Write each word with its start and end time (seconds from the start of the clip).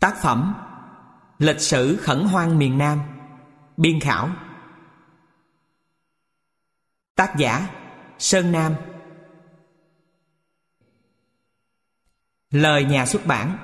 Tác 0.00 0.22
phẩm 0.22 0.54
Lịch 1.38 1.60
sử 1.60 1.96
khẩn 1.96 2.24
hoang 2.24 2.58
miền 2.58 2.78
Nam 2.78 3.00
Biên 3.76 4.00
khảo 4.00 4.30
Tác 7.14 7.34
giả 7.38 7.70
Sơn 8.18 8.52
Nam 8.52 8.74
Lời 12.50 12.84
nhà 12.84 13.06
xuất 13.06 13.26
bản 13.26 13.58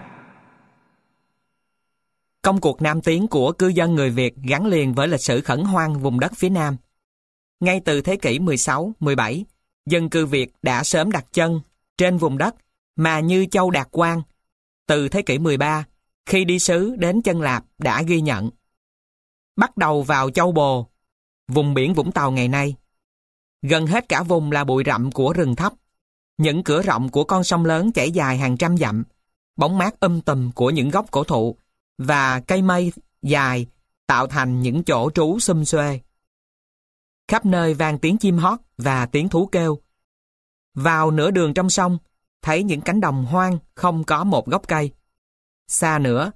Công 2.42 2.60
cuộc 2.60 2.82
nam 2.82 3.00
tiến 3.00 3.26
của 3.28 3.52
cư 3.52 3.68
dân 3.68 3.94
người 3.94 4.10
Việt 4.10 4.34
gắn 4.48 4.66
liền 4.66 4.94
với 4.94 5.08
lịch 5.08 5.22
sử 5.22 5.40
khẩn 5.40 5.60
hoang 5.60 6.00
vùng 6.00 6.20
đất 6.20 6.32
phía 6.36 6.48
Nam. 6.48 6.76
Ngay 7.60 7.80
từ 7.84 8.00
thế 8.00 8.16
kỷ 8.16 8.38
16-17, 8.38 9.44
dân 9.86 10.10
cư 10.10 10.26
Việt 10.26 10.52
đã 10.62 10.84
sớm 10.84 11.10
đặt 11.10 11.26
chân 11.32 11.60
trên 11.98 12.18
vùng 12.18 12.38
đất 12.38 12.54
mà 12.96 13.20
như 13.20 13.46
Châu 13.50 13.70
Đạt 13.70 13.88
Quang. 13.90 14.22
Từ 14.86 15.08
thế 15.08 15.22
kỷ 15.22 15.38
13, 15.38 15.84
khi 16.26 16.44
đi 16.44 16.58
sứ 16.58 16.96
đến 16.96 17.22
chân 17.22 17.40
Lạp 17.40 17.64
đã 17.78 18.02
ghi 18.02 18.20
nhận. 18.20 18.50
Bắt 19.56 19.76
đầu 19.76 20.02
vào 20.02 20.30
Châu 20.30 20.52
Bồ, 20.52 20.86
vùng 21.48 21.74
biển 21.74 21.94
Vũng 21.94 22.12
Tàu 22.12 22.30
ngày 22.30 22.48
nay. 22.48 22.76
Gần 23.62 23.86
hết 23.86 24.08
cả 24.08 24.22
vùng 24.22 24.52
là 24.52 24.64
bụi 24.64 24.82
rậm 24.86 25.12
của 25.12 25.32
rừng 25.32 25.56
thấp. 25.56 25.72
Những 26.38 26.64
cửa 26.64 26.82
rộng 26.82 27.08
của 27.08 27.24
con 27.24 27.44
sông 27.44 27.64
lớn 27.64 27.92
chảy 27.92 28.10
dài 28.10 28.38
hàng 28.38 28.56
trăm 28.56 28.76
dặm, 28.76 29.04
bóng 29.56 29.78
mát 29.78 30.00
âm 30.00 30.20
tùm 30.20 30.50
của 30.50 30.70
những 30.70 30.90
gốc 30.90 31.10
cổ 31.10 31.24
thụ 31.24 31.56
và 31.98 32.40
cây 32.40 32.62
mây 32.62 32.92
dài 33.22 33.66
tạo 34.06 34.26
thành 34.26 34.60
những 34.60 34.84
chỗ 34.84 35.10
trú 35.10 35.38
xum 35.38 35.64
xuê. 35.64 36.00
Khắp 37.28 37.46
nơi 37.46 37.74
vang 37.74 37.98
tiếng 37.98 38.18
chim 38.18 38.38
hót 38.38 38.60
và 38.78 39.06
tiếng 39.06 39.28
thú 39.28 39.46
kêu. 39.46 39.78
Vào 40.74 41.10
nửa 41.10 41.30
đường 41.30 41.54
trong 41.54 41.70
sông, 41.70 41.98
thấy 42.42 42.62
những 42.62 42.80
cánh 42.80 43.00
đồng 43.00 43.24
hoang 43.24 43.58
không 43.74 44.04
có 44.04 44.24
một 44.24 44.46
gốc 44.46 44.68
cây. 44.68 44.90
Xa 45.68 45.98
nữa, 45.98 46.32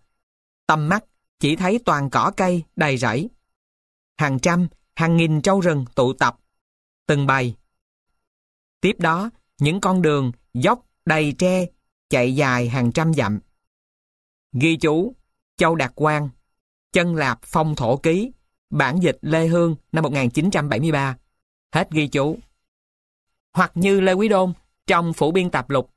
tầm 0.67 0.89
mắt 0.89 1.05
chỉ 1.39 1.57
thấy 1.57 1.79
toàn 1.85 2.11
cỏ 2.11 2.33
cây 2.37 2.63
đầy 2.77 2.97
rẫy. 2.97 3.29
Hàng 4.19 4.39
trăm, 4.39 4.69
hàng 4.97 5.17
nghìn 5.17 5.43
trâu 5.43 5.61
rừng 5.61 5.85
tụ 5.95 6.13
tập, 6.13 6.37
từng 7.07 7.27
bầy. 7.27 7.55
Tiếp 8.81 8.97
đó, 8.99 9.31
những 9.59 9.81
con 9.81 10.03
đường 10.03 10.33
dốc 10.55 10.87
đầy 11.05 11.35
tre 11.39 11.67
chạy 12.09 12.35
dài 12.35 12.69
hàng 12.69 12.93
trăm 12.93 13.15
dặm. 13.15 13.41
Ghi 14.53 14.77
chú 14.77 15.15
Châu 15.57 15.75
Đạt 15.75 15.93
Quang, 15.95 16.29
Chân 16.93 17.17
Lạp 17.17 17.39
Phong 17.43 17.77
Thổ 17.77 17.97
Ký, 17.97 18.33
bản 18.71 18.99
dịch 19.03 19.19
Lê 19.21 19.47
Hương 19.47 19.77
năm 19.93 20.03
1973. 20.05 21.17
Hết 21.73 21.91
ghi 21.91 22.09
chú. 22.09 22.39
Hoặc 23.53 23.73
như 23.75 24.01
Lê 24.01 24.13
Quý 24.13 24.29
Đôn 24.29 24.53
trong 24.87 25.13
phủ 25.13 25.33
biên 25.33 25.51
tập 25.51 25.71
lục. 25.71 25.91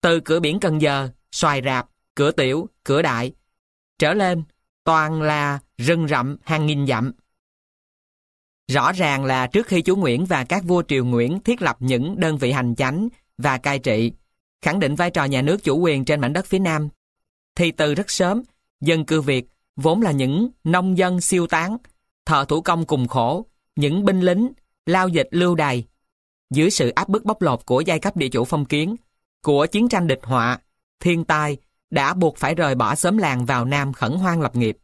Từ 0.00 0.20
cửa 0.20 0.40
biển 0.40 0.60
Cần 0.60 0.80
Giờ, 0.80 1.08
xoài 1.32 1.62
rạp, 1.64 1.88
cửa 2.18 2.30
tiểu, 2.30 2.68
cửa 2.84 3.02
đại. 3.02 3.32
Trở 3.98 4.14
lên, 4.14 4.42
toàn 4.84 5.22
là 5.22 5.58
rừng 5.76 6.08
rậm 6.08 6.36
hàng 6.44 6.66
nghìn 6.66 6.86
dặm. 6.86 7.12
Rõ 8.68 8.92
ràng 8.92 9.24
là 9.24 9.46
trước 9.46 9.66
khi 9.66 9.82
chú 9.82 9.96
Nguyễn 9.96 10.26
và 10.26 10.44
các 10.44 10.64
vua 10.64 10.82
triều 10.88 11.04
Nguyễn 11.04 11.40
thiết 11.40 11.62
lập 11.62 11.76
những 11.80 12.20
đơn 12.20 12.38
vị 12.38 12.52
hành 12.52 12.74
chánh 12.74 13.08
và 13.38 13.58
cai 13.58 13.78
trị, 13.78 14.12
khẳng 14.62 14.80
định 14.80 14.94
vai 14.94 15.10
trò 15.10 15.24
nhà 15.24 15.42
nước 15.42 15.64
chủ 15.64 15.78
quyền 15.78 16.04
trên 16.04 16.20
mảnh 16.20 16.32
đất 16.32 16.46
phía 16.46 16.58
Nam, 16.58 16.88
thì 17.54 17.70
từ 17.70 17.94
rất 17.94 18.10
sớm, 18.10 18.42
dân 18.80 19.04
cư 19.04 19.20
Việt 19.20 19.46
vốn 19.76 20.02
là 20.02 20.10
những 20.10 20.50
nông 20.64 20.98
dân 20.98 21.20
siêu 21.20 21.46
tán, 21.46 21.76
thợ 22.26 22.44
thủ 22.48 22.60
công 22.60 22.86
cùng 22.86 23.08
khổ, 23.08 23.46
những 23.76 24.04
binh 24.04 24.20
lính, 24.20 24.48
lao 24.86 25.08
dịch 25.08 25.28
lưu 25.30 25.54
đày. 25.54 25.84
Dưới 26.50 26.70
sự 26.70 26.88
áp 26.90 27.08
bức 27.08 27.24
bóc 27.24 27.42
lột 27.42 27.66
của 27.66 27.80
giai 27.80 27.98
cấp 27.98 28.16
địa 28.16 28.28
chủ 28.28 28.44
phong 28.44 28.64
kiến, 28.64 28.96
của 29.42 29.66
chiến 29.66 29.88
tranh 29.88 30.06
địch 30.06 30.20
họa, 30.22 30.58
thiên 31.00 31.24
tai 31.24 31.56
đã 31.90 32.14
buộc 32.14 32.36
phải 32.36 32.54
rời 32.54 32.74
bỏ 32.74 32.94
xóm 32.94 33.18
làng 33.18 33.46
vào 33.46 33.64
Nam 33.64 33.92
khẩn 33.92 34.12
hoang 34.12 34.40
lập 34.40 34.56
nghiệp. 34.56 34.78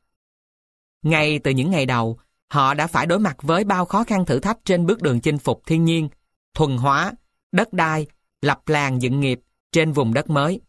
Ngay 1.03 1.39
từ 1.39 1.51
những 1.51 1.71
ngày 1.71 1.87
đầu, 1.87 2.19
họ 2.51 2.75
đã 2.75 2.87
phải 2.87 3.07
đối 3.07 3.19
mặt 3.19 3.37
với 3.43 3.65
bao 3.65 3.85
khó 3.85 4.05
khăn 4.05 4.25
thử 4.25 4.41
thách 4.41 4.59
trên 4.65 4.87
bước 4.87 5.03
đường 5.03 5.21
chinh 5.21 5.39
phục 5.39 5.63
thiên 5.67 5.85
nhiên, 5.85 6.09
thuần 6.55 6.77
hóa, 6.77 7.13
đất 7.53 7.73
đai, 7.73 8.07
lập 8.43 8.69
làng 8.69 9.03
dựng 9.03 9.21
nghiệp 9.21 9.41
trên 9.73 9.93
vùng 9.93 10.15
đất 10.15 10.31
mới. 10.31 10.61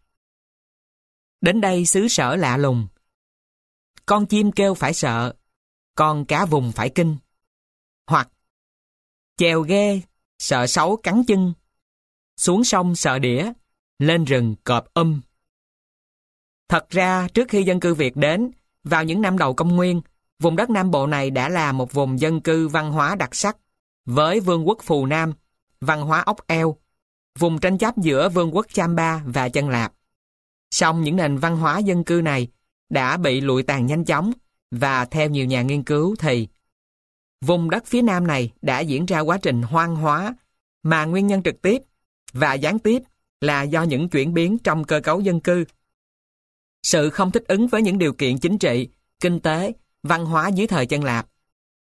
Đến 1.41 1.61
đây 1.61 1.85
xứ 1.85 2.07
sở 2.07 2.35
lạ 2.35 2.57
lùng. 2.57 2.87
Con 4.05 4.25
chim 4.25 4.51
kêu 4.51 4.73
phải 4.73 4.93
sợ, 4.93 5.33
con 5.95 6.25
cá 6.25 6.45
vùng 6.45 6.71
phải 6.71 6.89
kinh. 6.89 7.17
Hoặc 8.07 8.29
chèo 9.37 9.61
ghe, 9.61 9.99
sợ 10.39 10.67
sấu 10.67 10.97
cắn 10.97 11.23
chân. 11.27 11.53
Xuống 12.37 12.63
sông 12.63 12.95
sợ 12.95 13.19
đĩa, 13.19 13.51
lên 13.99 14.25
rừng 14.25 14.55
cọp 14.63 14.93
um. 14.93 15.21
Thật 16.69 16.89
ra, 16.89 17.27
trước 17.33 17.49
khi 17.49 17.63
dân 17.63 17.79
cư 17.79 17.93
Việt 17.93 18.15
đến, 18.15 18.51
vào 18.83 19.03
những 19.03 19.21
năm 19.21 19.37
đầu 19.37 19.53
công 19.53 19.75
nguyên, 19.75 20.01
vùng 20.39 20.55
đất 20.55 20.69
Nam 20.69 20.91
Bộ 20.91 21.07
này 21.07 21.29
đã 21.29 21.49
là 21.49 21.71
một 21.71 21.93
vùng 21.93 22.19
dân 22.19 22.41
cư 22.41 22.67
văn 22.67 22.91
hóa 22.91 23.15
đặc 23.15 23.35
sắc, 23.35 23.57
với 24.05 24.39
vương 24.39 24.67
quốc 24.67 24.77
Phù 24.83 25.05
Nam, 25.05 25.33
văn 25.81 26.01
hóa 26.01 26.21
ốc 26.21 26.47
eo, 26.47 26.75
vùng 27.39 27.59
tranh 27.59 27.77
chấp 27.77 27.97
giữa 27.97 28.29
vương 28.29 28.55
quốc 28.55 28.65
Chamba 28.73 29.21
và 29.25 29.49
Chân 29.49 29.69
Lạp. 29.69 29.93
Song 30.71 31.03
những 31.03 31.15
nền 31.15 31.37
văn 31.37 31.57
hóa 31.57 31.79
dân 31.79 32.03
cư 32.03 32.21
này 32.23 32.47
đã 32.89 33.17
bị 33.17 33.41
lụi 33.41 33.63
tàn 33.63 33.85
nhanh 33.85 34.05
chóng 34.05 34.31
và 34.71 35.05
theo 35.05 35.29
nhiều 35.29 35.45
nhà 35.45 35.61
nghiên 35.61 35.83
cứu 35.83 36.15
thì 36.19 36.47
vùng 37.41 37.69
đất 37.69 37.85
phía 37.85 38.01
Nam 38.01 38.27
này 38.27 38.51
đã 38.61 38.79
diễn 38.79 39.05
ra 39.05 39.19
quá 39.19 39.37
trình 39.41 39.61
hoang 39.61 39.95
hóa 39.95 40.35
mà 40.83 41.05
nguyên 41.05 41.27
nhân 41.27 41.43
trực 41.43 41.61
tiếp 41.61 41.81
và 42.33 42.53
gián 42.53 42.79
tiếp 42.79 43.03
là 43.41 43.63
do 43.63 43.83
những 43.83 44.09
chuyển 44.09 44.33
biến 44.33 44.57
trong 44.57 44.83
cơ 44.83 44.99
cấu 44.99 45.19
dân 45.19 45.39
cư. 45.39 45.65
Sự 46.85 47.09
không 47.09 47.31
thích 47.31 47.43
ứng 47.47 47.67
với 47.67 47.81
những 47.81 47.97
điều 47.97 48.13
kiện 48.13 48.37
chính 48.37 48.57
trị, 48.57 48.89
kinh 49.19 49.39
tế, 49.39 49.73
văn 50.03 50.25
hóa 50.25 50.47
dưới 50.47 50.67
thời 50.67 50.85
chân 50.85 51.03
Lạp, 51.03 51.27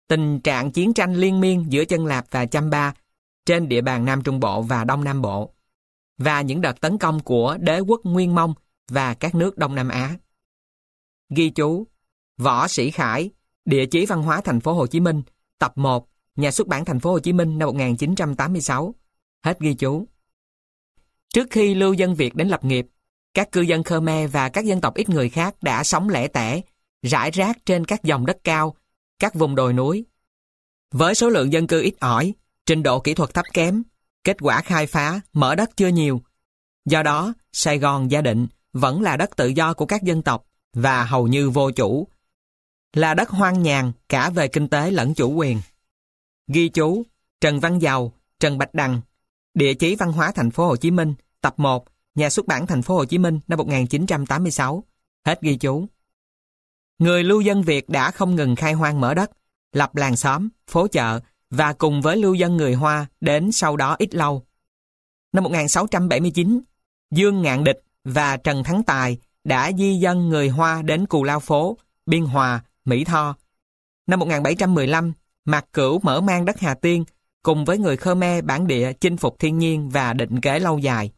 tình 0.07 0.39
trạng 0.39 0.72
chiến 0.72 0.94
tranh 0.94 1.16
liên 1.16 1.39
miên 1.39 1.66
giữa 1.69 1.85
chân 1.85 2.06
Lạp 2.06 2.25
và 2.31 2.45
Chamba 2.45 2.94
trên 3.45 3.69
địa 3.69 3.81
bàn 3.81 4.06
Nam 4.06 4.23
Trung 4.23 4.39
Bộ 4.39 4.62
và 4.62 4.84
Đông 4.84 5.03
Nam 5.03 5.22
Bộ, 5.22 5.53
và 6.17 6.41
những 6.41 6.62
đợt 6.62 6.81
tấn 6.81 6.97
công 6.97 7.19
của 7.19 7.57
đế 7.59 7.79
quốc 7.79 8.01
Nguyên 8.03 8.35
Mông 8.35 8.53
và 8.89 9.13
các 9.13 9.35
nước 9.35 9.57
Đông 9.57 9.75
Nam 9.75 9.89
Á. 9.89 10.16
Ghi 11.29 11.50
chú 11.50 11.88
Võ 12.38 12.68
Sĩ 12.68 12.91
Khải, 12.91 13.29
Địa 13.66 13.85
chí 13.85 14.06
văn 14.06 14.23
hóa 14.23 14.41
thành 14.41 14.59
phố 14.59 14.73
Hồ 14.73 14.88
Chí 14.88 15.00
Minh, 15.00 15.22
tập 15.59 15.78
1, 15.78 16.07
Nhà 16.35 16.51
xuất 16.51 16.68
bản 16.68 16.85
thành 16.85 17.00
phố 17.00 17.12
Hồ 17.12 17.19
Chí 17.19 17.33
Minh 17.33 17.57
năm 17.57 17.68
1986. 17.68 18.95
Hết 19.44 19.59
ghi 19.59 19.73
chú. 19.73 20.07
Trước 21.33 21.47
khi 21.51 21.75
lưu 21.75 21.94
dân 21.94 22.16
Việt 22.16 22.35
đến 22.35 22.47
lập 22.47 22.66
nghiệp, 22.66 22.88
các 23.34 23.52
cư 23.52 23.62
dân 23.62 23.84
Khmer 23.84 24.31
và 24.31 24.50
các 24.50 24.66
dân 24.66 24.81
tộc 24.81 24.96
ít 24.96 25.09
người 25.09 25.30
khác 25.30 25.56
đã 25.62 25.84
sống 25.84 26.09
lẻ 26.09 26.28
tẻ, 26.28 26.62
rải 27.02 27.31
rác 27.31 27.66
trên 27.66 27.86
các 27.86 28.03
dòng 28.03 28.25
đất 28.25 28.38
cao, 28.44 28.75
các 29.19 29.36
vùng 29.36 29.56
đồi 29.56 29.74
núi. 29.74 30.06
Với 30.92 31.16
số 31.16 31.30
lượng 31.30 31.53
dân 31.53 31.68
cư 31.68 31.81
ít 31.81 31.94
ỏi, 32.00 32.34
trình 32.66 32.84
độ 32.84 33.00
kỹ 33.00 33.14
thuật 33.14 33.34
thấp 33.34 33.46
kém, 33.53 33.84
kết 34.24 34.38
quả 34.42 34.62
khai 34.62 34.88
phá, 34.88 35.22
mở 35.34 35.56
đất 35.56 35.69
chưa 35.78 35.88
nhiều. 35.88 36.22
Do 36.86 37.03
đó, 37.03 37.34
Sài 37.52 37.78
Gòn 37.78 38.12
gia 38.12 38.22
định 38.22 38.47
vẫn 38.74 39.02
là 39.02 39.18
đất 39.18 39.36
tự 39.36 39.48
do 39.48 39.74
của 39.74 39.86
các 39.86 40.03
dân 40.03 40.22
tộc 40.22 40.46
và 40.74 41.03
hầu 41.03 41.28
như 41.28 41.50
vô 41.50 41.72
chủ. 41.72 42.08
Là 42.94 43.13
đất 43.13 43.30
hoang 43.30 43.63
nhàn 43.63 43.92
cả 44.09 44.30
về 44.30 44.48
kinh 44.48 44.68
tế 44.68 44.92
lẫn 44.92 45.13
chủ 45.13 45.34
quyền. 45.34 45.62
Ghi 46.48 46.69
chú 46.69 47.03
Trần 47.42 47.59
Văn 47.59 47.80
Dầu, 47.80 48.13
Trần 48.40 48.58
Bạch 48.58 48.74
Đằng, 48.74 49.02
Địa 49.53 49.74
chí 49.74 49.96
văn 49.96 50.12
hóa 50.12 50.31
thành 50.31 50.52
phố 50.52 50.68
Hồ 50.68 50.75
Chí 50.75 50.92
Minh, 50.92 51.13
tập 51.42 51.53
1, 51.58 51.86
Nhà 52.16 52.30
xuất 52.30 52.48
bản 52.48 52.68
thành 52.68 52.82
phố 52.82 52.96
Hồ 52.96 53.06
Chí 53.06 53.18
Minh 53.18 53.40
năm 53.48 53.58
1986. 53.58 54.84
Hết 55.26 55.42
ghi 55.42 55.56
chú. 55.56 55.86
Người 57.00 57.24
lưu 57.24 57.42
dân 57.42 57.64
Việt 57.64 57.90
đã 57.90 58.12
không 58.12 58.36
ngừng 58.36 58.56
khai 58.56 58.74
hoang 58.74 59.02
mở 59.02 59.14
đất, 59.14 59.32
lập 59.74 59.96
làng 59.96 60.16
xóm, 60.16 60.50
phố 60.68 60.88
chợ 60.88 61.20
và 61.50 61.74
cùng 61.74 62.02
với 62.02 62.18
lưu 62.18 62.34
dân 62.34 62.58
người 62.58 62.74
Hoa 62.74 63.06
đến 63.22 63.52
sau 63.52 63.78
đó 63.78 63.96
ít 64.00 64.16
lâu. 64.16 64.46
Năm 65.34 65.44
1679, 65.44 66.62
Dương 67.12 67.42
Ngạn 67.42 67.64
Địch 67.64 67.84
và 68.04 68.38
Trần 68.38 68.64
Thắng 68.64 68.84
Tài 68.84 69.18
đã 69.44 69.72
di 69.78 69.96
dân 69.96 70.30
người 70.30 70.50
Hoa 70.50 70.81
đến 70.81 71.06
Cù 71.06 71.24
Lao 71.24 71.40
Phố, 71.40 71.78
Biên 72.06 72.25
Hòa, 72.25 72.64
Mỹ 72.86 73.04
Tho. 73.04 73.36
Năm 74.07 74.19
1715, 74.19 75.14
Mạc 75.46 75.66
Cửu 75.74 76.00
mở 76.00 76.22
mang 76.22 76.46
đất 76.46 76.60
Hà 76.60 76.74
Tiên 76.74 77.04
cùng 77.44 77.66
với 77.66 77.78
người 77.78 77.98
Khmer 77.98 78.46
bản 78.46 78.68
địa 78.68 78.94
chinh 78.94 79.18
phục 79.18 79.40
thiên 79.40 79.57
nhiên 79.57 79.90
và 79.90 80.14
định 80.14 80.42
kế 80.42 80.60
lâu 80.60 80.80
dài. 80.80 81.12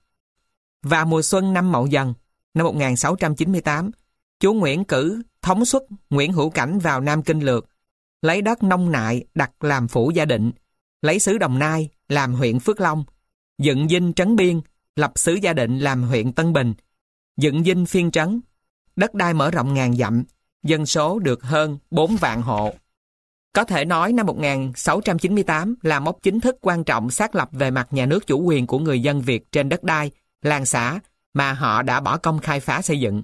Và 0.83 1.05
mùa 1.05 1.21
xuân 1.21 1.53
năm 1.53 1.71
Mậu 1.71 1.87
Dần, 1.87 2.13
năm 2.53 2.65
1698, 2.65 3.91
chúa 4.39 4.53
Nguyễn 4.53 4.83
cử 4.83 5.21
thống 5.41 5.65
suất 5.65 5.81
Nguyễn 6.09 6.33
Hữu 6.33 6.49
Cảnh 6.49 6.79
vào 6.79 7.01
Nam 7.01 7.23
Kinh 7.23 7.39
Lược, 7.39 7.65
lấy 8.21 8.41
đất 8.41 8.63
nông 8.63 8.91
nại 8.91 9.23
đặt 9.35 9.63
làm 9.63 9.87
phủ 9.87 10.11
gia 10.11 10.25
định, 10.25 10.51
lấy 11.01 11.19
xứ 11.19 11.37
Đồng 11.37 11.59
Nai 11.59 11.89
làm 12.09 12.33
huyện 12.33 12.59
Phước 12.59 12.81
Long, 12.81 13.03
dựng 13.57 13.87
dinh 13.87 14.13
trấn 14.13 14.35
biên, 14.35 14.61
lập 14.95 15.11
xứ 15.15 15.33
gia 15.33 15.53
định 15.53 15.79
làm 15.79 16.03
huyện 16.03 16.33
Tân 16.33 16.53
Bình, 16.53 16.73
dựng 17.37 17.63
dinh 17.63 17.85
phiên 17.85 18.11
trấn, 18.11 18.41
đất 18.95 19.13
đai 19.13 19.33
mở 19.33 19.51
rộng 19.51 19.73
ngàn 19.73 19.95
dặm, 19.95 20.23
dân 20.63 20.85
số 20.85 21.19
được 21.19 21.43
hơn 21.43 21.77
4 21.91 22.15
vạn 22.15 22.41
hộ. 22.41 22.73
Có 23.53 23.63
thể 23.63 23.85
nói 23.85 24.13
năm 24.13 24.25
1698 24.25 25.75
là 25.81 25.99
mốc 25.99 26.17
chính 26.21 26.39
thức 26.39 26.55
quan 26.61 26.83
trọng 26.83 27.11
xác 27.11 27.35
lập 27.35 27.49
về 27.51 27.71
mặt 27.71 27.87
nhà 27.91 28.05
nước 28.05 28.27
chủ 28.27 28.41
quyền 28.41 28.67
của 28.67 28.79
người 28.79 29.01
dân 29.01 29.21
Việt 29.21 29.51
trên 29.51 29.69
đất 29.69 29.83
đai, 29.83 30.11
làng 30.45 30.65
xã 30.65 30.99
mà 31.33 31.53
họ 31.53 31.81
đã 31.81 31.99
bỏ 31.99 32.17
công 32.17 32.39
khai 32.39 32.59
phá 32.59 32.81
xây 32.81 32.99
dựng. 32.99 33.23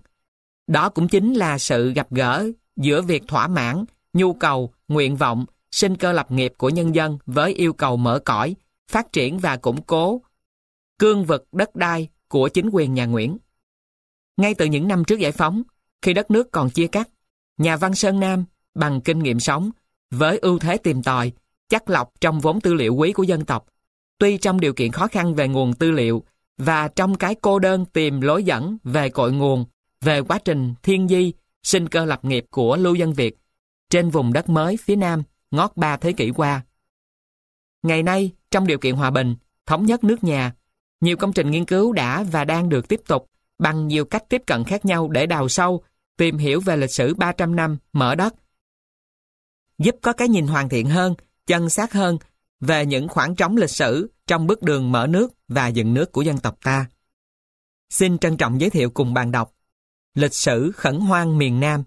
Đó 0.67 0.89
cũng 0.89 1.07
chính 1.07 1.33
là 1.33 1.57
sự 1.57 1.91
gặp 1.93 2.07
gỡ 2.11 2.47
giữa 2.75 3.01
việc 3.01 3.23
thỏa 3.27 3.47
mãn, 3.47 3.85
nhu 4.13 4.33
cầu, 4.33 4.73
nguyện 4.87 5.15
vọng, 5.15 5.45
sinh 5.71 5.97
cơ 5.97 6.11
lập 6.11 6.31
nghiệp 6.31 6.53
của 6.57 6.69
nhân 6.69 6.95
dân 6.95 7.17
với 7.25 7.53
yêu 7.53 7.73
cầu 7.73 7.97
mở 7.97 8.19
cõi, 8.25 8.55
phát 8.91 9.11
triển 9.11 9.39
và 9.39 9.57
củng 9.57 9.81
cố 9.81 10.21
cương 10.99 11.25
vực 11.25 11.47
đất 11.51 11.75
đai 11.75 12.07
của 12.27 12.49
chính 12.49 12.69
quyền 12.71 12.93
nhà 12.93 13.05
Nguyễn. 13.05 13.37
Ngay 14.37 14.53
từ 14.53 14.65
những 14.65 14.87
năm 14.87 15.05
trước 15.05 15.19
giải 15.19 15.31
phóng, 15.31 15.63
khi 16.01 16.13
đất 16.13 16.31
nước 16.31 16.51
còn 16.51 16.69
chia 16.69 16.87
cắt, 16.87 17.09
nhà 17.57 17.77
văn 17.77 17.95
Sơn 17.95 18.19
Nam 18.19 18.45
bằng 18.75 19.01
kinh 19.01 19.19
nghiệm 19.19 19.39
sống, 19.39 19.71
với 20.11 20.37
ưu 20.37 20.59
thế 20.59 20.77
tìm 20.77 21.03
tòi, 21.03 21.31
chắc 21.69 21.89
lọc 21.89 22.21
trong 22.21 22.39
vốn 22.39 22.61
tư 22.61 22.73
liệu 22.73 22.95
quý 22.95 23.13
của 23.13 23.23
dân 23.23 23.45
tộc, 23.45 23.65
tuy 24.17 24.37
trong 24.37 24.59
điều 24.59 24.73
kiện 24.73 24.91
khó 24.91 25.07
khăn 25.07 25.35
về 25.35 25.47
nguồn 25.47 25.73
tư 25.73 25.91
liệu 25.91 26.23
và 26.59 26.87
trong 26.87 27.15
cái 27.15 27.35
cô 27.41 27.59
đơn 27.59 27.85
tìm 27.85 28.21
lối 28.21 28.43
dẫn 28.43 28.77
về 28.83 29.09
cội 29.09 29.31
nguồn, 29.31 29.65
về 30.01 30.21
quá 30.21 30.39
trình 30.45 30.73
thiên 30.83 31.07
di, 31.07 31.33
sinh 31.63 31.87
cơ 31.87 32.05
lập 32.05 32.25
nghiệp 32.25 32.45
của 32.49 32.77
lưu 32.77 32.95
dân 32.95 33.13
Việt 33.13 33.37
trên 33.89 34.09
vùng 34.09 34.33
đất 34.33 34.49
mới 34.49 34.77
phía 34.77 34.95
Nam 34.95 35.23
ngót 35.51 35.71
ba 35.75 35.97
thế 35.97 36.11
kỷ 36.11 36.31
qua. 36.31 36.61
Ngày 37.83 38.03
nay, 38.03 38.31
trong 38.51 38.67
điều 38.67 38.77
kiện 38.77 38.95
hòa 38.95 39.11
bình, 39.11 39.35
thống 39.65 39.85
nhất 39.85 40.03
nước 40.03 40.23
nhà, 40.23 40.53
nhiều 41.01 41.17
công 41.17 41.33
trình 41.33 41.51
nghiên 41.51 41.65
cứu 41.65 41.93
đã 41.93 42.23
và 42.23 42.45
đang 42.45 42.69
được 42.69 42.87
tiếp 42.87 43.01
tục 43.07 43.29
bằng 43.59 43.87
nhiều 43.87 44.05
cách 44.05 44.23
tiếp 44.29 44.43
cận 44.47 44.63
khác 44.63 44.85
nhau 44.85 45.07
để 45.07 45.25
đào 45.25 45.49
sâu, 45.49 45.83
tìm 46.17 46.37
hiểu 46.37 46.59
về 46.59 46.77
lịch 46.77 46.91
sử 46.91 47.13
300 47.13 47.55
năm 47.55 47.77
mở 47.93 48.15
đất, 48.15 48.33
giúp 49.77 49.95
có 50.01 50.13
cái 50.13 50.27
nhìn 50.27 50.47
hoàn 50.47 50.69
thiện 50.69 50.89
hơn, 50.89 51.15
chân 51.47 51.69
xác 51.69 51.93
hơn 51.93 52.17
về 52.59 52.85
những 52.85 53.07
khoảng 53.07 53.35
trống 53.35 53.57
lịch 53.57 53.69
sử 53.69 54.11
trong 54.29 54.47
bước 54.47 54.61
đường 54.61 54.91
mở 54.91 55.07
nước 55.09 55.31
và 55.47 55.67
dựng 55.67 55.93
nước 55.93 56.11
của 56.11 56.21
dân 56.21 56.37
tộc 56.37 56.57
ta. 56.63 56.85
Xin 57.89 58.17
trân 58.17 58.37
trọng 58.37 58.61
giới 58.61 58.69
thiệu 58.69 58.89
cùng 58.89 59.13
bạn 59.13 59.31
đọc 59.31 59.55
Lịch 60.13 60.33
sử 60.33 60.71
khẩn 60.71 60.99
hoang 60.99 61.37
miền 61.37 61.59
Nam 61.59 61.83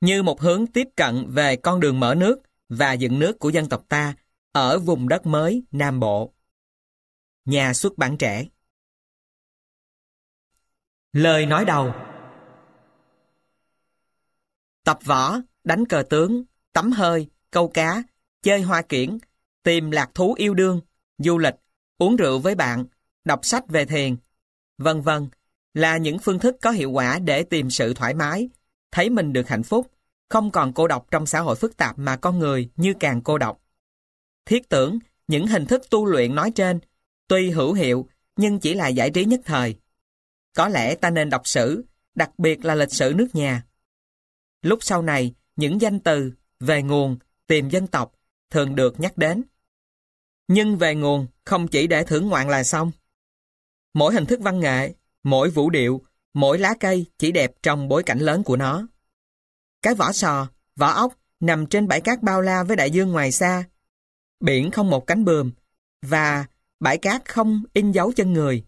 như 0.00 0.22
một 0.22 0.40
hướng 0.40 0.66
tiếp 0.66 0.88
cận 0.96 1.26
về 1.28 1.56
con 1.56 1.80
đường 1.80 2.00
mở 2.00 2.14
nước 2.14 2.42
và 2.68 2.92
dựng 2.92 3.18
nước 3.18 3.38
của 3.38 3.48
dân 3.48 3.68
tộc 3.68 3.84
ta 3.88 4.14
ở 4.52 4.78
vùng 4.78 5.08
đất 5.08 5.26
mới 5.26 5.62
Nam 5.70 6.00
Bộ. 6.00 6.34
Nhà 7.44 7.74
xuất 7.74 7.98
bản 7.98 8.18
trẻ 8.18 8.46
Lời 11.12 11.46
nói 11.46 11.64
đầu 11.64 11.94
Tập 14.84 14.98
võ, 15.04 15.38
đánh 15.64 15.86
cờ 15.86 16.02
tướng, 16.10 16.44
tắm 16.72 16.92
hơi, 16.92 17.30
câu 17.50 17.68
cá, 17.68 18.02
chơi 18.42 18.62
hoa 18.62 18.82
kiển, 18.82 19.18
tìm 19.62 19.90
lạc 19.90 20.10
thú 20.14 20.34
yêu 20.38 20.54
đương, 20.54 20.80
du 21.18 21.38
lịch, 21.38 21.54
uống 21.98 22.16
rượu 22.16 22.38
với 22.38 22.54
bạn, 22.54 22.84
đọc 23.24 23.40
sách 23.42 23.68
về 23.68 23.84
thiền, 23.84 24.16
vân 24.78 25.00
vân 25.00 25.28
là 25.74 25.96
những 25.96 26.18
phương 26.18 26.38
thức 26.38 26.56
có 26.62 26.70
hiệu 26.70 26.90
quả 26.90 27.18
để 27.18 27.42
tìm 27.42 27.70
sự 27.70 27.94
thoải 27.94 28.14
mái, 28.14 28.48
thấy 28.90 29.10
mình 29.10 29.32
được 29.32 29.48
hạnh 29.48 29.62
phúc, 29.62 29.90
không 30.28 30.50
còn 30.50 30.72
cô 30.72 30.88
độc 30.88 31.06
trong 31.10 31.26
xã 31.26 31.40
hội 31.40 31.56
phức 31.56 31.76
tạp 31.76 31.98
mà 31.98 32.16
con 32.16 32.38
người 32.38 32.70
như 32.76 32.94
càng 33.00 33.20
cô 33.20 33.38
độc. 33.38 33.60
Thiết 34.46 34.68
tưởng, 34.68 34.98
những 35.28 35.46
hình 35.46 35.66
thức 35.66 35.82
tu 35.90 36.06
luyện 36.06 36.34
nói 36.34 36.50
trên, 36.50 36.80
tuy 37.28 37.50
hữu 37.50 37.72
hiệu, 37.72 38.08
nhưng 38.36 38.60
chỉ 38.60 38.74
là 38.74 38.88
giải 38.88 39.10
trí 39.10 39.24
nhất 39.24 39.40
thời. 39.44 39.76
Có 40.54 40.68
lẽ 40.68 40.94
ta 40.94 41.10
nên 41.10 41.30
đọc 41.30 41.46
sử, 41.46 41.84
đặc 42.14 42.38
biệt 42.38 42.64
là 42.64 42.74
lịch 42.74 42.92
sử 42.92 43.12
nước 43.16 43.28
nhà. 43.32 43.64
Lúc 44.62 44.78
sau 44.82 45.02
này, 45.02 45.34
những 45.56 45.80
danh 45.80 46.00
từ, 46.00 46.32
về 46.60 46.82
nguồn, 46.82 47.18
tìm 47.46 47.68
dân 47.68 47.86
tộc, 47.86 48.12
thường 48.50 48.74
được 48.74 49.00
nhắc 49.00 49.18
đến. 49.18 49.42
Nhưng 50.48 50.78
về 50.78 50.94
nguồn, 50.94 51.26
không 51.44 51.68
chỉ 51.68 51.86
để 51.86 52.04
thưởng 52.04 52.28
ngoạn 52.28 52.48
là 52.48 52.64
xong. 52.64 52.90
Mỗi 53.94 54.14
hình 54.14 54.26
thức 54.26 54.40
văn 54.40 54.60
nghệ, 54.60 54.94
mỗi 55.22 55.50
vũ 55.50 55.70
điệu, 55.70 56.02
mỗi 56.34 56.58
lá 56.58 56.74
cây 56.80 57.06
chỉ 57.18 57.32
đẹp 57.32 57.52
trong 57.62 57.88
bối 57.88 58.02
cảnh 58.02 58.18
lớn 58.18 58.42
của 58.42 58.56
nó. 58.56 58.86
Cái 59.82 59.94
vỏ 59.94 60.12
sò, 60.12 60.48
vỏ 60.76 60.86
ốc 60.86 61.14
nằm 61.40 61.66
trên 61.66 61.88
bãi 61.88 62.00
cát 62.00 62.22
bao 62.22 62.40
la 62.40 62.62
với 62.62 62.76
đại 62.76 62.90
dương 62.90 63.12
ngoài 63.12 63.32
xa. 63.32 63.64
Biển 64.40 64.70
không 64.70 64.90
một 64.90 65.06
cánh 65.06 65.24
bườm 65.24 65.50
và 66.02 66.46
bãi 66.80 66.98
cát 66.98 67.28
không 67.28 67.62
in 67.72 67.92
dấu 67.92 68.12
chân 68.12 68.32
người. 68.32 68.64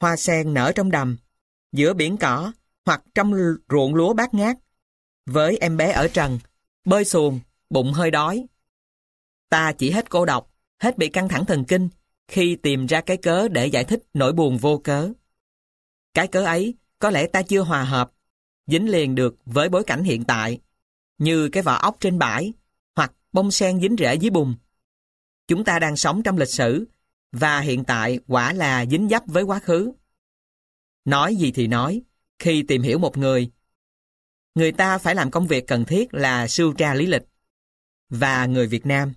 Hoa 0.00 0.16
sen 0.16 0.54
nở 0.54 0.72
trong 0.74 0.90
đầm, 0.90 1.16
giữa 1.72 1.94
biển 1.94 2.16
cỏ 2.16 2.52
hoặc 2.86 3.02
trong 3.14 3.34
ruộng 3.70 3.94
lúa 3.94 4.14
bát 4.14 4.34
ngát. 4.34 4.56
Với 5.26 5.58
em 5.60 5.76
bé 5.76 5.92
ở 5.92 6.08
trần, 6.08 6.38
bơi 6.84 7.04
xuồng, 7.04 7.40
bụng 7.70 7.92
hơi 7.92 8.10
đói. 8.10 8.46
Ta 9.48 9.72
chỉ 9.72 9.90
hết 9.90 10.10
cô 10.10 10.24
độc, 10.24 10.53
hết 10.80 10.98
bị 10.98 11.08
căng 11.08 11.28
thẳng 11.28 11.44
thần 11.44 11.64
kinh 11.64 11.88
khi 12.28 12.56
tìm 12.56 12.86
ra 12.86 13.00
cái 13.00 13.16
cớ 13.16 13.48
để 13.48 13.66
giải 13.66 13.84
thích 13.84 14.02
nỗi 14.14 14.32
buồn 14.32 14.56
vô 14.58 14.78
cớ. 14.84 15.12
Cái 16.14 16.28
cớ 16.28 16.44
ấy 16.44 16.74
có 16.98 17.10
lẽ 17.10 17.26
ta 17.26 17.42
chưa 17.42 17.60
hòa 17.60 17.84
hợp 17.84 18.10
dính 18.66 18.90
liền 18.90 19.14
được 19.14 19.36
với 19.44 19.68
bối 19.68 19.84
cảnh 19.84 20.04
hiện 20.04 20.24
tại, 20.24 20.60
như 21.18 21.48
cái 21.48 21.62
vỏ 21.62 21.74
ốc 21.74 21.96
trên 22.00 22.18
bãi, 22.18 22.52
hoặc 22.96 23.12
bông 23.32 23.50
sen 23.50 23.80
dính 23.80 23.96
rễ 23.98 24.14
dưới 24.14 24.30
bùn. 24.30 24.54
Chúng 25.48 25.64
ta 25.64 25.78
đang 25.78 25.96
sống 25.96 26.22
trong 26.22 26.38
lịch 26.38 26.48
sử, 26.48 26.84
và 27.32 27.60
hiện 27.60 27.84
tại 27.84 28.18
quả 28.26 28.52
là 28.52 28.86
dính 28.86 29.08
dấp 29.08 29.22
với 29.26 29.42
quá 29.42 29.58
khứ. 29.58 29.92
Nói 31.04 31.36
gì 31.36 31.52
thì 31.52 31.66
nói, 31.66 32.02
khi 32.38 32.64
tìm 32.68 32.82
hiểu 32.82 32.98
một 32.98 33.18
người, 33.18 33.50
người 34.54 34.72
ta 34.72 34.98
phải 34.98 35.14
làm 35.14 35.30
công 35.30 35.46
việc 35.46 35.66
cần 35.66 35.84
thiết 35.84 36.14
là 36.14 36.48
sưu 36.48 36.72
tra 36.72 36.94
lý 36.94 37.06
lịch. 37.06 37.22
Và 38.08 38.46
người 38.46 38.66
Việt 38.66 38.86
Nam 38.86 39.12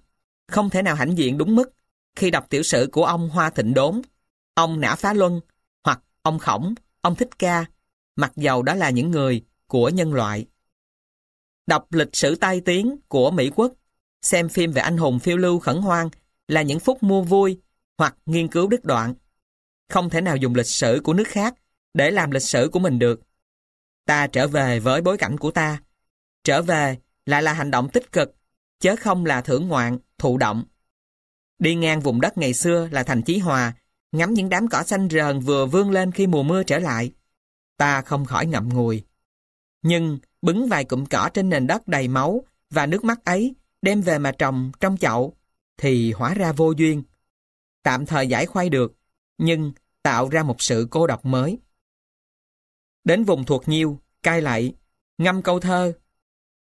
không 0.48 0.70
thể 0.70 0.82
nào 0.82 0.96
hãnh 0.96 1.18
diện 1.18 1.38
đúng 1.38 1.56
mức 1.56 1.70
khi 2.16 2.32
đọc 2.32 2.46
tiểu 2.50 2.64
sử 2.64 2.90
của 2.92 3.06
ông 3.06 3.30
Hoa 3.30 3.50
Thịnh 3.50 3.74
Đốn, 3.74 4.02
ông 4.54 4.80
Nã 4.80 4.96
Phá 4.96 5.14
Luân, 5.14 5.42
hoặc 5.84 6.02
ông 6.22 6.40
Khổng, 6.40 6.74
ông 7.02 7.16
Thích 7.16 7.40
Ca, 7.40 7.66
mặc 8.16 8.32
dầu 8.36 8.64
đó 8.64 8.74
là 8.74 8.90
những 8.90 9.12
người 9.12 9.46
của 9.68 9.90
nhân 9.90 10.14
loại. 10.14 10.46
Đọc 11.68 11.94
lịch 11.94 12.16
sử 12.16 12.36
tai 12.36 12.62
tiếng 12.62 12.98
của 13.08 13.32
Mỹ 13.32 13.52
quốc, 13.56 13.74
xem 14.22 14.50
phim 14.50 14.72
về 14.72 14.82
anh 14.82 14.98
hùng 14.98 15.20
phiêu 15.20 15.38
lưu 15.38 15.60
khẩn 15.60 15.78
hoang 15.78 16.10
là 16.48 16.62
những 16.62 16.80
phút 16.80 17.04
mua 17.04 17.22
vui 17.22 17.60
hoặc 17.98 18.16
nghiên 18.26 18.48
cứu 18.48 18.68
đứt 18.68 18.86
đoạn. 18.86 19.14
Không 19.90 20.10
thể 20.10 20.22
nào 20.22 20.38
dùng 20.38 20.56
lịch 20.56 20.68
sử 20.68 21.02
của 21.04 21.14
nước 21.14 21.28
khác 21.28 21.56
để 21.94 22.12
làm 22.12 22.32
lịch 22.32 22.44
sử 22.44 22.70
của 22.74 22.80
mình 22.80 23.00
được. 23.00 23.22
Ta 24.06 24.28
trở 24.28 24.48
về 24.48 24.80
với 24.80 25.02
bối 25.02 25.18
cảnh 25.18 25.38
của 25.38 25.52
ta. 25.52 25.82
Trở 26.44 26.62
về 26.62 26.98
lại 27.26 27.44
là 27.44 27.54
hành 27.54 27.72
động 27.72 27.90
tích 27.90 28.12
cực, 28.12 28.36
chớ 28.80 28.96
không 29.00 29.26
là 29.26 29.42
thưởng 29.42 29.68
ngoạn, 29.68 29.98
thụ 30.18 30.38
động. 30.38 30.64
Đi 31.60 31.76
ngang 31.76 32.02
vùng 32.02 32.22
đất 32.22 32.38
ngày 32.38 32.54
xưa 32.54 32.88
là 32.92 33.04
thành 33.04 33.22
Chí 33.22 33.38
Hòa, 33.38 33.74
ngắm 34.12 34.34
những 34.34 34.50
đám 34.50 34.68
cỏ 34.68 34.84
xanh 34.84 35.10
rờn 35.12 35.40
vừa 35.40 35.66
vươn 35.66 35.92
lên 35.92 36.12
khi 36.12 36.28
mùa 36.28 36.44
mưa 36.44 36.64
trở 36.64 36.80
lại 36.80 37.12
ta 37.78 38.02
không 38.02 38.26
khỏi 38.26 38.46
ngậm 38.46 38.70
ngùi. 38.70 39.04
Nhưng 39.82 40.20
bứng 40.42 40.68
vài 40.68 40.86
cụm 40.86 41.06
cỏ 41.06 41.30
trên 41.34 41.50
nền 41.50 41.68
đất 41.68 41.88
đầy 41.88 42.08
máu 42.08 42.44
và 42.70 42.86
nước 42.86 43.04
mắt 43.04 43.26
ấy 43.26 43.56
đem 43.82 44.02
về 44.02 44.20
mà 44.20 44.32
trồng 44.32 44.72
trong 44.80 44.98
chậu 44.98 45.38
thì 45.78 46.12
hóa 46.12 46.34
ra 46.34 46.52
vô 46.52 46.72
duyên. 46.72 47.04
Tạm 47.84 48.06
thời 48.06 48.28
giải 48.28 48.46
khoai 48.46 48.70
được, 48.70 48.98
nhưng 49.38 49.74
tạo 50.04 50.30
ra 50.30 50.44
một 50.44 50.62
sự 50.62 50.88
cô 50.92 51.08
độc 51.08 51.26
mới. 51.26 51.60
Đến 53.04 53.24
vùng 53.24 53.46
thuộc 53.46 53.68
nhiêu, 53.68 54.00
cai 54.24 54.42
lại 54.42 54.76
ngâm 55.18 55.42
câu 55.42 55.60
thơ. 55.60 55.94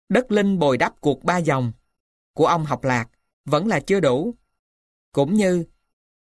Đất 0.09 0.33
linh 0.33 0.59
bồi 0.59 0.77
đắp 0.79 1.01
cuộc 1.01 1.25
ba 1.25 1.39
dòng 1.39 1.73
của 2.35 2.47
ông 2.47 2.65
học 2.65 2.85
lạc 2.85 3.09
vẫn 3.45 3.67
là 3.67 3.81
chưa 3.81 4.01
đủ. 4.01 4.35
Cũng 5.13 5.35
như 5.35 5.65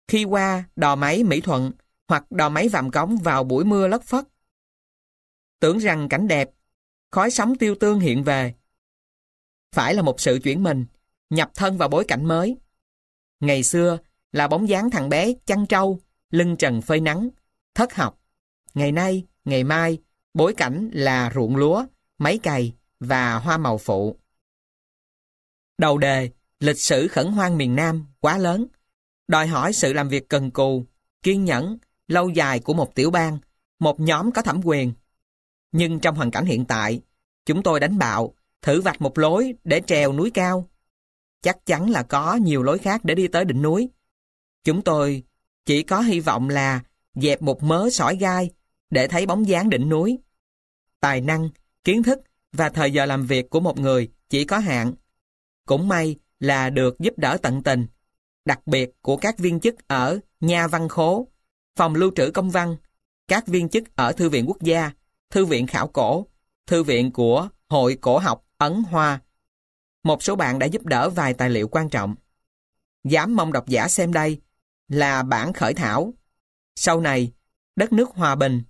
khi 0.07 0.23
qua 0.23 0.63
đò 0.75 0.95
máy 0.95 1.23
Mỹ 1.23 1.41
Thuận 1.41 1.71
hoặc 2.07 2.31
đò 2.31 2.49
máy 2.49 2.69
Vàm 2.69 2.91
Cống 2.91 3.17
vào 3.17 3.43
buổi 3.43 3.65
mưa 3.65 3.87
lất 3.87 4.03
phất 4.03 4.25
tưởng 5.59 5.77
rằng 5.77 6.09
cảnh 6.09 6.27
đẹp, 6.27 6.49
khói 7.11 7.31
sóng 7.31 7.55
tiêu 7.55 7.75
tương 7.75 7.99
hiện 7.99 8.23
về. 8.23 8.53
Phải 9.75 9.93
là 9.93 10.01
một 10.01 10.19
sự 10.21 10.39
chuyển 10.43 10.63
mình, 10.63 10.85
nhập 11.29 11.51
thân 11.55 11.77
vào 11.77 11.89
bối 11.89 12.05
cảnh 12.07 12.25
mới. 12.25 12.57
Ngày 13.39 13.63
xưa 13.63 13.97
là 14.31 14.47
bóng 14.47 14.69
dáng 14.69 14.89
thằng 14.89 15.09
bé 15.09 15.33
chăn 15.45 15.65
trâu, 15.65 15.99
lưng 16.29 16.55
trần 16.55 16.81
phơi 16.81 16.99
nắng, 16.99 17.29
thất 17.75 17.93
học. 17.93 18.19
Ngày 18.73 18.91
nay, 18.91 19.25
ngày 19.45 19.63
mai, 19.63 19.97
bối 20.33 20.53
cảnh 20.53 20.89
là 20.93 21.31
ruộng 21.35 21.55
lúa, 21.55 21.85
máy 22.17 22.39
cày 22.43 22.73
và 22.99 23.35
hoa 23.35 23.57
màu 23.57 23.77
phụ. 23.77 24.15
Đầu 25.79 25.97
đề, 25.97 26.29
lịch 26.59 26.79
sử 26.79 27.07
khẩn 27.07 27.27
hoang 27.27 27.57
miền 27.57 27.75
Nam 27.75 28.05
quá 28.19 28.37
lớn, 28.37 28.67
đòi 29.27 29.47
hỏi 29.47 29.73
sự 29.73 29.93
làm 29.93 30.09
việc 30.09 30.29
cần 30.29 30.51
cù, 30.51 30.85
kiên 31.23 31.45
nhẫn, 31.45 31.77
lâu 32.07 32.29
dài 32.29 32.59
của 32.59 32.73
một 32.73 32.95
tiểu 32.95 33.11
bang, 33.11 33.37
một 33.79 33.99
nhóm 33.99 34.31
có 34.31 34.41
thẩm 34.41 34.61
quyền 34.63 34.93
nhưng 35.71 35.99
trong 35.99 36.15
hoàn 36.15 36.31
cảnh 36.31 36.45
hiện 36.45 36.65
tại, 36.65 37.01
chúng 37.45 37.63
tôi 37.63 37.79
đánh 37.79 37.97
bạo, 37.97 38.33
thử 38.61 38.81
vạch 38.81 39.01
một 39.01 39.17
lối 39.17 39.53
để 39.63 39.81
trèo 39.87 40.13
núi 40.13 40.31
cao. 40.31 40.69
Chắc 41.41 41.65
chắn 41.65 41.89
là 41.89 42.03
có 42.03 42.35
nhiều 42.35 42.63
lối 42.63 42.77
khác 42.77 43.01
để 43.03 43.15
đi 43.15 43.27
tới 43.27 43.45
đỉnh 43.45 43.61
núi. 43.61 43.89
Chúng 44.63 44.81
tôi 44.81 45.23
chỉ 45.65 45.83
có 45.83 46.01
hy 46.01 46.19
vọng 46.19 46.49
là 46.49 46.81
dẹp 47.15 47.41
một 47.41 47.63
mớ 47.63 47.89
sỏi 47.89 48.15
gai 48.15 48.49
để 48.89 49.07
thấy 49.07 49.25
bóng 49.25 49.47
dáng 49.47 49.69
đỉnh 49.69 49.89
núi. 49.89 50.19
Tài 50.99 51.21
năng, 51.21 51.49
kiến 51.83 52.03
thức 52.03 52.19
và 52.51 52.69
thời 52.69 52.91
giờ 52.91 53.05
làm 53.05 53.25
việc 53.25 53.49
của 53.49 53.59
một 53.59 53.79
người 53.79 54.09
chỉ 54.29 54.45
có 54.45 54.57
hạn. 54.57 54.93
Cũng 55.69 55.87
may 55.87 56.15
là 56.39 56.69
được 56.69 56.99
giúp 56.99 57.13
đỡ 57.17 57.37
tận 57.41 57.63
tình, 57.63 57.87
đặc 58.45 58.67
biệt 58.67 58.91
của 59.01 59.17
các 59.17 59.39
viên 59.39 59.59
chức 59.59 59.87
ở 59.87 60.19
nhà 60.39 60.67
văn 60.67 60.89
khố, 60.89 61.27
phòng 61.75 61.95
lưu 61.95 62.11
trữ 62.15 62.31
công 62.31 62.49
văn, 62.49 62.77
các 63.27 63.47
viên 63.47 63.69
chức 63.69 63.95
ở 63.95 64.11
Thư 64.11 64.29
viện 64.29 64.45
Quốc 64.47 64.61
gia 64.61 64.91
Thư 65.29 65.45
viện 65.45 65.67
Khảo 65.67 65.87
Cổ, 65.87 66.27
Thư 66.67 66.83
viện 66.83 67.11
của 67.11 67.49
Hội 67.69 67.97
Cổ 68.01 68.17
học 68.17 68.45
Ấn 68.57 68.83
Hoa. 68.83 69.21
Một 70.03 70.23
số 70.23 70.35
bạn 70.35 70.59
đã 70.59 70.65
giúp 70.67 70.85
đỡ 70.85 71.09
vài 71.09 71.33
tài 71.33 71.49
liệu 71.49 71.67
quan 71.67 71.89
trọng. 71.89 72.15
Dám 73.03 73.35
mong 73.35 73.53
độc 73.53 73.67
giả 73.67 73.87
xem 73.87 74.13
đây 74.13 74.41
là 74.87 75.23
bản 75.23 75.53
khởi 75.53 75.73
thảo. 75.73 76.13
Sau 76.75 77.01
này, 77.01 77.31
đất 77.75 77.93
nước 77.93 78.09
hòa 78.09 78.35
bình, 78.35 78.63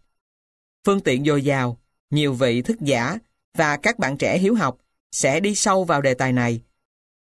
phương 0.86 1.01
tiện 1.01 1.25
dồi 1.25 1.44
dào, 1.44 1.79
nhiều 2.10 2.34
vị 2.34 2.62
thức 2.62 2.77
giả 2.79 3.18
và 3.53 3.77
các 3.77 4.00
bạn 4.00 4.18
trẻ 4.18 4.38
hiếu 4.38 4.56
học 4.56 4.77
sẽ 5.12 5.39
đi 5.39 5.56
sâu 5.56 5.84
vào 5.84 6.01
đề 6.01 6.13
tài 6.13 6.34
này 6.34 6.62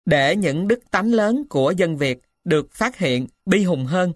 để 0.05 0.35
những 0.35 0.67
đức 0.67 0.91
tánh 0.91 1.13
lớn 1.13 1.43
của 1.49 1.73
dân 1.77 1.97
Việt 1.97 2.19
được 2.43 2.71
phát 2.71 2.97
hiện 2.97 3.27
bi 3.45 3.63
hùng 3.63 3.85
hơn, 3.85 4.13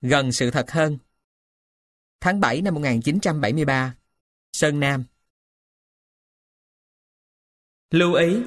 gần 0.00 0.32
sự 0.32 0.50
thật 0.50 0.70
hơn. 0.70 0.98
Tháng 2.20 2.40
7 2.40 2.62
năm 2.62 2.74
1973, 2.74 3.96
Sơn 4.52 4.80
Nam. 4.80 5.04
Lưu 7.90 8.14
ý. 8.14 8.42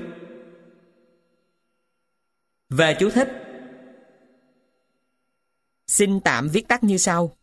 Về 2.69 2.95
chú 2.99 3.09
thích. 3.09 3.27
Xin 5.87 6.19
tạm 6.19 6.49
viết 6.49 6.67
tắt 6.67 6.83
như 6.83 6.97
sau. 6.97 7.35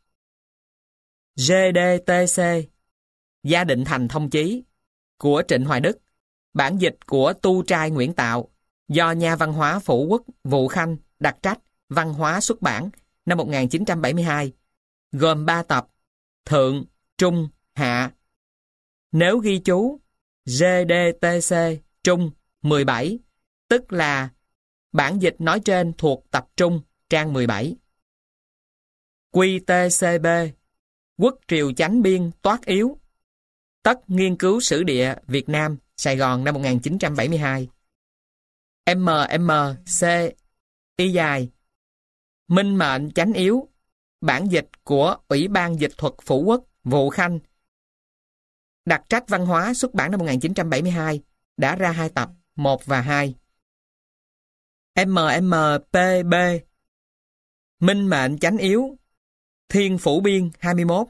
GDTC 1.36 2.42
Gia 3.42 3.64
định 3.64 3.84
thành 3.84 4.08
thông 4.08 4.30
chí 4.30 4.62
của 5.18 5.42
Trịnh 5.48 5.64
Hoài 5.64 5.80
Đức 5.80 5.98
bản 6.54 6.78
dịch 6.78 6.96
của 7.06 7.32
Tu 7.42 7.62
Trai 7.62 7.90
Nguyễn 7.90 8.12
Tạo 8.12 8.48
do 8.88 9.10
Nhà 9.10 9.36
văn 9.36 9.52
hóa 9.52 9.78
Phủ 9.78 10.06
Quốc 10.06 10.22
Vụ 10.44 10.68
Khanh 10.68 10.96
đặc 11.20 11.36
trách 11.42 11.58
Văn 11.88 12.14
hóa 12.14 12.40
xuất 12.40 12.62
bản 12.62 12.90
năm 13.26 13.38
1972 13.38 14.52
gồm 15.12 15.46
3 15.46 15.62
tập 15.62 15.88
Thượng, 16.44 16.84
Trung, 17.18 17.48
Hạ. 17.74 18.10
Nếu 19.12 19.38
ghi 19.38 19.58
chú 19.58 20.00
GDTC 20.46 21.56
Trung 22.02 22.30
17 22.62 23.18
tức 23.68 23.92
là 23.92 24.28
bản 24.92 25.22
dịch 25.22 25.36
nói 25.38 25.60
trên 25.60 25.92
thuộc 25.98 26.24
tập 26.30 26.46
trung 26.56 26.80
trang 27.10 27.32
17 27.32 27.76
QTCB 29.32 30.26
Quốc 31.18 31.38
triều 31.48 31.72
chánh 31.72 32.02
biên 32.02 32.30
toát 32.42 32.64
yếu 32.64 32.98
Tất 33.82 34.10
nghiên 34.10 34.36
cứu 34.36 34.60
sử 34.60 34.82
địa 34.82 35.14
Việt 35.26 35.48
Nam 35.48 35.76
Sài 35.96 36.16
Gòn 36.16 36.44
năm 36.44 36.54
1972 36.54 37.68
MMC 38.96 40.06
Y 40.96 41.12
dài. 41.12 41.50
Minh 42.48 42.78
mệnh 42.78 43.10
chánh 43.10 43.32
yếu, 43.32 43.68
Bản 44.20 44.46
dịch 44.50 44.68
của 44.84 45.16
Ủy 45.28 45.48
ban 45.48 45.80
Dịch 45.80 45.92
thuật 45.98 46.12
Phủ 46.22 46.42
Quốc, 46.42 46.64
Vụ 46.84 47.10
Khanh. 47.10 47.38
Đặc 48.84 49.02
trách 49.08 49.28
văn 49.28 49.46
hóa 49.46 49.74
xuất 49.74 49.94
bản 49.94 50.10
năm 50.10 50.20
1972 50.20 51.22
đã 51.56 51.76
ra 51.76 51.90
hai 51.90 52.08
tập 52.08 52.30
1 52.56 52.84
và 52.84 53.00
2 53.00 53.34
MMPB 55.06 56.34
Minh 57.80 58.08
mệnh 58.08 58.38
chánh 58.38 58.58
yếu, 58.58 58.98
Thiên 59.68 59.98
Phủ 59.98 60.20
Biên 60.20 60.50
21 60.58 61.06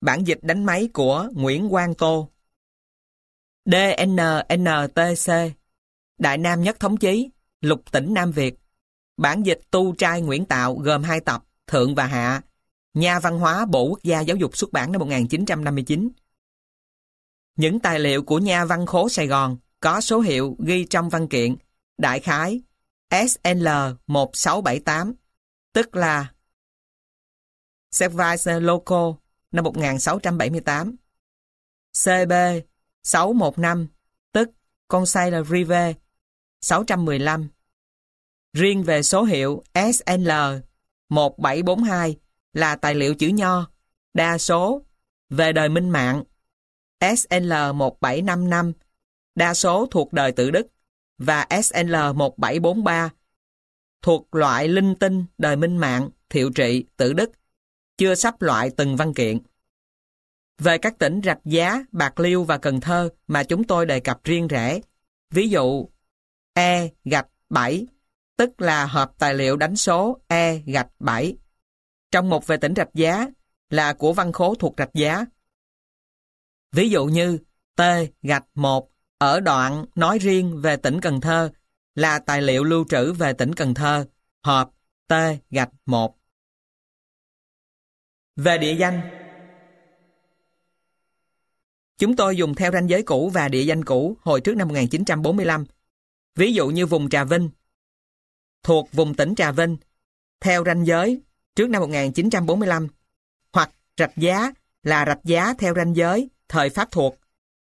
Bản 0.00 0.26
dịch 0.26 0.38
đánh 0.42 0.64
máy 0.64 0.88
của 0.92 1.28
Nguyễn 1.34 1.68
Quang 1.68 1.94
Tô. 1.94 2.28
DNNTC 3.64 5.32
Đại 6.18 6.38
Nam 6.38 6.62
Nhất 6.62 6.80
Thống 6.80 6.96
Chí 6.96 7.30
Lục 7.60 7.92
tỉnh 7.92 8.14
Nam 8.14 8.32
Việt. 8.32 8.54
Bản 9.16 9.42
dịch 9.42 9.60
tu 9.70 9.94
trai 9.94 10.20
Nguyễn 10.20 10.44
Tạo 10.44 10.74
gồm 10.74 11.02
hai 11.02 11.20
tập 11.20 11.44
Thượng 11.66 11.94
và 11.94 12.06
Hạ. 12.06 12.42
Nhà 12.94 13.20
văn 13.20 13.38
hóa 13.38 13.66
Bộ 13.66 13.84
Quốc 13.84 14.02
gia 14.02 14.20
Giáo 14.20 14.36
dục 14.36 14.56
xuất 14.56 14.72
bản 14.72 14.92
năm 14.92 14.98
1959 14.98 16.08
Những 17.56 17.80
tài 17.80 18.00
liệu 18.00 18.22
của 18.22 18.38
Nhà 18.38 18.64
văn 18.64 18.86
khố 18.86 19.08
Sài 19.08 19.26
Gòn 19.26 19.56
có 19.80 20.00
số 20.00 20.20
hiệu 20.20 20.56
ghi 20.58 20.86
trong 20.90 21.08
văn 21.08 21.28
kiện. 21.28 21.56
Đại 21.98 22.20
khái 22.20 22.60
SNL 23.10 23.68
1678 24.06 25.14
tức 25.72 25.96
là 25.96 26.32
Service 27.90 28.60
Loco 28.60 29.14
năm 29.52 29.64
1678 29.64 30.96
CB 32.04 32.32
615, 33.02 33.88
tức 34.32 34.50
Conseil 34.88 35.34
Rive 35.50 35.94
615. 36.60 37.48
Riêng 38.52 38.82
về 38.82 39.02
số 39.02 39.24
hiệu 39.24 39.62
SNL 39.74 40.30
1742 41.08 42.16
là 42.52 42.76
tài 42.76 42.94
liệu 42.94 43.14
chữ 43.14 43.28
nho, 43.28 43.70
đa 44.14 44.38
số 44.38 44.82
về 45.30 45.52
đời 45.52 45.68
minh 45.68 45.90
mạng. 45.90 46.24
SNL 47.00 47.52
1755 47.74 48.72
đa 49.34 49.54
số 49.54 49.86
thuộc 49.90 50.12
đời 50.12 50.32
tự 50.32 50.50
đức 50.50 50.66
và 51.18 51.46
SNL 51.62 51.94
1743 52.14 53.10
thuộc 54.02 54.34
loại 54.34 54.68
linh 54.68 54.94
tinh 54.94 55.24
đời 55.38 55.56
minh 55.56 55.76
mạng, 55.76 56.10
thiệu 56.30 56.50
trị, 56.54 56.84
tự 56.96 57.12
đức, 57.12 57.30
chưa 57.96 58.14
sắp 58.14 58.42
loại 58.42 58.70
từng 58.76 58.96
văn 58.96 59.14
kiện. 59.14 59.38
Về 60.58 60.78
các 60.78 60.98
tỉnh 60.98 61.20
Rạch 61.24 61.40
Giá, 61.44 61.84
Bạc 61.92 62.20
Liêu 62.20 62.44
và 62.44 62.58
Cần 62.58 62.80
Thơ 62.80 63.08
mà 63.26 63.42
chúng 63.44 63.64
tôi 63.64 63.86
đề 63.86 64.00
cập 64.00 64.24
riêng 64.24 64.48
rẽ, 64.48 64.80
ví 65.30 65.48
dụ 65.48 65.88
E 66.58 66.88
gạch 67.04 67.28
7, 67.50 67.86
tức 68.36 68.60
là 68.60 68.86
hộp 68.86 69.14
tài 69.18 69.34
liệu 69.34 69.56
đánh 69.56 69.76
số 69.76 70.20
E 70.28 70.56
gạch 70.56 70.88
7. 70.98 71.36
Trong 72.10 72.30
một 72.30 72.46
về 72.46 72.56
tỉnh 72.56 72.74
Rạch 72.76 72.94
Giá 72.94 73.26
là 73.70 73.92
của 73.92 74.12
văn 74.12 74.32
khố 74.32 74.54
thuộc 74.54 74.74
Rạch 74.78 74.94
Giá. 74.94 75.24
Ví 76.72 76.90
dụ 76.90 77.06
như 77.06 77.38
T 77.76 77.82
gạch 78.22 78.44
1 78.54 78.90
ở 79.18 79.40
đoạn 79.40 79.84
nói 79.94 80.18
riêng 80.18 80.60
về 80.60 80.76
tỉnh 80.76 81.00
Cần 81.00 81.20
Thơ 81.20 81.50
là 81.94 82.18
tài 82.18 82.42
liệu 82.42 82.64
lưu 82.64 82.84
trữ 82.88 83.12
về 83.12 83.32
tỉnh 83.32 83.54
Cần 83.54 83.74
Thơ, 83.74 84.06
hộp 84.42 84.74
T 85.08 85.12
gạch 85.50 85.70
1. 85.86 86.18
Về 88.36 88.58
địa 88.58 88.74
danh 88.74 89.00
Chúng 91.98 92.16
tôi 92.16 92.36
dùng 92.36 92.54
theo 92.54 92.72
ranh 92.72 92.88
giới 92.88 93.02
cũ 93.02 93.30
và 93.34 93.48
địa 93.48 93.62
danh 93.62 93.84
cũ 93.84 94.16
hồi 94.20 94.40
trước 94.40 94.56
năm 94.56 94.68
1945. 94.68 95.64
Ví 96.38 96.52
dụ 96.52 96.68
như 96.68 96.86
vùng 96.86 97.08
Trà 97.08 97.24
Vinh, 97.24 97.50
thuộc 98.62 98.92
vùng 98.92 99.14
tỉnh 99.14 99.34
Trà 99.34 99.52
Vinh, 99.52 99.76
theo 100.40 100.64
ranh 100.64 100.86
giới 100.86 101.20
trước 101.56 101.70
năm 101.70 101.80
1945, 101.80 102.88
hoặc 103.52 103.70
Rạch 103.96 104.16
Giá 104.16 104.52
là 104.82 105.04
Rạch 105.06 105.24
Giá 105.24 105.54
theo 105.58 105.74
ranh 105.74 105.96
giới 105.96 106.30
thời 106.48 106.70
Pháp 106.70 106.90
thuộc, 106.90 107.16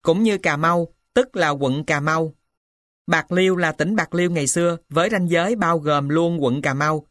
cũng 0.03 0.23
như 0.23 0.39
Cà 0.39 0.57
Mau, 0.57 0.89
tức 1.15 1.37
là 1.37 1.49
quận 1.49 1.85
Cà 1.85 2.01
Mau. 2.01 2.35
Bạc 3.07 3.33
Liêu 3.33 3.57
là 3.57 3.73
tỉnh 3.73 3.97
Bạc 3.97 4.15
Liêu 4.15 4.31
ngày 4.31 4.47
xưa 4.47 4.77
với 4.89 5.11
ranh 5.11 5.31
giới 5.31 5.57
bao 5.57 5.79
gồm 5.79 6.09
luôn 6.09 6.45
quận 6.45 6.63
Cà 6.63 6.75
Mau. 6.75 7.07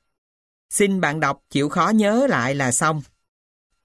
Xin 0.69 1.01
bạn 1.01 1.19
đọc 1.19 1.43
chịu 1.49 1.69
khó 1.69 1.89
nhớ 1.89 2.27
lại 2.29 2.55
là 2.55 2.71
xong. 2.71 3.01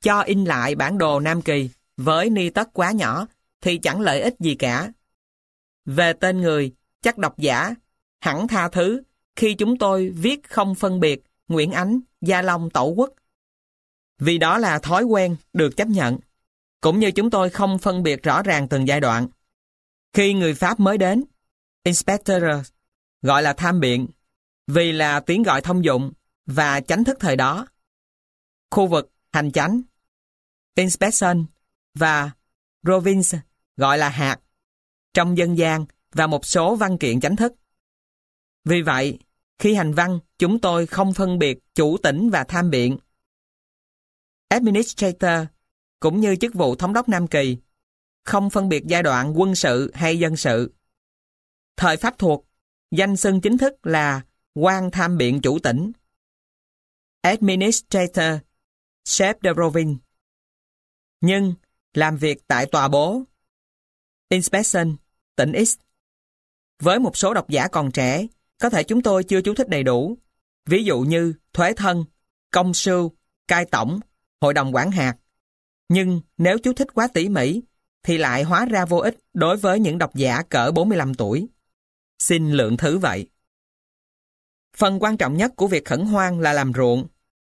Cho 0.00 0.20
in 0.20 0.44
lại 0.44 0.74
bản 0.74 0.98
đồ 0.98 1.20
Nam 1.20 1.42
Kỳ 1.42 1.70
với 1.96 2.30
ni 2.30 2.50
tất 2.50 2.68
quá 2.72 2.92
nhỏ 2.92 3.26
thì 3.60 3.78
chẳng 3.78 4.00
lợi 4.00 4.20
ích 4.20 4.34
gì 4.40 4.54
cả. 4.54 4.92
Về 5.84 6.12
tên 6.12 6.40
người, 6.40 6.72
chắc 7.02 7.18
độc 7.18 7.38
giả, 7.38 7.74
hẳn 8.20 8.48
tha 8.48 8.68
thứ 8.68 9.02
khi 9.36 9.54
chúng 9.54 9.78
tôi 9.78 10.10
viết 10.10 10.48
không 10.48 10.74
phân 10.74 11.00
biệt 11.00 11.22
Nguyễn 11.48 11.72
Ánh, 11.72 12.00
Gia 12.20 12.42
Long, 12.42 12.70
Tẩu 12.70 12.94
Quốc. 12.94 13.10
Vì 14.18 14.38
đó 14.38 14.58
là 14.58 14.78
thói 14.78 15.04
quen 15.04 15.36
được 15.52 15.76
chấp 15.76 15.88
nhận, 15.88 16.18
cũng 16.80 17.00
như 17.00 17.10
chúng 17.10 17.30
tôi 17.30 17.50
không 17.50 17.78
phân 17.78 18.02
biệt 18.02 18.22
rõ 18.22 18.42
ràng 18.42 18.68
từng 18.68 18.88
giai 18.88 19.00
đoạn. 19.00 19.28
Khi 20.12 20.34
người 20.34 20.54
Pháp 20.54 20.80
mới 20.80 20.98
đến, 20.98 21.24
Inspector 21.84 22.42
gọi 23.22 23.42
là 23.42 23.52
tham 23.52 23.80
biện, 23.80 24.06
vì 24.66 24.92
là 24.92 25.20
tiếng 25.20 25.42
gọi 25.42 25.60
thông 25.60 25.84
dụng 25.84 26.12
và 26.46 26.80
chánh 26.80 27.04
thức 27.04 27.16
thời 27.20 27.36
đó. 27.36 27.66
Khu 28.70 28.86
vực 28.86 29.12
hành 29.32 29.52
chánh, 29.52 29.82
Inspection 30.74 31.44
và 31.94 32.30
province 32.84 33.38
gọi 33.76 33.98
là 33.98 34.08
hạt 34.08 34.40
trong 35.14 35.38
dân 35.38 35.58
gian 35.58 35.86
và 36.12 36.26
một 36.26 36.46
số 36.46 36.76
văn 36.76 36.98
kiện 36.98 37.20
chánh 37.20 37.36
thức. 37.36 37.52
Vì 38.64 38.82
vậy, 38.82 39.18
khi 39.58 39.74
hành 39.74 39.94
văn, 39.94 40.18
chúng 40.38 40.60
tôi 40.60 40.86
không 40.86 41.14
phân 41.14 41.38
biệt 41.38 41.58
chủ 41.74 41.96
tỉnh 42.02 42.30
và 42.30 42.44
tham 42.44 42.70
biện. 42.70 42.98
Administrator, 44.48 45.46
cũng 46.00 46.20
như 46.20 46.36
chức 46.36 46.54
vụ 46.54 46.76
thống 46.76 46.92
đốc 46.92 47.08
Nam 47.08 47.26
Kỳ, 47.26 47.56
không 48.24 48.50
phân 48.50 48.68
biệt 48.68 48.84
giai 48.86 49.02
đoạn 49.02 49.40
quân 49.40 49.54
sự 49.54 49.90
hay 49.94 50.18
dân 50.18 50.36
sự. 50.36 50.72
Thời 51.76 51.96
Pháp 51.96 52.18
thuộc, 52.18 52.46
danh 52.90 53.16
xưng 53.16 53.40
chính 53.40 53.58
thức 53.58 53.86
là 53.86 54.22
quan 54.54 54.90
tham 54.90 55.18
biện 55.18 55.40
chủ 55.40 55.58
tỉnh. 55.58 55.92
Administrator, 57.20 58.40
chef 59.04 59.34
de 59.42 59.52
province. 59.52 60.00
Nhưng 61.20 61.54
làm 61.94 62.16
việc 62.16 62.48
tại 62.48 62.66
tòa 62.66 62.88
bố. 62.88 63.22
Inspection, 64.28 64.96
tỉnh 65.36 65.64
X. 65.66 65.76
Với 66.82 66.98
một 66.98 67.16
số 67.16 67.34
độc 67.34 67.48
giả 67.48 67.68
còn 67.68 67.90
trẻ, 67.90 68.26
có 68.58 68.70
thể 68.70 68.84
chúng 68.84 69.02
tôi 69.02 69.24
chưa 69.24 69.40
chú 69.40 69.54
thích 69.54 69.68
đầy 69.68 69.82
đủ. 69.82 70.18
Ví 70.66 70.84
dụ 70.84 71.00
như 71.00 71.34
thuế 71.52 71.72
thân, 71.72 72.04
công 72.50 72.74
sư, 72.74 73.08
cai 73.48 73.64
tổng, 73.64 74.00
hội 74.40 74.54
đồng 74.54 74.74
quản 74.74 74.90
hạt. 74.90 75.14
Nhưng 75.88 76.20
nếu 76.38 76.58
chú 76.58 76.72
thích 76.72 76.88
quá 76.94 77.08
tỉ 77.14 77.28
mỉ, 77.28 77.62
thì 78.02 78.18
lại 78.18 78.42
hóa 78.42 78.66
ra 78.66 78.84
vô 78.84 78.96
ích 78.96 79.16
đối 79.34 79.56
với 79.56 79.80
những 79.80 79.98
độc 79.98 80.14
giả 80.14 80.42
cỡ 80.42 80.70
45 80.74 81.14
tuổi. 81.14 81.48
Xin 82.18 82.52
lượng 82.52 82.76
thứ 82.76 82.98
vậy. 82.98 83.28
Phần 84.76 85.02
quan 85.02 85.16
trọng 85.16 85.36
nhất 85.36 85.52
của 85.56 85.66
việc 85.66 85.84
khẩn 85.84 86.00
hoang 86.00 86.40
là 86.40 86.52
làm 86.52 86.72
ruộng. 86.72 87.06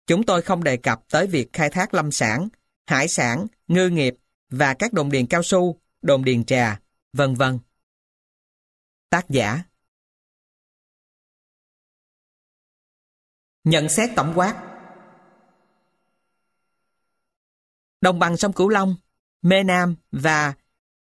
Chúng 0.06 0.22
tôi 0.22 0.42
không 0.42 0.64
đề 0.64 0.76
cập 0.76 1.00
tới 1.10 1.26
việc 1.26 1.52
khai 1.52 1.70
thác 1.70 1.94
lâm 1.94 2.10
sản, 2.10 2.48
hải 2.86 3.08
sản, 3.08 3.46
ngư 3.68 3.88
nghiệp 3.88 4.14
và 4.50 4.74
các 4.74 4.92
đồn 4.92 5.10
điền 5.10 5.26
cao 5.26 5.42
su, 5.42 5.80
đồn 6.02 6.24
điền 6.24 6.44
trà, 6.44 6.80
vân 7.12 7.34
vân. 7.34 7.58
Tác 9.10 9.28
giả 9.28 9.62
Nhận 13.64 13.88
xét 13.88 14.10
tổng 14.16 14.32
quát 14.36 14.64
Đồng 18.00 18.18
bằng 18.18 18.36
sông 18.36 18.52
Cửu 18.52 18.68
Long, 18.68 18.96
Mê 19.42 19.62
Nam 19.62 19.96
và 20.12 20.54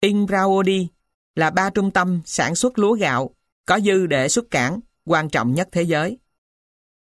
Inbraodi 0.00 0.88
là 1.34 1.50
ba 1.50 1.70
trung 1.70 1.90
tâm 1.90 2.22
sản 2.24 2.54
xuất 2.54 2.78
lúa 2.78 2.92
gạo 2.94 3.34
có 3.66 3.80
dư 3.80 4.06
để 4.06 4.28
xuất 4.28 4.50
cảng 4.50 4.80
quan 5.04 5.30
trọng 5.30 5.54
nhất 5.54 5.68
thế 5.72 5.82
giới. 5.82 6.18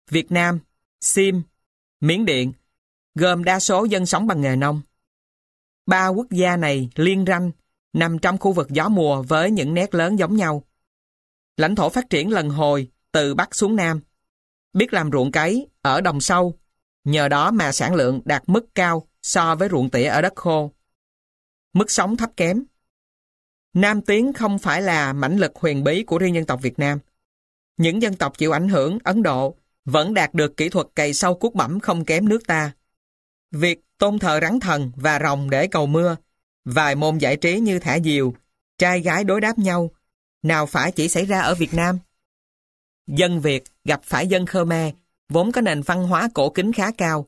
Việt 0.09 0.31
Nam, 0.31 0.59
Sim, 1.01 1.41
Miến 1.99 2.25
Điện 2.25 2.53
gồm 3.15 3.43
đa 3.43 3.59
số 3.59 3.83
dân 3.85 4.05
sống 4.05 4.27
bằng 4.27 4.41
nghề 4.41 4.55
nông. 4.55 4.81
Ba 5.85 6.07
quốc 6.07 6.27
gia 6.31 6.57
này 6.57 6.89
liên 6.95 7.25
ranh 7.27 7.51
nằm 7.93 8.19
trong 8.19 8.37
khu 8.37 8.51
vực 8.51 8.67
gió 8.69 8.89
mùa 8.89 9.21
với 9.21 9.51
những 9.51 9.73
nét 9.73 9.95
lớn 9.95 10.19
giống 10.19 10.35
nhau. 10.35 10.63
Lãnh 11.57 11.75
thổ 11.75 11.89
phát 11.89 12.09
triển 12.09 12.31
lần 12.31 12.49
hồi 12.49 12.91
từ 13.11 13.35
Bắc 13.35 13.55
xuống 13.55 13.75
Nam. 13.75 13.99
Biết 14.73 14.93
làm 14.93 15.11
ruộng 15.11 15.31
cấy 15.31 15.67
ở 15.81 16.01
đồng 16.01 16.21
sâu, 16.21 16.59
nhờ 17.03 17.27
đó 17.27 17.51
mà 17.51 17.71
sản 17.71 17.95
lượng 17.95 18.21
đạt 18.25 18.43
mức 18.47 18.65
cao 18.75 19.07
so 19.21 19.55
với 19.55 19.69
ruộng 19.71 19.89
tỉa 19.89 20.05
ở 20.05 20.21
đất 20.21 20.35
khô. 20.35 20.71
Mức 21.73 21.91
sống 21.91 22.17
thấp 22.17 22.29
kém. 22.37 22.63
Nam 23.73 24.01
Tiến 24.01 24.33
không 24.33 24.59
phải 24.59 24.81
là 24.81 25.13
mãnh 25.13 25.37
lực 25.37 25.55
huyền 25.55 25.83
bí 25.83 26.03
của 26.03 26.17
riêng 26.17 26.35
dân 26.35 26.45
tộc 26.45 26.61
Việt 26.61 26.79
Nam. 26.79 26.99
Những 27.77 28.01
dân 28.01 28.15
tộc 28.15 28.37
chịu 28.37 28.51
ảnh 28.51 28.69
hưởng 28.69 28.99
Ấn 29.03 29.23
Độ 29.23 29.55
vẫn 29.85 30.13
đạt 30.13 30.33
được 30.33 30.57
kỹ 30.57 30.69
thuật 30.69 30.87
cày 30.95 31.13
sâu 31.13 31.35
cuốc 31.35 31.55
bẩm 31.55 31.79
không 31.79 32.05
kém 32.05 32.29
nước 32.29 32.47
ta. 32.47 32.71
Việc 33.51 33.79
tôn 33.97 34.19
thờ 34.19 34.39
rắn 34.41 34.59
thần 34.59 34.91
và 34.95 35.19
rồng 35.19 35.49
để 35.49 35.67
cầu 35.67 35.87
mưa, 35.87 36.15
vài 36.65 36.95
môn 36.95 37.17
giải 37.17 37.37
trí 37.37 37.59
như 37.59 37.79
thả 37.79 37.99
diều, 37.99 38.33
trai 38.77 39.01
gái 39.01 39.23
đối 39.23 39.41
đáp 39.41 39.59
nhau, 39.59 39.91
nào 40.47 40.65
phải 40.65 40.91
chỉ 40.91 41.07
xảy 41.07 41.25
ra 41.25 41.41
ở 41.41 41.55
Việt 41.55 41.73
Nam. 41.73 41.99
Dân 43.07 43.41
Việt 43.41 43.63
gặp 43.85 44.03
phải 44.03 44.27
dân 44.27 44.45
Khmer, 44.45 44.93
vốn 45.29 45.51
có 45.51 45.61
nền 45.61 45.81
văn 45.81 46.07
hóa 46.07 46.29
cổ 46.33 46.49
kính 46.49 46.73
khá 46.73 46.91
cao. 46.91 47.27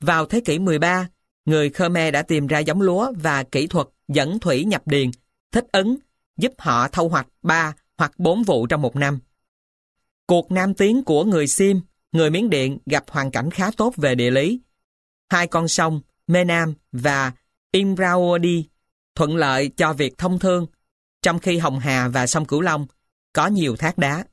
Vào 0.00 0.26
thế 0.26 0.40
kỷ 0.40 0.58
13, 0.58 1.08
người 1.44 1.70
Khmer 1.70 2.14
đã 2.14 2.22
tìm 2.22 2.46
ra 2.46 2.58
giống 2.58 2.80
lúa 2.80 3.12
và 3.16 3.42
kỹ 3.42 3.66
thuật 3.66 3.86
dẫn 4.08 4.38
thủy 4.38 4.64
nhập 4.64 4.82
điền, 4.86 5.10
thích 5.52 5.66
ứng, 5.72 5.96
giúp 6.36 6.52
họ 6.58 6.88
thu 6.88 7.08
hoạch 7.08 7.26
3 7.42 7.74
hoặc 7.98 8.12
4 8.18 8.42
vụ 8.42 8.66
trong 8.66 8.82
một 8.82 8.96
năm. 8.96 9.18
Cuộc 10.26 10.52
nam 10.52 10.74
tiến 10.74 11.04
của 11.04 11.24
người 11.24 11.46
Sim, 11.46 11.80
người 12.12 12.30
Miến 12.30 12.50
Điện 12.50 12.78
gặp 12.86 13.04
hoàn 13.08 13.30
cảnh 13.30 13.50
khá 13.50 13.70
tốt 13.76 13.94
về 13.96 14.14
địa 14.14 14.30
lý. 14.30 14.60
Hai 15.30 15.46
con 15.46 15.68
sông, 15.68 16.00
Mê 16.26 16.44
Nam 16.44 16.74
và 16.92 17.32
Imraodi 17.72 18.64
thuận 19.14 19.36
lợi 19.36 19.70
cho 19.76 19.92
việc 19.92 20.18
thông 20.18 20.38
thương, 20.38 20.66
trong 21.26 21.38
khi 21.38 21.58
Hồng 21.58 21.78
Hà 21.78 22.08
và 22.08 22.26
sông 22.26 22.44
Cửu 22.44 22.60
Long 22.60 22.86
có 23.32 23.46
nhiều 23.46 23.76
thác 23.76 23.98
đá. 23.98 24.24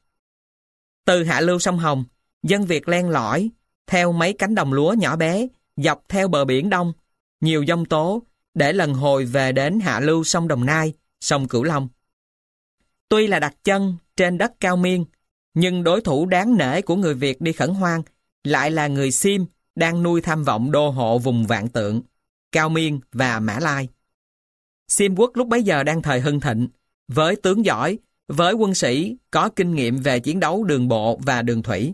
Từ 1.05 1.23
hạ 1.23 1.41
lưu 1.41 1.59
sông 1.59 1.79
Hồng, 1.79 2.03
dân 2.43 2.65
Việt 2.65 2.89
len 2.89 3.09
lỏi 3.09 3.49
theo 3.87 4.11
mấy 4.11 4.33
cánh 4.33 4.55
đồng 4.55 4.73
lúa 4.73 4.93
nhỏ 4.93 5.15
bé 5.15 5.47
dọc 5.77 6.03
theo 6.09 6.27
bờ 6.27 6.45
biển 6.45 6.69
Đông, 6.69 6.93
nhiều 7.41 7.65
dông 7.67 7.85
tố 7.85 8.23
để 8.53 8.73
lần 8.73 8.93
hồi 8.93 9.25
về 9.25 9.51
đến 9.51 9.79
hạ 9.79 9.99
lưu 9.99 10.23
sông 10.23 10.47
Đồng 10.47 10.65
Nai, 10.65 10.93
sông 11.21 11.47
Cửu 11.47 11.63
Long. 11.63 11.87
Tuy 13.09 13.27
là 13.27 13.39
đặt 13.39 13.55
chân 13.63 13.95
trên 14.15 14.37
đất 14.37 14.53
cao 14.59 14.77
miên, 14.77 15.05
nhưng 15.53 15.83
đối 15.83 16.01
thủ 16.01 16.25
đáng 16.25 16.57
nể 16.57 16.81
của 16.81 16.95
người 16.95 17.13
Việt 17.13 17.41
đi 17.41 17.53
khẩn 17.53 17.69
hoang 17.69 18.03
lại 18.43 18.71
là 18.71 18.87
người 18.87 19.11
Sim 19.11 19.45
đang 19.75 20.03
nuôi 20.03 20.21
tham 20.21 20.43
vọng 20.43 20.71
đô 20.71 20.89
hộ 20.89 21.17
vùng 21.17 21.47
Vạn 21.47 21.69
Tượng, 21.69 22.01
Cao 22.51 22.69
Miên 22.69 22.99
và 23.11 23.39
Mã 23.39 23.59
Lai. 23.59 23.89
Sim 24.87 25.15
quốc 25.15 25.31
lúc 25.33 25.47
bấy 25.47 25.63
giờ 25.63 25.83
đang 25.83 26.01
thời 26.01 26.19
hưng 26.19 26.39
thịnh, 26.39 26.67
với 27.07 27.35
tướng 27.35 27.65
giỏi, 27.65 27.99
với 28.27 28.53
quân 28.53 28.75
sĩ 28.75 29.17
có 29.31 29.49
kinh 29.55 29.75
nghiệm 29.75 29.97
về 29.97 30.19
chiến 30.19 30.39
đấu 30.39 30.63
đường 30.63 30.87
bộ 30.87 31.19
và 31.25 31.41
đường 31.41 31.63
thủy. 31.63 31.93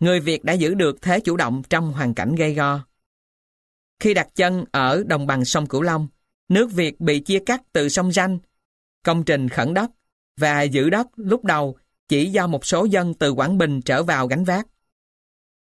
Người 0.00 0.20
Việt 0.20 0.44
đã 0.44 0.52
giữ 0.52 0.74
được 0.74 1.02
thế 1.02 1.20
chủ 1.20 1.36
động 1.36 1.62
trong 1.70 1.92
hoàn 1.92 2.14
cảnh 2.14 2.34
gây 2.34 2.54
go. 2.54 2.80
Khi 4.00 4.14
đặt 4.14 4.28
chân 4.34 4.64
ở 4.72 5.04
đồng 5.06 5.26
bằng 5.26 5.44
sông 5.44 5.66
Cửu 5.66 5.82
Long, 5.82 6.08
nước 6.48 6.72
Việt 6.72 7.00
bị 7.00 7.20
chia 7.20 7.38
cắt 7.46 7.62
từ 7.72 7.88
sông 7.88 8.12
Ranh, 8.12 8.38
công 9.02 9.24
trình 9.24 9.48
khẩn 9.48 9.74
đất 9.74 9.90
và 10.36 10.62
giữ 10.62 10.90
đất 10.90 11.06
lúc 11.16 11.44
đầu 11.44 11.76
chỉ 12.08 12.30
do 12.30 12.46
một 12.46 12.66
số 12.66 12.84
dân 12.84 13.14
từ 13.14 13.30
Quảng 13.30 13.58
Bình 13.58 13.82
trở 13.82 14.02
vào 14.02 14.26
gánh 14.26 14.44
vác. 14.44 14.66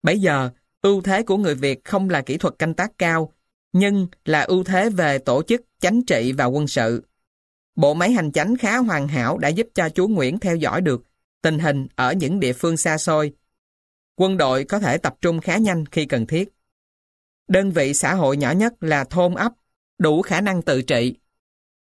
Bây 0.02 0.20
giờ, 0.20 0.50
ưu 0.82 1.00
thế 1.00 1.22
của 1.22 1.36
người 1.36 1.54
Việt 1.54 1.84
không 1.84 2.10
là 2.10 2.22
kỹ 2.22 2.36
thuật 2.36 2.54
canh 2.58 2.74
tác 2.74 2.98
cao, 2.98 3.32
nhưng 3.72 4.06
là 4.24 4.40
ưu 4.40 4.64
thế 4.64 4.90
về 4.90 5.18
tổ 5.18 5.42
chức, 5.42 5.60
chánh 5.80 6.04
trị 6.04 6.32
và 6.32 6.44
quân 6.44 6.68
sự. 6.68 7.02
Bộ 7.76 7.94
máy 7.94 8.12
hành 8.12 8.32
chánh 8.32 8.56
khá 8.56 8.76
hoàn 8.76 9.08
hảo 9.08 9.38
đã 9.38 9.48
giúp 9.48 9.68
cho 9.74 9.88
chú 9.88 10.08
Nguyễn 10.08 10.38
theo 10.38 10.56
dõi 10.56 10.80
được 10.80 11.04
tình 11.42 11.58
hình 11.58 11.86
ở 11.94 12.12
những 12.12 12.40
địa 12.40 12.52
phương 12.52 12.76
xa 12.76 12.98
xôi. 12.98 13.32
Quân 14.16 14.36
đội 14.36 14.64
có 14.64 14.78
thể 14.78 14.98
tập 14.98 15.14
trung 15.20 15.40
khá 15.40 15.56
nhanh 15.56 15.86
khi 15.86 16.06
cần 16.06 16.26
thiết. 16.26 16.48
Đơn 17.48 17.70
vị 17.70 17.94
xã 17.94 18.14
hội 18.14 18.36
nhỏ 18.36 18.50
nhất 18.50 18.74
là 18.80 19.04
thôn 19.04 19.34
ấp, 19.34 19.52
đủ 19.98 20.22
khả 20.22 20.40
năng 20.40 20.62
tự 20.62 20.82
trị. 20.82 21.14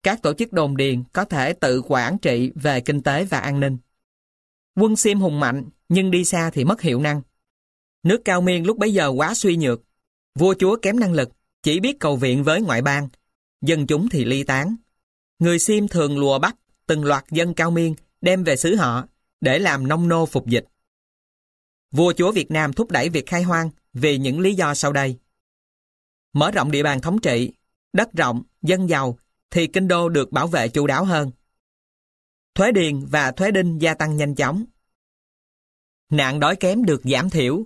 Các 0.03 0.23
tổ 0.23 0.35
chức 0.35 0.53
đồn 0.53 0.77
điền 0.77 1.05
có 1.13 1.25
thể 1.25 1.53
tự 1.53 1.83
quản 1.89 2.19
trị 2.19 2.53
về 2.55 2.81
kinh 2.81 3.03
tế 3.03 3.25
và 3.25 3.39
an 3.39 3.61
ninh. 3.61 3.79
Quân 4.77 4.97
xiêm 4.97 5.21
hùng 5.21 5.41
mạnh, 5.41 5.65
nhưng 5.89 6.11
đi 6.11 6.25
xa 6.25 6.51
thì 6.51 6.65
mất 6.65 6.81
hiệu 6.81 7.01
năng. 7.01 7.23
Nước 8.03 8.23
cao 8.25 8.41
miên 8.41 8.67
lúc 8.67 8.79
bấy 8.79 8.93
giờ 8.93 9.09
quá 9.09 9.35
suy 9.35 9.57
nhược. 9.57 9.81
Vua 10.39 10.55
chúa 10.59 10.77
kém 10.83 11.01
năng 11.01 11.13
lực, 11.13 11.31
chỉ 11.63 11.81
biết 11.81 12.01
cầu 12.01 12.17
viện 12.17 12.45
với 12.45 12.63
ngoại 12.63 12.83
bang. 12.83 13.09
Dân 13.61 13.87
chúng 13.87 14.09
thì 14.09 14.25
ly 14.25 14.45
tán. 14.45 14.77
Người 15.39 15.59
Sim 15.59 15.89
thường 15.89 16.19
lùa 16.19 16.39
bắt 16.39 16.57
từng 16.87 17.05
loạt 17.05 17.25
dân 17.31 17.55
cao 17.55 17.71
miên 17.71 17.95
đem 18.21 18.45
về 18.45 18.57
xứ 18.57 18.75
họ 18.75 19.07
để 19.41 19.59
làm 19.59 19.89
nông 19.89 20.09
nô 20.09 20.27
phục 20.27 20.47
dịch. 20.47 20.65
Vua 21.91 22.13
chúa 22.13 22.33
Việt 22.33 22.51
Nam 22.51 22.73
thúc 22.73 22.91
đẩy 22.91 23.09
việc 23.09 23.27
khai 23.27 23.43
hoang 23.43 23.71
vì 23.93 24.19
những 24.19 24.41
lý 24.41 24.55
do 24.55 24.75
sau 24.75 24.93
đây. 24.93 25.17
Mở 26.33 26.51
rộng 26.51 26.71
địa 26.71 26.83
bàn 26.83 27.01
thống 27.01 27.21
trị, 27.21 27.53
đất 27.93 28.13
rộng, 28.13 28.43
dân 28.63 28.89
giàu 28.89 29.19
thì 29.51 29.67
kinh 29.67 29.89
đô 29.89 30.09
được 30.09 30.33
bảo 30.33 30.47
vệ 30.47 30.69
chu 30.69 30.87
đáo 30.87 31.05
hơn 31.05 31.31
thuế 32.59 32.73
điền 32.73 33.07
và 33.07 33.33
thuế 33.33 33.51
đinh 33.51 33.83
gia 33.83 33.95
tăng 33.95 34.17
nhanh 34.17 34.35
chóng. 34.35 34.65
Nạn 36.11 36.41
đói 36.41 36.57
kém 36.57 36.85
được 36.85 37.01
giảm 37.05 37.31
thiểu. 37.31 37.65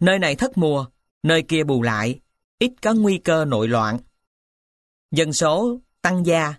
Nơi 0.00 0.18
này 0.18 0.34
thất 0.34 0.58
mùa, 0.58 0.86
nơi 1.22 1.42
kia 1.42 1.64
bù 1.64 1.82
lại, 1.82 2.20
ít 2.58 2.72
có 2.82 2.94
nguy 2.94 3.18
cơ 3.18 3.44
nội 3.44 3.68
loạn. 3.68 3.98
Dân 5.10 5.32
số 5.32 5.80
tăng 6.02 6.26
gia, 6.26 6.54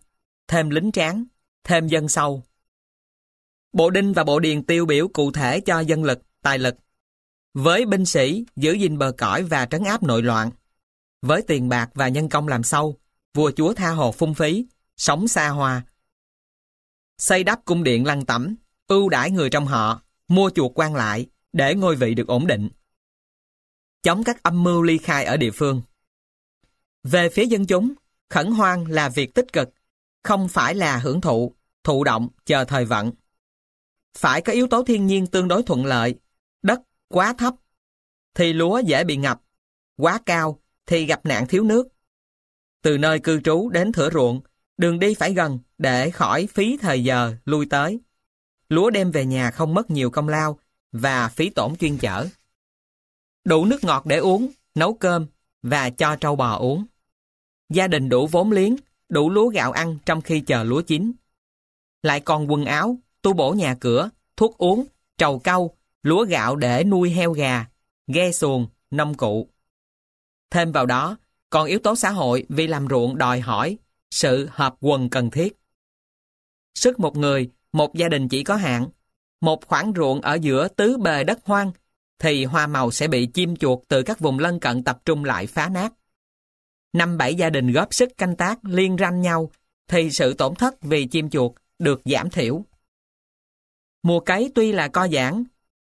thêm 0.53 0.69
lính 0.69 0.91
tráng, 0.91 1.25
thêm 1.63 1.87
dân 1.87 2.09
sâu. 2.09 2.43
Bộ 3.73 3.89
đinh 3.89 4.13
và 4.13 4.23
bộ 4.23 4.39
điền 4.39 4.65
tiêu 4.65 4.85
biểu 4.85 5.07
cụ 5.07 5.31
thể 5.31 5.59
cho 5.59 5.79
dân 5.79 6.03
lực, 6.03 6.19
tài 6.41 6.59
lực. 6.59 6.75
Với 7.53 7.85
binh 7.85 8.05
sĩ 8.05 8.45
giữ 8.55 8.73
gìn 8.73 8.97
bờ 8.97 9.11
cõi 9.17 9.43
và 9.43 9.65
trấn 9.65 9.83
áp 9.83 10.03
nội 10.03 10.23
loạn. 10.23 10.51
Với 11.21 11.41
tiền 11.41 11.69
bạc 11.69 11.89
và 11.93 12.07
nhân 12.07 12.29
công 12.29 12.47
làm 12.47 12.63
sâu, 12.63 12.97
vua 13.33 13.51
chúa 13.51 13.73
tha 13.73 13.89
hồ 13.89 14.11
phung 14.11 14.33
phí, 14.33 14.65
sống 14.97 15.27
xa 15.27 15.49
hoa, 15.49 15.85
xây 17.17 17.43
đắp 17.43 17.65
cung 17.65 17.83
điện 17.83 18.05
lăng 18.05 18.25
tẩm, 18.25 18.55
ưu 18.87 19.09
đãi 19.09 19.31
người 19.31 19.49
trong 19.49 19.65
họ, 19.65 20.01
mua 20.27 20.49
chuộc 20.55 20.79
quan 20.79 20.95
lại 20.95 21.25
để 21.53 21.75
ngôi 21.75 21.95
vị 21.95 22.13
được 22.13 22.27
ổn 22.27 22.47
định. 22.47 22.69
Chống 24.03 24.23
các 24.23 24.43
âm 24.43 24.63
mưu 24.63 24.81
ly 24.81 24.97
khai 24.97 25.25
ở 25.25 25.37
địa 25.37 25.51
phương. 25.51 25.81
Về 27.03 27.29
phía 27.29 27.45
dân 27.45 27.65
chúng, 27.65 27.93
khẩn 28.29 28.51
hoang 28.51 28.87
là 28.87 29.09
việc 29.09 29.33
tích 29.33 29.53
cực, 29.53 29.69
không 30.23 30.47
phải 30.47 30.75
là 30.75 30.97
hưởng 30.97 31.21
thụ, 31.21 31.55
thụ 31.83 32.03
động, 32.03 32.27
chờ 32.45 32.65
thời 32.65 32.85
vận. 32.85 33.11
Phải 34.17 34.41
có 34.41 34.53
yếu 34.53 34.67
tố 34.67 34.83
thiên 34.83 35.07
nhiên 35.07 35.27
tương 35.27 35.47
đối 35.47 35.63
thuận 35.63 35.85
lợi, 35.85 36.15
đất 36.61 36.81
quá 37.07 37.33
thấp, 37.33 37.53
thì 38.35 38.53
lúa 38.53 38.79
dễ 38.79 39.03
bị 39.03 39.17
ngập, 39.17 39.41
quá 39.97 40.19
cao 40.25 40.59
thì 40.85 41.05
gặp 41.05 41.25
nạn 41.25 41.47
thiếu 41.47 41.63
nước. 41.63 41.87
Từ 42.81 42.97
nơi 42.97 43.19
cư 43.19 43.41
trú 43.41 43.69
đến 43.69 43.91
thửa 43.91 44.09
ruộng, 44.09 44.41
đường 44.77 44.99
đi 44.99 45.13
phải 45.13 45.33
gần 45.33 45.59
để 45.77 46.09
khỏi 46.09 46.47
phí 46.47 46.77
thời 46.77 47.03
giờ 47.03 47.35
lui 47.45 47.65
tới. 47.65 47.99
Lúa 48.69 48.89
đem 48.89 49.11
về 49.11 49.25
nhà 49.25 49.51
không 49.51 49.73
mất 49.73 49.91
nhiều 49.91 50.09
công 50.09 50.29
lao 50.29 50.59
và 50.91 51.29
phí 51.29 51.49
tổn 51.49 51.75
chuyên 51.75 51.97
chở. 51.97 52.27
Đủ 53.43 53.65
nước 53.65 53.83
ngọt 53.83 54.05
để 54.05 54.17
uống, 54.17 54.51
nấu 54.75 54.93
cơm 54.93 55.27
và 55.61 55.89
cho 55.89 56.15
trâu 56.15 56.35
bò 56.35 56.55
uống. 56.55 56.85
Gia 57.69 57.87
đình 57.87 58.09
đủ 58.09 58.27
vốn 58.27 58.51
liếng, 58.51 58.75
đủ 59.13 59.29
lúa 59.29 59.47
gạo 59.47 59.71
ăn 59.71 59.97
trong 60.05 60.21
khi 60.21 60.39
chờ 60.39 60.63
lúa 60.63 60.81
chín. 60.81 61.11
Lại 62.03 62.19
còn 62.19 62.51
quần 62.51 62.65
áo, 62.65 62.97
tu 63.21 63.33
bổ 63.33 63.51
nhà 63.51 63.75
cửa, 63.79 64.09
thuốc 64.37 64.57
uống, 64.57 64.85
trầu 65.17 65.39
cau, 65.39 65.77
lúa 66.03 66.25
gạo 66.25 66.55
để 66.55 66.83
nuôi 66.83 67.09
heo 67.09 67.31
gà, 67.31 67.65
ghe 68.07 68.31
xuồng, 68.31 68.67
nông 68.91 69.13
cụ. 69.13 69.47
Thêm 70.51 70.71
vào 70.71 70.85
đó, 70.85 71.17
còn 71.49 71.67
yếu 71.67 71.79
tố 71.79 71.95
xã 71.95 72.09
hội 72.09 72.45
vì 72.49 72.67
làm 72.67 72.87
ruộng 72.89 73.17
đòi 73.17 73.39
hỏi 73.39 73.77
sự 74.11 74.49
hợp 74.51 74.75
quần 74.79 75.09
cần 75.09 75.29
thiết. 75.29 75.57
Sức 76.75 76.99
một 76.99 77.17
người, 77.17 77.49
một 77.73 77.95
gia 77.95 78.09
đình 78.09 78.29
chỉ 78.29 78.43
có 78.43 78.55
hạn. 78.55 78.87
Một 79.41 79.67
khoảng 79.67 79.93
ruộng 79.95 80.21
ở 80.21 80.33
giữa 80.33 80.67
tứ 80.67 80.97
bề 80.97 81.23
đất 81.23 81.39
hoang, 81.45 81.71
thì 82.19 82.45
hoa 82.45 82.67
màu 82.67 82.91
sẽ 82.91 83.07
bị 83.07 83.25
chim 83.25 83.55
chuột 83.55 83.79
từ 83.87 84.03
các 84.03 84.19
vùng 84.19 84.39
lân 84.39 84.59
cận 84.59 84.83
tập 84.83 85.01
trung 85.05 85.23
lại 85.23 85.47
phá 85.47 85.69
nát. 85.69 85.93
Năm 86.93 87.17
bảy 87.17 87.35
gia 87.35 87.49
đình 87.49 87.71
góp 87.71 87.93
sức 87.93 88.17
canh 88.17 88.35
tác 88.35 88.65
liên 88.65 88.95
ranh 88.99 89.21
nhau, 89.21 89.51
thì 89.87 90.11
sự 90.11 90.33
tổn 90.33 90.55
thất 90.55 90.81
vì 90.81 91.05
chim 91.05 91.29
chuột 91.29 91.51
được 91.79 92.01
giảm 92.05 92.29
thiểu. 92.29 92.65
Mùa 94.03 94.19
cấy 94.19 94.51
tuy 94.55 94.71
là 94.71 94.87
co 94.87 95.07
giãn, 95.07 95.43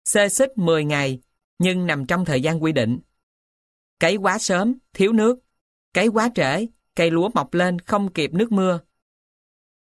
xê 0.05 0.29
xích 0.29 0.57
10 0.57 0.86
ngày, 0.86 1.19
nhưng 1.60 1.88
nằm 1.88 2.05
trong 2.05 2.25
thời 2.25 2.41
gian 2.41 2.63
quy 2.63 2.71
định. 2.71 2.99
Cấy 3.99 4.15
quá 4.15 4.38
sớm, 4.38 4.73
thiếu 4.93 5.13
nước. 5.13 5.39
Cấy 5.93 6.07
quá 6.07 6.29
trễ, 6.36 6.65
cây 6.95 7.12
lúa 7.12 7.29
mọc 7.33 7.53
lên 7.53 7.79
không 7.79 8.13
kịp 8.13 8.33
nước 8.33 8.51
mưa. 8.51 8.79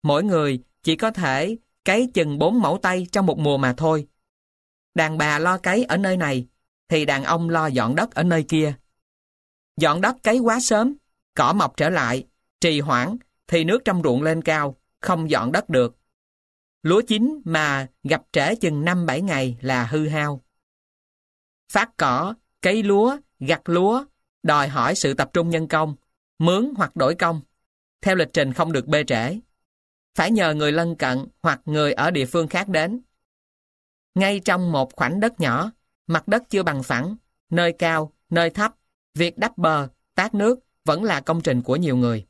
Mỗi 0.04 0.24
người 0.24 0.64
chỉ 0.84 0.96
có 0.96 1.12
thể 1.12 1.58
cấy 1.86 2.10
chừng 2.14 2.38
4 2.38 2.62
mẫu 2.62 2.78
tay 2.82 3.08
trong 3.12 3.26
một 3.26 3.40
mùa 3.40 3.58
mà 3.58 3.74
thôi. 3.78 4.08
Đàn 4.94 5.18
bà 5.18 5.40
lo 5.40 5.58
cấy 5.58 5.84
ở 5.84 5.98
nơi 5.98 6.18
này, 6.18 6.48
thì 6.90 7.06
đàn 7.06 7.24
ông 7.24 7.50
lo 7.50 7.68
dọn 7.68 7.96
đất 7.96 8.12
ở 8.12 8.24
nơi 8.24 8.44
kia. 8.44 8.74
Dọn 9.78 10.02
đất 10.02 10.16
cấy 10.24 10.40
quá 10.40 10.60
sớm, 10.60 10.96
cỏ 11.34 11.54
mọc 11.54 11.78
trở 11.78 11.90
lại, 11.90 12.28
trì 12.62 12.80
hoãn, 12.80 13.18
thì 13.48 13.64
nước 13.64 13.82
trong 13.86 14.02
ruộng 14.04 14.24
lên 14.24 14.42
cao, 14.42 14.78
không 15.00 15.30
dọn 15.30 15.52
đất 15.52 15.70
được. 15.70 15.98
Lúa 16.84 17.02
chín 17.08 17.42
mà 17.46 17.88
gặp 18.04 18.22
trễ 18.32 18.56
chừng 18.56 18.86
5-7 18.86 19.24
ngày 19.24 19.58
là 19.62 19.86
hư 19.86 20.08
hao. 20.08 20.42
Phát 21.72 21.98
cỏ, 21.98 22.34
cấy 22.62 22.84
lúa, 22.84 23.18
gặt 23.40 23.62
lúa, 23.66 24.06
đòi 24.44 24.68
hỏi 24.68 24.96
sự 24.96 25.14
tập 25.14 25.30
trung 25.34 25.50
nhân 25.50 25.68
công, 25.68 25.96
mướn 26.40 26.74
hoặc 26.78 26.96
đổi 26.96 27.16
công. 27.16 27.42
Theo 28.02 28.16
lịch 28.16 28.34
trình 28.34 28.54
không 28.54 28.72
được 28.72 28.88
bê 28.88 29.04
trễ. 29.04 29.40
Phải 30.16 30.32
nhờ 30.32 30.54
người 30.54 30.72
lân 30.72 30.96
cận 30.96 31.28
hoặc 31.42 31.62
người 31.66 31.94
ở 31.94 32.12
địa 32.12 32.26
phương 32.26 32.48
khác 32.48 32.68
đến. 32.68 33.02
Ngay 34.16 34.40
trong 34.40 34.72
một 34.72 34.96
khoảnh 34.96 35.20
đất 35.20 35.40
nhỏ, 35.40 35.72
mặt 36.08 36.28
đất 36.28 36.44
chưa 36.50 36.64
bằng 36.64 36.84
phẳng, 36.84 37.16
nơi 37.50 37.74
cao, 37.80 38.14
nơi 38.30 38.50
thấp, 38.50 38.74
việc 39.16 39.38
đắp 39.38 39.58
bờ, 39.58 39.88
tát 40.16 40.34
nước 40.34 40.60
vẫn 40.86 41.04
là 41.04 41.22
công 41.22 41.42
trình 41.42 41.62
của 41.62 41.76
nhiều 41.76 41.98
người. 41.98 42.26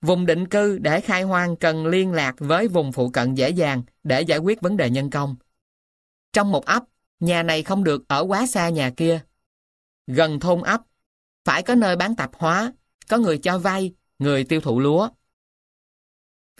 Vùng 0.00 0.26
định 0.26 0.48
cư 0.48 0.78
để 0.78 1.00
khai 1.00 1.22
hoang 1.22 1.56
cần 1.56 1.86
liên 1.86 2.12
lạc 2.12 2.34
với 2.38 2.68
vùng 2.68 2.92
phụ 2.92 3.10
cận 3.10 3.34
dễ 3.34 3.50
dàng 3.50 3.82
để 4.02 4.22
giải 4.22 4.38
quyết 4.38 4.60
vấn 4.60 4.76
đề 4.76 4.90
nhân 4.90 5.10
công. 5.10 5.36
Trong 6.32 6.50
một 6.52 6.66
ấp, 6.66 6.84
nhà 7.20 7.42
này 7.42 7.62
không 7.62 7.84
được 7.84 8.08
ở 8.08 8.24
quá 8.28 8.46
xa 8.46 8.68
nhà 8.68 8.90
kia. 8.96 9.20
Gần 10.06 10.40
thôn 10.40 10.62
ấp, 10.62 10.80
phải 11.44 11.62
có 11.62 11.74
nơi 11.74 11.96
bán 11.96 12.16
tạp 12.16 12.30
hóa, 12.34 12.72
có 13.08 13.18
người 13.18 13.38
cho 13.38 13.58
vay, 13.58 13.94
người 14.18 14.44
tiêu 14.44 14.60
thụ 14.60 14.80
lúa. 14.80 15.08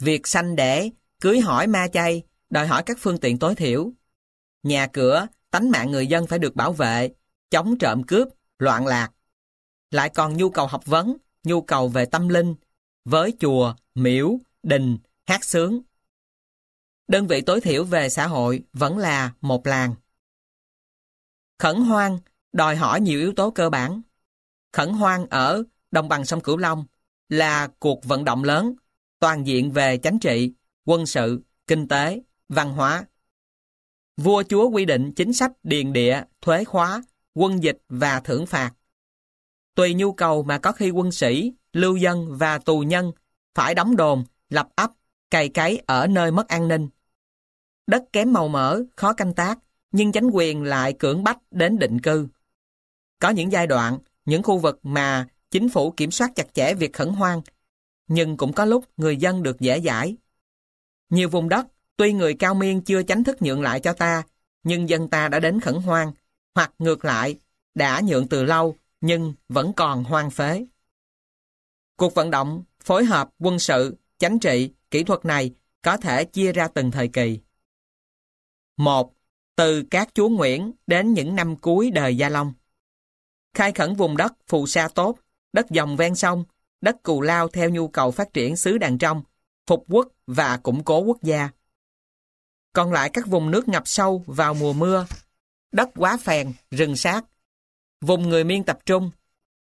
Việc 0.01 0.27
sanh 0.27 0.57
đẻ, 0.57 0.91
cưới 1.21 1.41
hỏi 1.41 1.67
ma 1.67 1.87
chay, 1.93 2.23
đòi 2.51 2.67
hỏi 2.67 2.83
các 2.87 2.97
phương 3.01 3.19
tiện 3.19 3.39
tối 3.39 3.55
thiểu. 3.55 3.93
Nhà 4.63 4.87
cửa, 4.87 5.27
tánh 5.51 5.71
mạng 5.71 5.91
người 5.91 6.07
dân 6.07 6.27
phải 6.27 6.39
được 6.39 6.55
bảo 6.55 6.73
vệ, 6.73 7.11
chống 7.51 7.79
trộm 7.79 8.03
cướp, 8.03 8.29
loạn 8.59 8.87
lạc. 8.87 9.11
Lại 9.93 10.09
còn 10.09 10.37
nhu 10.37 10.51
cầu 10.51 10.67
học 10.67 10.87
vấn, 10.87 11.17
nhu 11.45 11.63
cầu 11.63 11.89
về 11.89 12.05
tâm 12.05 12.29
linh, 12.29 12.55
với 13.05 13.33
chùa, 13.41 13.75
miễu, 13.95 14.39
đình, 14.63 14.99
hát 15.27 15.45
sướng. 15.45 15.83
Đơn 17.09 17.27
vị 17.27 17.41
tối 17.41 17.61
thiểu 17.61 17.85
về 17.85 18.09
xã 18.09 18.27
hội 18.27 18.63
vẫn 18.73 18.99
là 18.99 19.33
một 19.41 19.67
làng. 19.67 19.95
Khẩn 21.59 21.77
hoang 21.77 22.19
đòi 22.53 22.77
hỏi 22.77 23.01
nhiều 23.01 23.21
yếu 23.21 23.33
tố 23.37 23.51
cơ 23.51 23.71
bản. 23.71 24.03
Khẩn 24.73 24.89
hoang 24.89 25.27
ở 25.27 25.63
đồng 25.91 26.09
bằng 26.09 26.25
sông 26.25 26.41
Cửu 26.41 26.57
Long 26.57 26.85
là 27.29 27.69
cuộc 27.79 28.05
vận 28.05 28.25
động 28.25 28.45
lớn, 28.45 28.75
toàn 29.19 29.47
diện 29.47 29.71
về 29.71 29.97
chính 29.97 30.19
trị, 30.19 30.53
quân 30.85 31.07
sự, 31.07 31.43
kinh 31.67 31.89
tế, 31.89 32.23
văn 32.49 32.73
hóa. 32.73 33.05
Vua 34.17 34.43
chúa 34.43 34.69
quy 34.69 34.85
định 34.85 35.13
chính 35.17 35.33
sách 35.33 35.53
điền 35.63 35.93
địa, 35.93 36.23
thuế 36.41 36.65
khóa, 36.65 37.03
quân 37.35 37.63
dịch 37.63 37.79
và 37.89 38.21
thưởng 38.21 38.47
phạt. 38.47 38.73
Tùy 39.75 39.95
nhu 39.95 40.13
cầu 40.13 40.43
mà 40.43 40.59
có 40.59 40.73
khi 40.73 40.91
quân 40.91 41.13
sĩ, 41.13 41.53
lưu 41.73 41.97
dân 41.97 42.37
và 42.37 42.59
tù 42.59 42.81
nhân 42.81 43.13
phải 43.55 43.75
đóng 43.75 43.97
đồn, 43.97 44.25
lập 44.51 44.69
ấp, 44.77 44.91
cày 45.31 45.49
cấy 45.49 45.83
ở 45.87 46.07
nơi 46.07 46.31
mất 46.31 46.49
an 46.49 46.69
ninh. 46.69 46.89
Đất 47.87 48.05
kém 48.13 48.33
màu 48.33 48.49
mỡ, 48.49 48.83
khó 48.97 49.13
canh 49.13 49.35
tác, 49.35 49.59
nhưng 49.93 50.13
chính 50.13 50.31
quyền 50.31 50.63
lại 50.63 50.93
cưỡng 50.93 51.25
bách 51.25 51.39
đến 51.51 51.79
định 51.79 52.01
cư. 52.01 52.29
Có 53.19 53.31
những 53.31 53.53
giai 53.53 53.67
đoạn, 53.67 53.99
những 54.25 54.43
khu 54.43 54.59
vực 54.59 54.81
mà 54.83 55.27
chính 55.51 55.69
phủ 55.69 55.91
kiểm 55.91 56.11
soát 56.11 56.31
chặt 56.35 56.55
chẽ 56.55 56.75
việc 56.75 56.93
khẩn 56.93 57.09
hoang, 57.09 57.41
nhưng 58.09 58.37
cũng 58.37 58.53
có 58.53 58.65
lúc 58.65 58.85
người 58.97 59.17
dân 59.17 59.43
được 59.43 59.61
dễ 59.61 59.81
dãi. 59.81 60.17
Nhiều 61.11 61.29
vùng 61.29 61.49
đất, 61.49 61.67
tuy 61.97 62.13
người 62.13 62.35
cao 62.35 62.55
miên 62.55 62.83
chưa 62.83 63.03
chánh 63.03 63.25
thức 63.25 63.43
nhượng 63.43 63.63
lại 63.63 63.81
cho 63.81 63.93
ta, 63.93 64.23
nhưng 64.63 64.89
dân 64.89 65.09
ta 65.09 65.29
đã 65.29 65.41
đến 65.41 65.61
khẩn 65.61 65.75
hoang, 65.75 66.13
hoặc 66.55 66.73
ngược 66.79 67.05
lại, 67.05 67.39
đã 67.75 68.01
nhượng 68.05 68.29
từ 68.29 68.45
lâu 68.45 68.77
nhưng 69.03 69.35
vẫn 69.49 69.73
còn 69.73 70.05
hoang 70.05 70.31
phế. 70.31 70.67
Cuộc 71.97 72.15
vận 72.15 72.31
động, 72.31 72.65
phối 72.81 73.05
hợp, 73.05 73.31
quân 73.39 73.59
sự, 73.59 73.97
chánh 74.19 74.39
trị, 74.39 74.71
kỹ 74.91 75.05
thuật 75.05 75.25
này 75.25 75.55
có 75.83 75.97
thể 75.97 76.25
chia 76.25 76.53
ra 76.53 76.69
từng 76.69 76.91
thời 76.91 77.09
kỳ. 77.09 77.41
1. 78.77 79.15
Từ 79.57 79.83
các 79.91 80.09
chúa 80.15 80.29
Nguyễn 80.29 80.73
đến 80.87 81.13
những 81.13 81.37
năm 81.37 81.57
cuối 81.57 81.91
đời 81.91 82.17
Gia 82.17 82.29
Long. 82.29 82.53
Khai 83.55 83.73
khẩn 83.73 83.95
vùng 83.95 84.17
đất 84.17 84.33
phù 84.47 84.67
sa 84.67 84.89
tốt, 84.95 85.19
đất 85.53 85.71
dòng 85.71 85.97
ven 85.97 86.15
sông, 86.15 86.45
đất 86.81 87.03
cù 87.03 87.21
lao 87.21 87.49
theo 87.49 87.71
nhu 87.71 87.89
cầu 87.89 88.11
phát 88.11 88.33
triển 88.33 88.57
xứ 88.57 88.79
đàn 88.79 88.99
trong, 88.99 89.23
phục 89.67 89.85
quốc 89.89 90.09
và 90.27 90.57
củng 90.57 90.85
cố 90.85 90.99
quốc 90.99 91.23
gia. 91.23 91.49
Còn 92.73 92.93
lại 92.93 93.11
các 93.13 93.27
vùng 93.27 93.51
nước 93.51 93.69
ngập 93.69 93.83
sâu 93.87 94.25
vào 94.27 94.55
mùa 94.55 94.73
mưa, 94.73 95.07
đất 95.73 95.89
quá 95.97 96.17
phèn, 96.17 96.53
rừng 96.71 96.97
sát. 96.97 97.25
Vùng 98.03 98.29
người 98.29 98.45
miên 98.45 98.65
tập 98.65 98.79
trung, 98.87 99.11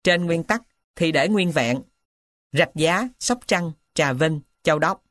trên 0.04 0.26
nguyên 0.26 0.44
tắc 0.44 0.62
thì 0.96 1.12
để 1.12 1.30
nguyên 1.30 1.52
vẹn, 1.52 1.82
Rạch 2.52 2.72
Giá, 2.76 3.10
Sóc 3.20 3.40
Trăng, 3.48 3.72
Trà 3.94 4.14
Vinh, 4.14 4.42
Châu 4.64 4.80
Đốc. 4.80 5.04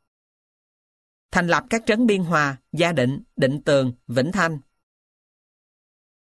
Thành 1.31 1.47
lập 1.47 1.65
các 1.71 1.83
trấn 1.87 2.07
Biên 2.07 2.23
Hòa, 2.23 2.57
Gia 2.73 2.93
Định, 2.93 3.23
Định 3.37 3.63
Tường, 3.63 3.93
Vĩnh 4.07 4.33
Thanh. 4.33 4.59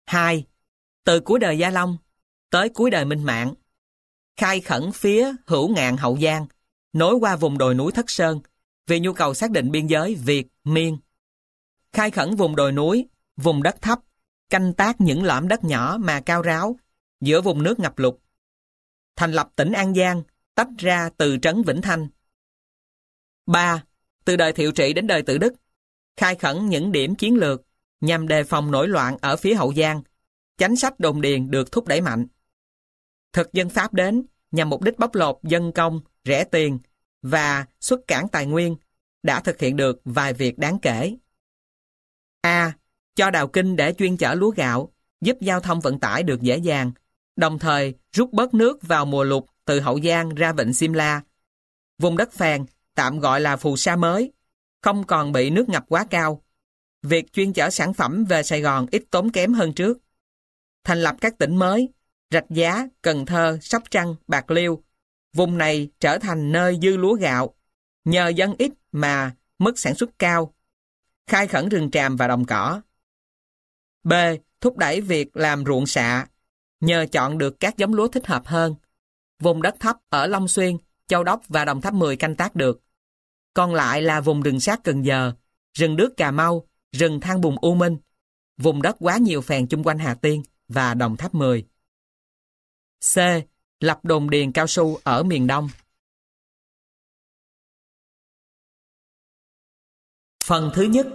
2. 0.06 0.46
Từ 1.04 1.20
cuối 1.20 1.40
đời 1.40 1.58
Gia 1.58 1.70
Long 1.70 1.98
tới 2.50 2.70
cuối 2.70 2.92
đời 2.92 3.06
Minh 3.06 3.24
Mạng. 3.24 3.54
Khai 4.38 4.62
khẩn 4.62 4.92
phía 4.92 5.34
hữu 5.46 5.70
ngạn 5.70 5.98
Hậu 5.98 6.18
Giang, 6.18 6.48
nối 6.94 7.16
qua 7.16 7.36
vùng 7.36 7.58
đồi 7.58 7.74
núi 7.74 7.92
Thất 7.92 8.10
Sơn, 8.10 8.40
vì 8.88 9.00
nhu 9.00 9.14
cầu 9.14 9.34
xác 9.34 9.52
định 9.52 9.72
biên 9.72 9.88
giới 9.88 10.16
Việt, 10.16 10.48
Miên. 10.64 10.98
Khai 11.94 12.12
khẩn 12.12 12.36
vùng 12.36 12.56
đồi 12.56 12.72
núi, 12.72 13.08
vùng 13.38 13.64
đất 13.64 13.82
thấp, 13.82 14.00
canh 14.50 14.74
tác 14.74 15.02
những 15.02 15.24
lõm 15.24 15.48
đất 15.48 15.64
nhỏ 15.64 15.98
mà 16.00 16.22
cao 16.22 16.42
ráo, 16.42 16.78
giữa 17.22 17.42
vùng 17.42 17.64
nước 17.64 17.80
ngập 17.80 18.00
lụt. 18.00 18.16
Thành 19.16 19.32
lập 19.32 19.50
tỉnh 19.56 19.72
An 19.72 19.94
Giang, 19.96 20.24
tách 20.56 20.68
ra 20.78 21.10
từ 21.18 21.38
trấn 21.42 21.64
Vĩnh 21.64 21.82
Thanh. 21.82 22.08
3. 23.46 23.84
Từ 24.26 24.36
đời 24.36 24.54
Thiệu 24.54 24.72
Trị 24.72 24.94
đến 24.94 25.08
đời 25.08 25.22
Tự 25.22 25.38
Đức, 25.38 25.54
khai 26.18 26.36
khẩn 26.36 26.70
những 26.70 26.92
điểm 26.92 27.16
chiến 27.16 27.36
lược 27.36 27.62
nhằm 28.02 28.28
đề 28.28 28.44
phòng 28.44 28.72
nổi 28.72 28.88
loạn 28.88 29.18
ở 29.22 29.38
phía 29.38 29.56
Hậu 29.56 29.74
Giang, 29.74 30.02
chánh 30.58 30.76
sách 30.76 31.00
đồn 31.00 31.22
điền 31.22 31.52
được 31.52 31.72
thúc 31.72 31.88
đẩy 31.88 32.02
mạnh. 32.02 32.28
Thực 33.34 33.54
dân 33.54 33.70
Pháp 33.70 33.94
đến 33.94 34.26
nhằm 34.52 34.70
mục 34.70 34.82
đích 34.82 35.00
bóc 35.00 35.16
lột 35.16 35.40
dân 35.44 35.72
công, 35.72 36.02
rẻ 36.26 36.44
tiền 36.44 36.80
và 37.22 37.66
xuất 37.80 38.00
cản 38.08 38.28
tài 38.28 38.46
nguyên 38.46 38.76
đã 39.24 39.42
thực 39.42 39.60
hiện 39.60 39.76
được 39.76 40.02
vài 40.06 40.34
việc 40.34 40.58
đáng 40.58 40.80
kể. 40.80 41.18
A. 42.42 42.74
Cho 43.16 43.32
đào 43.32 43.48
kinh 43.48 43.76
để 43.76 43.94
chuyên 43.94 44.18
chở 44.18 44.34
lúa 44.34 44.50
gạo, 44.50 44.94
giúp 45.22 45.38
giao 45.42 45.60
thông 45.60 45.80
vận 45.80 46.00
tải 46.00 46.24
được 46.24 46.42
dễ 46.42 46.58
dàng, 46.58 46.92
đồng 47.38 47.60
thời 47.60 47.94
rút 48.12 48.34
bớt 48.34 48.54
nước 48.54 48.84
vào 48.84 49.06
mùa 49.06 49.24
lụt 49.24 49.44
từ 49.66 49.80
Hậu 49.80 50.00
Giang 50.02 50.36
ra 50.36 50.54
vịnh 50.54 50.74
Simla. 50.74 51.22
Vùng 51.98 52.18
đất 52.18 52.34
phèn, 52.34 52.66
tạm 52.96 53.20
gọi 53.20 53.42
là 53.42 53.58
phù 53.58 53.78
sa 53.78 53.96
mới, 53.96 54.32
không 54.82 55.04
còn 55.04 55.32
bị 55.32 55.50
nước 55.50 55.70
ngập 55.70 55.86
quá 55.88 56.06
cao. 56.10 56.44
Việc 57.04 57.34
chuyên 57.34 57.54
chở 57.54 57.70
sản 57.70 57.94
phẩm 57.94 58.26
về 58.26 58.44
Sài 58.44 58.62
Gòn 58.62 58.86
ít 58.92 59.04
tốn 59.12 59.30
kém 59.30 59.54
hơn 59.54 59.74
trước. 59.74 59.98
Thành 60.84 61.02
lập 61.02 61.16
các 61.22 61.38
tỉnh 61.38 61.56
mới, 61.56 61.90
Rạch 62.32 62.50
Giá, 62.50 62.88
Cần 63.02 63.26
Thơ, 63.26 63.58
Sóc 63.62 63.84
Trăng, 63.92 64.16
Bạc 64.28 64.52
Liêu. 64.52 64.84
Vùng 65.34 65.58
này 65.58 65.90
trở 66.00 66.18
thành 66.18 66.52
nơi 66.52 66.80
dư 66.82 66.98
lúa 66.98 67.14
gạo. 67.14 67.54
Nhờ 68.06 68.28
dân 68.28 68.56
ít 68.58 68.72
mà 68.92 69.32
mức 69.60 69.80
sản 69.80 69.96
xuất 69.96 70.20
cao. 70.20 70.54
Khai 71.28 71.48
khẩn 71.48 71.70
rừng 71.70 71.92
tràm 71.92 72.16
và 72.16 72.28
đồng 72.28 72.46
cỏ. 72.46 72.82
B. 74.04 74.14
Thúc 74.62 74.78
đẩy 74.78 75.02
việc 75.02 75.38
làm 75.38 75.66
ruộng 75.66 75.86
xạ 75.86 76.28
nhờ 76.80 77.06
chọn 77.12 77.38
được 77.38 77.60
các 77.60 77.78
giống 77.78 77.94
lúa 77.94 78.08
thích 78.08 78.28
hợp 78.28 78.46
hơn. 78.46 78.76
Vùng 79.40 79.62
đất 79.62 79.76
thấp 79.80 79.98
ở 80.10 80.28
Long 80.28 80.48
Xuyên, 80.48 80.78
Châu 81.08 81.24
Đốc 81.24 81.42
và 81.48 81.66
Đồng 81.66 81.82
Tháp 81.82 81.94
10 81.94 82.16
canh 82.16 82.36
tác 82.36 82.56
được. 82.56 82.82
Còn 83.54 83.74
lại 83.74 84.02
là 84.02 84.22
vùng 84.22 84.42
rừng 84.42 84.60
sát 84.60 84.80
Cần 84.84 85.02
Giờ, 85.06 85.34
rừng 85.74 85.96
đước 85.96 86.18
Cà 86.18 86.32
Mau, 86.32 86.68
rừng 86.92 87.20
than 87.20 87.42
bùn 87.42 87.56
U 87.62 87.76
Minh, 87.76 87.98
vùng 88.58 88.82
đất 88.82 88.96
quá 89.00 89.18
nhiều 89.18 89.42
phèn 89.42 89.68
chung 89.68 89.84
quanh 89.84 90.00
Hà 90.00 90.16
Tiên 90.16 90.44
và 90.68 90.94
Đồng 90.94 91.18
Tháp 91.18 91.36
10. 91.36 91.66
C. 93.14 93.18
Lập 93.80 94.00
đồn 94.04 94.30
điền 94.30 94.52
cao 94.52 94.68
su 94.68 95.00
ở 95.04 95.24
miền 95.24 95.48
Đông. 95.48 95.70
Phần 100.44 100.72
thứ 100.74 100.84
nhất 100.84 101.08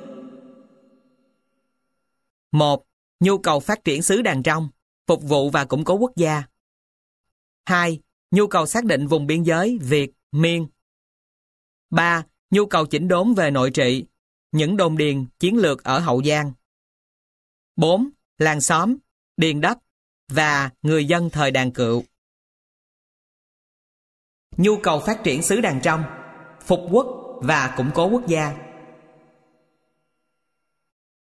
1. 2.53 2.87
Nhu 3.21 3.39
cầu 3.39 3.61
phát 3.61 3.85
triển 3.85 4.03
xứ 4.03 4.23
đàn 4.23 4.43
trong 4.43 4.69
phục 5.07 5.23
vụ 5.23 5.51
và 5.51 5.65
củng 5.65 5.85
cố 5.85 5.95
quốc 5.95 6.13
gia. 6.17 6.43
2. 7.65 8.01
Nhu 8.31 8.47
cầu 8.47 8.67
xác 8.67 8.85
định 8.85 9.07
vùng 9.07 9.27
biên 9.27 9.43
giới 9.43 9.79
Việt, 9.83 10.13
Miên. 10.33 10.67
3. 11.91 12.25
Nhu 12.51 12.67
cầu 12.67 12.87
chỉnh 12.87 13.09
đốn 13.09 13.35
về 13.35 13.51
nội 13.51 13.71
trị, 13.71 14.05
những 14.53 14.77
đồn 14.77 14.97
điền 14.97 15.27
chiến 15.39 15.57
lược 15.57 15.85
ở 15.85 15.99
Hậu 15.99 16.23
Giang. 16.25 16.53
4. 17.77 18.11
Làng 18.39 18.61
xóm, 18.61 18.97
điền 19.37 19.61
đất 19.61 19.79
và 20.29 20.71
người 20.83 21.05
dân 21.05 21.31
thời 21.31 21.51
đàn 21.51 21.73
cựu. 21.73 22.05
Nhu 24.57 24.77
cầu 24.83 25.01
phát 25.07 25.21
triển 25.25 25.43
xứ 25.43 25.61
đàn 25.61 25.81
trong, 25.83 26.05
phục 26.61 26.81
quốc 26.91 27.07
và 27.43 27.75
củng 27.77 27.91
cố 27.95 28.09
quốc 28.09 28.27
gia. 28.27 28.55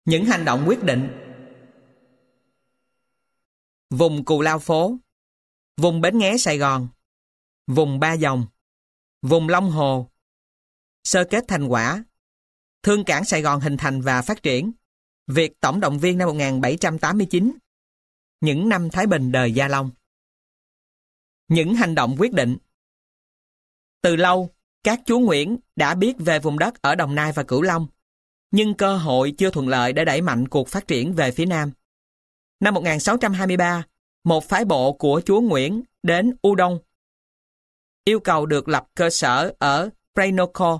Những 0.04 0.24
hành 0.24 0.44
động 0.44 0.64
quyết 0.66 0.82
định 0.82 1.29
Vùng 3.90 4.24
Cù 4.24 4.40
Lao 4.40 4.58
Phố. 4.58 4.96
Vùng 5.76 6.00
Bến 6.00 6.18
Nghé 6.18 6.36
Sài 6.38 6.58
Gòn. 6.58 6.88
Vùng 7.66 8.00
Ba 8.00 8.12
Dòng. 8.12 8.46
Vùng 9.22 9.48
Long 9.48 9.70
Hồ. 9.70 10.10
Sơ 11.04 11.24
kết 11.30 11.44
thành 11.48 11.66
quả. 11.66 12.04
Thương 12.82 13.04
cảng 13.04 13.24
Sài 13.24 13.42
Gòn 13.42 13.60
hình 13.60 13.76
thành 13.76 14.00
và 14.00 14.22
phát 14.22 14.42
triển. 14.42 14.72
Việc 15.26 15.60
tổng 15.60 15.80
động 15.80 15.98
viên 15.98 16.18
năm 16.18 16.28
1789 16.28 17.52
Những 18.40 18.68
năm 18.68 18.90
Thái 18.90 19.06
Bình 19.06 19.32
đời 19.32 19.52
Gia 19.52 19.68
Long. 19.68 19.90
Những 21.48 21.74
hành 21.74 21.94
động 21.94 22.16
quyết 22.18 22.32
định. 22.32 22.56
Từ 24.02 24.16
lâu, 24.16 24.50
các 24.82 25.00
chúa 25.06 25.18
Nguyễn 25.18 25.58
đã 25.76 25.94
biết 25.94 26.16
về 26.18 26.38
vùng 26.38 26.58
đất 26.58 26.82
ở 26.82 26.94
Đồng 26.94 27.14
Nai 27.14 27.32
và 27.32 27.42
Cửu 27.42 27.62
Long. 27.62 27.86
Nhưng 28.50 28.74
cơ 28.74 28.96
hội 28.96 29.34
chưa 29.38 29.50
thuận 29.50 29.68
lợi 29.68 29.92
để 29.92 30.04
đẩy 30.04 30.22
mạnh 30.22 30.48
cuộc 30.48 30.68
phát 30.68 30.86
triển 30.86 31.14
về 31.14 31.30
phía 31.30 31.46
Nam. 31.46 31.70
Năm 32.60 32.74
1623, 32.74 33.84
một 34.24 34.44
phái 34.44 34.64
bộ 34.64 34.92
của 34.92 35.22
chúa 35.24 35.40
Nguyễn 35.40 35.82
đến 36.02 36.36
U 36.42 36.54
Đông 36.54 36.78
yêu 38.04 38.20
cầu 38.20 38.46
được 38.46 38.68
lập 38.68 38.88
cơ 38.94 39.10
sở 39.10 39.54
ở 39.58 39.90
Prenoco, 40.14 40.78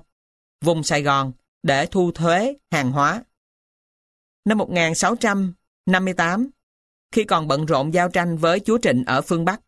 vùng 0.61 0.83
Sài 0.83 1.03
Gòn 1.03 1.33
để 1.63 1.87
thu 1.87 2.13
thuế 2.13 2.57
hàng 2.71 2.93
hóa. 2.93 3.25
Năm 4.45 4.59
1658, 4.59 6.51
khi 7.13 7.25
còn 7.25 7.49
bận 7.49 7.67
rộn 7.67 7.95
giao 7.95 8.09
tranh 8.09 8.37
với 8.37 8.61
chúa 8.61 8.79
Trịnh 8.83 9.05
ở 9.07 9.23
phương 9.23 9.45
Bắc, 9.45 9.61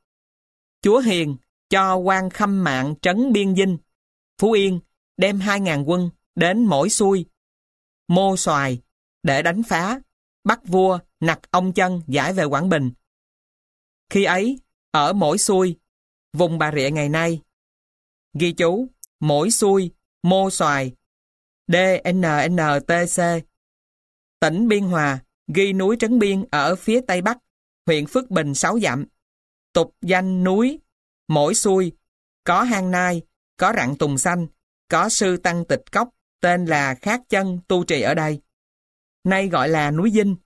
chúa 0.83 1.01
Hiền 1.01 1.37
cho 1.71 1.97
quan 1.97 2.31
khâm 2.31 2.65
mạng 2.65 2.95
trấn 3.03 3.33
Biên 3.33 3.57
Dinh, 3.57 3.79
Phú 4.41 4.53
Yên 4.53 4.81
đem 5.17 5.39
2.000 5.39 5.85
quân 5.85 6.11
đến 6.35 6.65
mỗi 6.65 6.89
xuôi 6.89 7.27
mô 8.09 8.37
xoài 8.37 8.81
để 9.23 9.43
đánh 9.43 9.63
phá, 9.63 10.01
bắt 10.45 10.61
vua, 10.65 10.99
nặc 11.23 11.51
ông 11.51 11.73
chân 11.73 12.01
giải 12.07 12.33
về 12.33 12.45
Quảng 12.45 12.69
Bình. 12.69 12.93
Khi 14.11 14.25
ấy, 14.25 14.59
ở 14.91 15.13
mỗi 15.13 15.39
xuôi, 15.39 15.79
vùng 16.33 16.59
Bà 16.59 16.73
Rịa 16.73 16.91
ngày 16.91 17.09
nay, 17.09 17.43
ghi 18.35 18.53
chú, 18.53 18.87
mỗi 19.21 19.51
xuôi, 19.51 19.91
mô 20.23 20.51
xoài, 20.51 20.93
DNNTC, 21.69 23.23
tỉnh 24.41 24.69
Biên 24.69 24.83
Hòa, 24.83 25.19
ghi 25.55 25.73
núi 25.73 25.97
Trấn 26.01 26.19
Biên 26.19 26.45
ở 26.51 26.77
phía 26.77 27.01
Tây 27.07 27.23
Bắc, 27.23 27.39
huyện 27.87 28.07
Phước 28.07 28.31
Bình 28.31 28.55
6 28.55 28.81
dặm, 28.81 29.05
tục 29.73 29.97
danh 30.03 30.45
núi, 30.45 30.81
mỗi 31.29 31.55
xuôi, 31.55 31.93
có 32.45 32.63
hang 32.63 32.91
nai, 32.91 33.23
có 33.57 33.73
rặng 33.77 33.97
tùng 33.97 34.19
xanh, 34.19 34.47
có 34.89 35.09
sư 35.09 35.37
tăng 35.37 35.65
tịch 35.65 35.93
cốc, 35.93 36.09
tên 36.41 36.67
là 36.67 36.95
Khát 36.95 37.21
Chân 37.29 37.61
tu 37.69 37.85
trì 37.85 38.01
ở 38.01 38.15
đây. 38.15 38.41
Nay 39.25 39.49
gọi 39.49 39.69
là 39.69 39.91
núi 39.91 40.11
Dinh. 40.11 40.37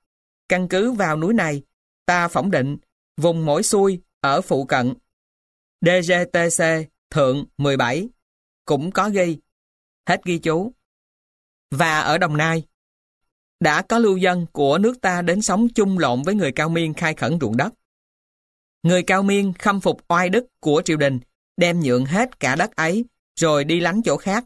Căn 0.49 0.69
cứ 0.69 0.93
vào 0.93 1.17
núi 1.17 1.35
này, 1.35 1.63
ta 2.07 2.29
phỏng 2.29 2.51
định 2.51 2.77
vùng 3.17 3.47
mỗi 3.47 3.63
xuôi 3.63 4.03
ở 4.21 4.41
phụ 4.41 4.65
cận. 4.65 4.95
DGTC 5.81 6.65
Thượng 7.11 7.45
17 7.59 8.09
cũng 8.65 8.91
có 8.91 9.11
ghi. 9.11 9.39
Hết 10.09 10.25
ghi 10.25 10.39
chú. 10.39 10.73
Và 11.71 12.01
ở 12.01 12.19
Đồng 12.19 12.37
Nai, 12.37 12.65
đã 13.61 13.83
có 13.83 13.99
lưu 13.99 14.17
dân 14.17 14.47
của 14.53 14.79
nước 14.79 15.01
ta 15.01 15.23
đến 15.23 15.43
sống 15.43 15.69
chung 15.75 15.99
lộn 15.99 16.23
với 16.23 16.35
người 16.35 16.53
cao 16.53 16.69
miên 16.69 16.95
khai 16.95 17.15
khẩn 17.15 17.39
ruộng 17.41 17.57
đất. 17.57 17.73
Người 18.83 19.03
cao 19.03 19.23
miên 19.23 19.53
khâm 19.59 19.81
phục 19.81 20.01
oai 20.09 20.29
đức 20.29 20.47
của 20.61 20.83
triều 20.85 20.97
đình, 20.97 21.21
đem 21.57 21.81
nhượng 21.81 22.05
hết 22.05 22.41
cả 22.41 22.57
đất 22.57 22.77
ấy, 22.77 23.05
rồi 23.41 23.65
đi 23.65 23.81
lánh 23.81 24.03
chỗ 24.05 24.17
khác, 24.17 24.45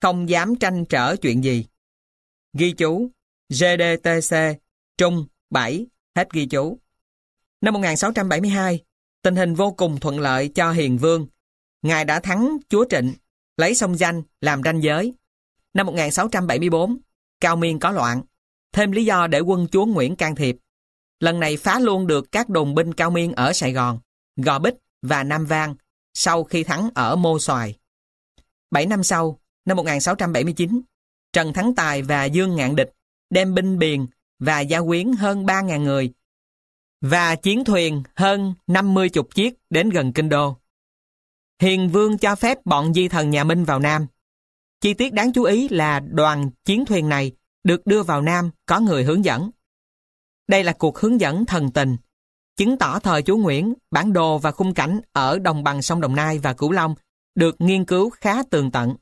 không 0.00 0.28
dám 0.28 0.56
tranh 0.56 0.84
trở 0.84 1.16
chuyện 1.16 1.44
gì. 1.44 1.66
Ghi 2.52 2.72
chú, 2.72 3.10
GDTC, 3.48 4.36
Trung, 4.98 5.26
7, 5.50 5.86
hết 6.16 6.32
ghi 6.32 6.46
chú. 6.46 6.78
Năm 7.60 7.74
1672, 7.74 8.84
tình 9.22 9.36
hình 9.36 9.54
vô 9.54 9.70
cùng 9.70 10.00
thuận 10.00 10.20
lợi 10.20 10.48
cho 10.48 10.72
Hiền 10.72 10.98
Vương. 10.98 11.26
Ngài 11.82 12.04
đã 12.04 12.20
thắng 12.20 12.58
chúa 12.68 12.84
Trịnh, 12.90 13.12
lấy 13.56 13.74
sông 13.74 13.98
danh 13.98 14.22
làm 14.40 14.62
ranh 14.62 14.82
giới. 14.82 15.14
Năm 15.74 15.86
1674, 15.86 16.98
Cao 17.40 17.56
Miên 17.56 17.78
có 17.78 17.90
loạn, 17.90 18.22
thêm 18.72 18.92
lý 18.92 19.04
do 19.04 19.26
để 19.26 19.40
quân 19.40 19.66
chúa 19.72 19.86
Nguyễn 19.86 20.16
can 20.16 20.34
thiệp. 20.34 20.56
Lần 21.20 21.40
này 21.40 21.56
phá 21.56 21.78
luôn 21.78 22.06
được 22.06 22.32
các 22.32 22.48
đồn 22.48 22.74
binh 22.74 22.92
Cao 22.92 23.10
Miên 23.10 23.32
ở 23.32 23.52
Sài 23.52 23.72
Gòn, 23.72 23.98
Gò 24.36 24.58
Bích 24.58 24.74
và 25.02 25.24
Nam 25.24 25.46
Vang 25.46 25.74
sau 26.14 26.44
khi 26.44 26.64
thắng 26.64 26.90
ở 26.94 27.16
Mô 27.16 27.38
Xoài. 27.38 27.78
Bảy 28.70 28.86
năm 28.86 29.02
sau, 29.02 29.38
năm 29.64 29.76
1679, 29.76 30.80
Trần 31.32 31.52
Thắng 31.52 31.74
Tài 31.74 32.02
và 32.02 32.24
Dương 32.24 32.56
Ngạn 32.56 32.76
Địch 32.76 32.90
đem 33.30 33.54
binh 33.54 33.78
biền 33.78 34.06
và 34.38 34.60
gia 34.60 34.80
quyến 34.80 35.12
hơn 35.12 35.44
3.000 35.44 35.82
người 35.82 36.12
và 37.00 37.34
chiến 37.34 37.64
thuyền 37.64 38.02
hơn 38.16 38.54
50 38.66 39.08
chục 39.08 39.34
chiếc 39.34 39.54
đến 39.70 39.90
gần 39.90 40.12
Kinh 40.12 40.28
Đô. 40.28 40.56
Hiền 41.60 41.88
Vương 41.88 42.18
cho 42.18 42.36
phép 42.36 42.66
bọn 42.66 42.94
di 42.94 43.08
thần 43.08 43.30
nhà 43.30 43.44
Minh 43.44 43.64
vào 43.64 43.78
Nam. 43.78 44.06
Chi 44.80 44.94
tiết 44.94 45.12
đáng 45.12 45.32
chú 45.32 45.42
ý 45.42 45.68
là 45.68 46.00
đoàn 46.00 46.50
chiến 46.64 46.84
thuyền 46.84 47.08
này 47.08 47.32
được 47.64 47.86
đưa 47.86 48.02
vào 48.02 48.22
Nam 48.22 48.50
có 48.66 48.80
người 48.80 49.04
hướng 49.04 49.24
dẫn. 49.24 49.50
Đây 50.48 50.64
là 50.64 50.72
cuộc 50.72 50.98
hướng 50.98 51.20
dẫn 51.20 51.44
thần 51.44 51.70
tình, 51.70 51.96
chứng 52.56 52.78
tỏ 52.78 52.98
thời 52.98 53.22
chúa 53.22 53.36
Nguyễn, 53.36 53.74
bản 53.90 54.12
đồ 54.12 54.38
và 54.38 54.50
khung 54.50 54.74
cảnh 54.74 55.00
ở 55.12 55.38
đồng 55.38 55.64
bằng 55.64 55.82
sông 55.82 56.00
Đồng 56.00 56.16
Nai 56.16 56.38
và 56.38 56.52
Cửu 56.52 56.72
Long 56.72 56.94
được 57.34 57.56
nghiên 57.58 57.84
cứu 57.84 58.10
khá 58.10 58.42
tường 58.42 58.70
tận. 58.70 58.94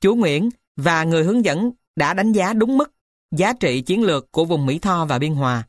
Chúa 0.00 0.14
Nguyễn 0.14 0.50
và 0.76 1.04
người 1.04 1.24
hướng 1.24 1.44
dẫn 1.44 1.70
đã 1.96 2.14
đánh 2.14 2.32
giá 2.32 2.52
đúng 2.52 2.78
mức 2.78 2.95
giá 3.30 3.52
trị 3.52 3.80
chiến 3.80 4.02
lược 4.02 4.32
của 4.32 4.44
vùng 4.44 4.66
Mỹ 4.66 4.78
Tho 4.78 5.04
và 5.04 5.18
Biên 5.18 5.34
Hòa, 5.34 5.68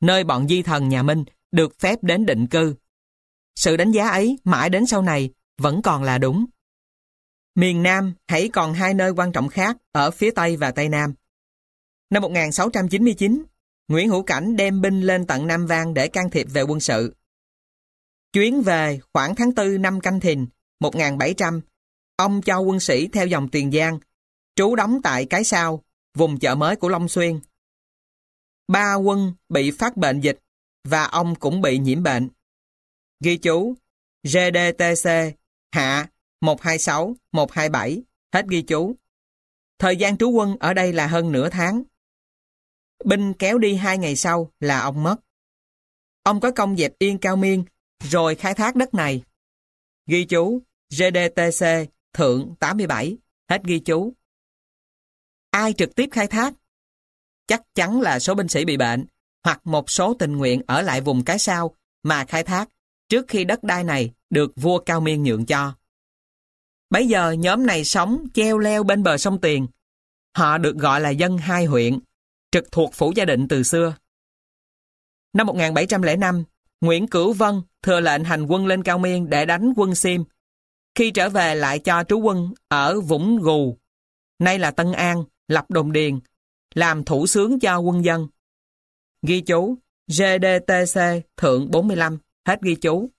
nơi 0.00 0.24
bọn 0.24 0.48
di 0.48 0.62
thần 0.62 0.88
nhà 0.88 1.02
Minh 1.02 1.24
được 1.52 1.78
phép 1.78 1.98
đến 2.02 2.26
định 2.26 2.46
cư. 2.46 2.74
Sự 3.54 3.76
đánh 3.76 3.90
giá 3.90 4.08
ấy 4.08 4.38
mãi 4.44 4.70
đến 4.70 4.86
sau 4.86 5.02
này 5.02 5.30
vẫn 5.58 5.82
còn 5.82 6.02
là 6.02 6.18
đúng. 6.18 6.46
Miền 7.54 7.82
Nam 7.82 8.14
hãy 8.28 8.48
còn 8.48 8.74
hai 8.74 8.94
nơi 8.94 9.10
quan 9.10 9.32
trọng 9.32 9.48
khác 9.48 9.76
ở 9.92 10.10
phía 10.10 10.30
Tây 10.30 10.56
và 10.56 10.70
Tây 10.70 10.88
Nam. 10.88 11.14
Năm 12.10 12.22
1699, 12.22 13.42
Nguyễn 13.88 14.08
Hữu 14.08 14.22
Cảnh 14.22 14.56
đem 14.56 14.80
binh 14.80 15.00
lên 15.00 15.26
tận 15.26 15.46
Nam 15.46 15.66
Vang 15.66 15.94
để 15.94 16.08
can 16.08 16.30
thiệp 16.30 16.46
về 16.50 16.62
quân 16.62 16.80
sự. 16.80 17.14
Chuyến 18.32 18.62
về 18.62 19.00
khoảng 19.12 19.34
tháng 19.34 19.54
4 19.54 19.82
năm 19.82 20.00
Canh 20.00 20.20
Thìn 20.20 20.46
1700 20.80 21.60
Ông 22.16 22.42
cho 22.42 22.58
quân 22.58 22.80
sĩ 22.80 23.08
theo 23.08 23.26
dòng 23.26 23.48
Tiền 23.48 23.70
Giang, 23.70 23.98
trú 24.56 24.74
đóng 24.74 25.00
tại 25.02 25.26
Cái 25.26 25.44
Sao, 25.44 25.82
vùng 26.16 26.38
chợ 26.38 26.54
mới 26.54 26.76
của 26.76 26.88
Long 26.88 27.08
Xuyên. 27.08 27.40
Ba 28.68 28.94
quân 28.94 29.32
bị 29.48 29.70
phát 29.70 29.96
bệnh 29.96 30.20
dịch 30.20 30.38
và 30.84 31.04
ông 31.04 31.34
cũng 31.34 31.62
bị 31.62 31.78
nhiễm 31.78 32.02
bệnh. 32.02 32.28
Ghi 33.20 33.36
chú 33.36 33.74
GDTC 34.22 35.10
hạ 35.72 36.08
126-127 36.40 38.02
hết 38.32 38.46
ghi 38.48 38.62
chú. 38.62 38.94
Thời 39.78 39.96
gian 39.96 40.16
trú 40.16 40.30
quân 40.30 40.56
ở 40.60 40.74
đây 40.74 40.92
là 40.92 41.06
hơn 41.06 41.32
nửa 41.32 41.48
tháng. 41.48 41.82
Binh 43.04 43.34
kéo 43.34 43.58
đi 43.58 43.74
hai 43.74 43.98
ngày 43.98 44.16
sau 44.16 44.52
là 44.60 44.80
ông 44.80 45.02
mất. 45.02 45.16
Ông 46.22 46.40
có 46.40 46.50
công 46.50 46.76
dẹp 46.76 46.98
yên 46.98 47.18
cao 47.18 47.36
miên 47.36 47.64
rồi 48.04 48.34
khai 48.34 48.54
thác 48.54 48.76
đất 48.76 48.94
này. 48.94 49.22
Ghi 50.06 50.24
chú 50.24 50.62
GDTC 50.90 51.66
Thượng 52.12 52.54
87, 52.60 53.16
hết 53.48 53.64
ghi 53.64 53.78
chú. 53.78 54.12
Ai 55.56 55.72
trực 55.72 55.94
tiếp 55.94 56.08
khai 56.12 56.26
thác? 56.26 56.54
Chắc 57.46 57.62
chắn 57.74 58.00
là 58.00 58.18
số 58.18 58.34
binh 58.34 58.48
sĩ 58.48 58.64
bị 58.64 58.76
bệnh, 58.76 59.06
hoặc 59.44 59.60
một 59.64 59.90
số 59.90 60.14
tình 60.14 60.36
nguyện 60.36 60.62
ở 60.66 60.82
lại 60.82 61.00
vùng 61.00 61.24
cái 61.24 61.38
sao 61.38 61.74
mà 62.02 62.24
khai 62.24 62.42
thác 62.42 62.68
trước 63.08 63.24
khi 63.28 63.44
đất 63.44 63.64
đai 63.64 63.84
này 63.84 64.12
được 64.30 64.52
vua 64.56 64.78
Cao 64.78 65.00
Miên 65.00 65.22
nhượng 65.22 65.46
cho. 65.46 65.74
Bây 66.90 67.08
giờ 67.08 67.30
nhóm 67.30 67.66
này 67.66 67.84
sống 67.84 68.26
treo 68.34 68.58
leo 68.58 68.82
bên 68.82 69.02
bờ 69.02 69.18
sông 69.18 69.40
Tiền. 69.40 69.66
Họ 70.36 70.58
được 70.58 70.76
gọi 70.76 71.00
là 71.00 71.10
dân 71.10 71.38
hai 71.38 71.64
huyện, 71.64 71.98
trực 72.50 72.72
thuộc 72.72 72.94
phủ 72.94 73.12
gia 73.16 73.24
định 73.24 73.48
từ 73.48 73.62
xưa. 73.62 73.94
Năm 75.32 75.46
1705, 75.46 76.44
Nguyễn 76.80 77.08
Cửu 77.08 77.32
Vân 77.32 77.62
thừa 77.82 78.00
lệnh 78.00 78.24
hành 78.24 78.46
quân 78.46 78.66
lên 78.66 78.82
Cao 78.82 78.98
Miên 78.98 79.30
để 79.30 79.46
đánh 79.46 79.72
quân 79.76 79.94
Sim 79.94 80.24
khi 80.94 81.10
trở 81.10 81.28
về 81.28 81.54
lại 81.54 81.78
cho 81.78 82.04
trú 82.04 82.18
quân 82.18 82.54
ở 82.68 83.00
Vũng 83.00 83.38
Gù, 83.38 83.78
nay 84.38 84.58
là 84.58 84.70
Tân 84.70 84.92
An, 84.92 85.24
lập 85.48 85.70
đồn 85.70 85.92
điền, 85.92 86.18
làm 86.74 87.04
thủ 87.04 87.26
sướng 87.26 87.60
cho 87.60 87.78
quân 87.78 88.04
dân. 88.04 88.28
Ghi 89.22 89.40
chú, 89.40 89.78
GDTC 90.08 91.00
thượng 91.36 91.70
45, 91.70 92.18
hết 92.46 92.62
ghi 92.62 92.74
chú. 92.74 93.10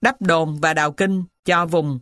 Đắp 0.00 0.22
đồn 0.22 0.60
và 0.60 0.74
đào 0.74 0.92
kinh 0.92 1.24
cho 1.44 1.66
vùng 1.66 2.00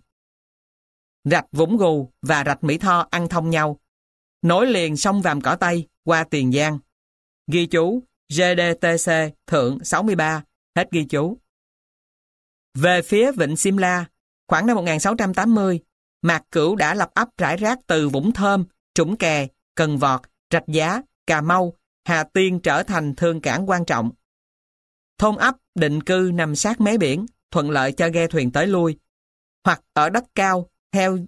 rạch 1.25 1.47
Vũng 1.53 1.77
Gù 1.77 2.11
và 2.23 2.45
rạch 2.47 2.65
Mỹ 2.65 2.79
Tho 2.79 3.09
ăn 3.11 3.29
thông 3.29 3.51
nhau. 3.51 3.81
Nối 4.43 4.67
liền 4.67 4.97
sông 4.97 5.23
Vàm 5.23 5.41
Cỏ 5.41 5.57
Tây 5.57 5.89
qua 6.05 6.25
Tiền 6.25 6.53
Giang. 6.53 6.79
Ghi 7.47 7.67
chú 7.67 8.03
GDTC 8.29 9.13
thượng 9.47 9.85
63, 9.85 10.45
hết 10.77 10.91
ghi 10.91 11.05
chú. 11.05 11.39
Về 12.75 13.03
phía 13.03 13.33
Vịnh 13.33 13.57
Simla, 13.57 14.05
khoảng 14.49 14.67
năm 14.67 14.77
1680, 14.77 15.81
Mạc 16.23 16.43
Cửu 16.51 16.77
đã 16.77 16.95
lập 16.95 17.11
ấp 17.15 17.29
rải 17.39 17.57
rác 17.57 17.79
từ 17.87 18.09
Vũng 18.09 18.33
Thơm, 18.33 18.65
Trũng 18.97 19.17
Kè, 19.17 19.49
Cần 19.75 19.99
Vọt, 19.99 20.21
Rạch 20.51 20.65
Giá, 20.67 21.03
Cà 21.27 21.41
Mau, 21.41 21.73
Hà 22.05 22.25
Tiên 22.25 22.61
trở 22.63 22.83
thành 22.83 23.15
thương 23.15 23.41
cảng 23.41 23.69
quan 23.71 23.85
trọng. 23.85 24.11
Thôn 25.19 25.37
ấp, 25.37 25.55
định 25.75 26.03
cư 26.03 26.31
nằm 26.35 26.57
sát 26.57 26.81
mé 26.81 26.99
biển, 26.99 27.27
thuận 27.51 27.71
lợi 27.71 27.93
cho 27.93 28.09
ghe 28.13 28.27
thuyền 28.27 28.53
tới 28.53 28.67
lui. 28.67 28.99
Hoặc 29.65 29.81
ở 29.93 30.11
đất 30.11 30.25
cao, 30.35 30.71
theo 30.93 31.19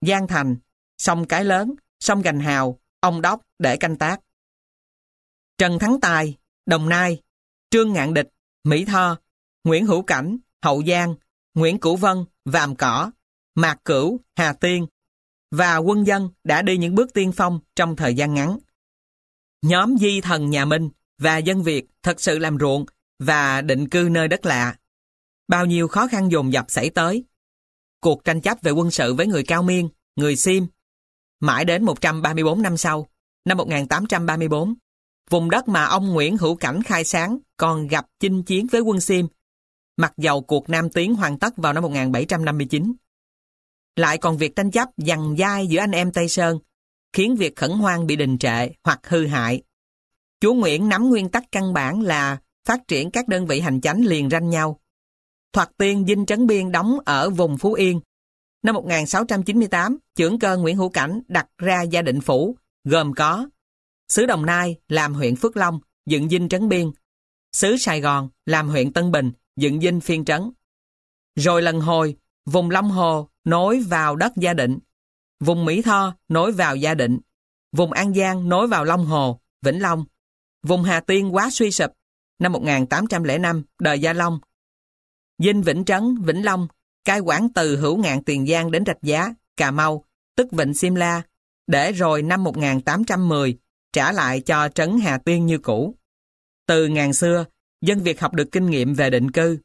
Giang 0.00 0.28
Thành, 0.28 0.56
sông 0.98 1.26
Cái 1.26 1.44
Lớn, 1.44 1.74
sông 2.00 2.22
Gành 2.22 2.40
Hào, 2.40 2.80
ông 3.00 3.22
Đốc 3.22 3.40
để 3.58 3.76
canh 3.76 3.96
tác. 3.96 4.20
Trần 5.58 5.78
Thắng 5.78 6.00
Tài, 6.00 6.36
Đồng 6.66 6.88
Nai, 6.88 7.22
Trương 7.70 7.92
Ngạn 7.92 8.14
Địch, 8.14 8.28
Mỹ 8.64 8.84
Tho, 8.84 9.16
Nguyễn 9.64 9.86
Hữu 9.86 10.02
Cảnh, 10.02 10.38
Hậu 10.62 10.82
Giang, 10.86 11.14
Nguyễn 11.54 11.80
Cửu 11.80 11.96
Vân, 11.96 12.24
Vàm 12.44 12.76
Cỏ, 12.76 13.10
Mạc 13.54 13.84
Cửu, 13.84 14.20
Hà 14.36 14.52
Tiên 14.52 14.86
và 15.56 15.76
quân 15.76 16.06
dân 16.06 16.28
đã 16.44 16.62
đi 16.62 16.78
những 16.78 16.94
bước 16.94 17.14
tiên 17.14 17.32
phong 17.32 17.60
trong 17.76 17.96
thời 17.96 18.14
gian 18.14 18.34
ngắn. 18.34 18.58
Nhóm 19.62 19.98
di 19.98 20.20
thần 20.20 20.50
nhà 20.50 20.64
Minh 20.64 20.90
và 21.18 21.38
dân 21.38 21.62
Việt 21.62 21.86
thật 22.02 22.20
sự 22.20 22.38
làm 22.38 22.58
ruộng 22.58 22.86
và 23.18 23.60
định 23.60 23.88
cư 23.88 24.08
nơi 24.10 24.28
đất 24.28 24.46
lạ. 24.46 24.76
Bao 25.48 25.66
nhiêu 25.66 25.88
khó 25.88 26.06
khăn 26.06 26.30
dồn 26.32 26.52
dập 26.52 26.64
xảy 26.68 26.90
tới. 26.90 27.24
Cuộc 28.00 28.24
tranh 28.24 28.40
chấp 28.40 28.58
về 28.62 28.70
quân 28.70 28.90
sự 28.90 29.14
với 29.14 29.26
người 29.26 29.42
Cao 29.42 29.62
Miên, 29.62 29.88
người 30.16 30.36
Sim. 30.36 30.66
Mãi 31.40 31.64
đến 31.64 31.84
134 31.84 32.62
năm 32.62 32.76
sau, 32.76 33.08
năm 33.44 33.56
1834, 33.56 34.74
vùng 35.30 35.50
đất 35.50 35.68
mà 35.68 35.84
ông 35.84 36.12
Nguyễn 36.12 36.36
Hữu 36.36 36.56
Cảnh 36.56 36.82
khai 36.82 37.04
sáng 37.04 37.38
còn 37.56 37.86
gặp 37.86 38.06
chinh 38.20 38.42
chiến 38.42 38.66
với 38.66 38.80
quân 38.80 39.00
Sim, 39.00 39.28
mặc 39.96 40.12
dầu 40.16 40.40
cuộc 40.40 40.68
Nam 40.68 40.90
Tiến 40.90 41.14
hoàn 41.14 41.38
tất 41.38 41.56
vào 41.56 41.72
năm 41.72 41.82
1759. 41.82 42.94
Lại 43.96 44.18
còn 44.18 44.38
việc 44.38 44.56
tranh 44.56 44.70
chấp 44.70 44.88
dằn 44.96 45.36
dai 45.38 45.66
giữa 45.66 45.78
anh 45.78 45.90
em 45.90 46.12
Tây 46.12 46.28
Sơn, 46.28 46.58
khiến 47.12 47.36
việc 47.36 47.56
khẩn 47.56 47.70
hoang 47.70 48.06
bị 48.06 48.16
đình 48.16 48.38
trệ 48.38 48.68
hoặc 48.84 49.00
hư 49.08 49.26
hại. 49.26 49.62
Chúa 50.40 50.54
Nguyễn 50.54 50.88
nắm 50.88 51.08
nguyên 51.08 51.28
tắc 51.28 51.44
căn 51.52 51.72
bản 51.72 52.00
là 52.02 52.38
phát 52.64 52.88
triển 52.88 53.10
các 53.10 53.28
đơn 53.28 53.46
vị 53.46 53.60
hành 53.60 53.80
chánh 53.80 54.06
liền 54.06 54.30
ranh 54.30 54.50
nhau. 54.50 54.80
Thoạt 55.52 55.70
tiên 55.78 56.04
Dinh 56.08 56.26
Trấn 56.26 56.46
Biên 56.46 56.72
đóng 56.72 56.98
ở 57.04 57.30
vùng 57.30 57.58
Phú 57.58 57.72
Yên. 57.72 58.00
Năm 58.62 58.74
1698, 58.74 59.98
trưởng 60.16 60.38
cơ 60.38 60.56
Nguyễn 60.56 60.76
Hữu 60.76 60.88
Cảnh 60.88 61.20
đặt 61.28 61.46
ra 61.58 61.82
gia 61.82 62.02
định 62.02 62.20
phủ, 62.20 62.56
gồm 62.84 63.14
có 63.14 63.48
xứ 64.08 64.26
Đồng 64.26 64.46
Nai 64.46 64.76
làm 64.88 65.14
huyện 65.14 65.36
Phước 65.36 65.56
Long, 65.56 65.80
dựng 66.06 66.28
dinh 66.28 66.48
Trấn 66.48 66.68
Biên, 66.68 66.90
xứ 67.52 67.76
Sài 67.76 68.00
Gòn 68.00 68.28
làm 68.46 68.68
huyện 68.68 68.92
Tân 68.92 69.12
Bình, 69.12 69.32
dựng 69.56 69.80
dinh 69.80 70.00
Phiên 70.00 70.24
Trấn. 70.24 70.52
Rồi 71.36 71.62
lần 71.62 71.80
hồi, 71.80 72.16
vùng 72.46 72.70
Long 72.70 72.90
Hồ 72.90 73.28
nối 73.44 73.80
vào 73.80 74.16
đất 74.16 74.32
Gia 74.36 74.54
Định, 74.54 74.78
vùng 75.40 75.64
Mỹ 75.64 75.82
Tho 75.82 76.14
nối 76.28 76.52
vào 76.52 76.76
Gia 76.76 76.94
Định, 76.94 77.18
vùng 77.72 77.92
An 77.92 78.14
Giang 78.14 78.48
nối 78.48 78.66
vào 78.66 78.84
Long 78.84 79.06
Hồ, 79.06 79.40
Vĩnh 79.62 79.82
Long, 79.82 80.04
vùng 80.62 80.82
Hà 80.82 81.00
Tiên 81.00 81.34
quá 81.34 81.50
suy 81.50 81.70
sụp, 81.70 81.90
năm 82.38 82.52
1805, 82.52 83.62
đời 83.80 84.00
Gia 84.00 84.12
Long. 84.12 84.38
Dinh 85.38 85.62
Vĩnh 85.62 85.84
Trấn, 85.84 86.16
Vĩnh 86.22 86.44
Long, 86.44 86.68
cai 87.04 87.20
quản 87.20 87.48
từ 87.54 87.76
hữu 87.76 87.96
ngạn 87.96 88.24
Tiền 88.24 88.46
Giang 88.46 88.70
đến 88.70 88.84
Rạch 88.86 89.02
Giá, 89.02 89.34
Cà 89.56 89.70
Mau, 89.70 90.04
tức 90.36 90.52
Vịnh 90.52 90.74
Simla, 90.74 91.22
để 91.66 91.92
rồi 91.92 92.22
năm 92.22 92.44
1810 92.44 93.58
trả 93.92 94.12
lại 94.12 94.40
cho 94.40 94.68
Trấn 94.68 94.98
Hà 95.02 95.18
Tiên 95.18 95.46
như 95.46 95.58
cũ. 95.58 95.94
Từ 96.66 96.86
ngàn 96.86 97.12
xưa, 97.12 97.44
dân 97.80 97.98
Việt 97.98 98.20
học 98.20 98.34
được 98.34 98.52
kinh 98.52 98.70
nghiệm 98.70 98.94
về 98.94 99.10
định 99.10 99.30
cư. 99.30 99.58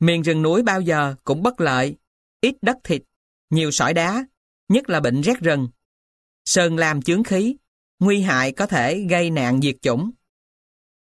Miền 0.00 0.22
rừng 0.22 0.42
núi 0.42 0.62
bao 0.62 0.80
giờ 0.80 1.14
cũng 1.24 1.42
bất 1.42 1.60
lợi, 1.60 1.96
ít 2.42 2.56
đất 2.62 2.76
thịt, 2.84 3.02
nhiều 3.50 3.70
sỏi 3.70 3.94
đá, 3.94 4.26
nhất 4.68 4.88
là 4.90 5.00
bệnh 5.00 5.20
rét 5.20 5.40
rừng. 5.40 5.68
Sơn 6.44 6.76
làm 6.76 7.02
chướng 7.02 7.24
khí, 7.24 7.56
nguy 7.98 8.20
hại 8.20 8.52
có 8.52 8.66
thể 8.66 9.06
gây 9.10 9.30
nạn 9.30 9.60
diệt 9.60 9.76
chủng. 9.82 10.10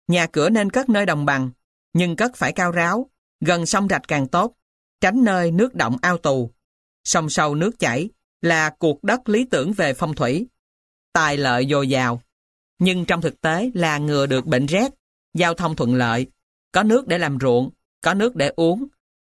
Nhà 0.08 0.28
cửa 0.28 0.50
nên 0.50 0.70
cất 0.70 0.90
nơi 0.90 1.06
đồng 1.06 1.26
bằng, 1.26 1.52
nhưng 1.94 2.16
cất 2.16 2.36
phải 2.36 2.54
cao 2.54 2.72
ráo, 2.72 3.10
gần 3.42 3.66
sông 3.66 3.88
rạch 3.88 4.08
càng 4.08 4.28
tốt, 4.28 4.54
tránh 5.02 5.24
nơi 5.24 5.52
nước 5.52 5.76
động 5.76 5.98
ao 6.02 6.18
tù. 6.18 6.52
Sông 7.04 7.30
sâu 7.30 7.56
nước 7.56 7.80
chảy 7.80 8.10
là 8.42 8.70
cuộc 8.80 9.04
đất 9.04 9.30
lý 9.30 9.46
tưởng 9.46 9.74
về 9.74 9.94
phong 9.94 10.16
thủy. 10.16 10.48
Tài 11.14 11.38
lợi 11.38 11.68
dồi 11.70 11.90
dào, 11.90 12.22
nhưng 12.80 13.06
trong 13.06 13.22
thực 13.22 13.42
tế 13.42 13.72
là 13.74 13.98
ngừa 13.98 14.26
được 14.26 14.46
bệnh 14.46 14.66
rét, 14.66 14.92
giao 15.34 15.54
thông 15.54 15.76
thuận 15.76 15.96
lợi, 15.96 16.28
có 16.72 16.84
nước 16.84 17.08
để 17.08 17.18
làm 17.18 17.38
ruộng, 17.42 17.70
có 18.02 18.14
nước 18.14 18.36
để 18.36 18.54
uống. 18.56 18.88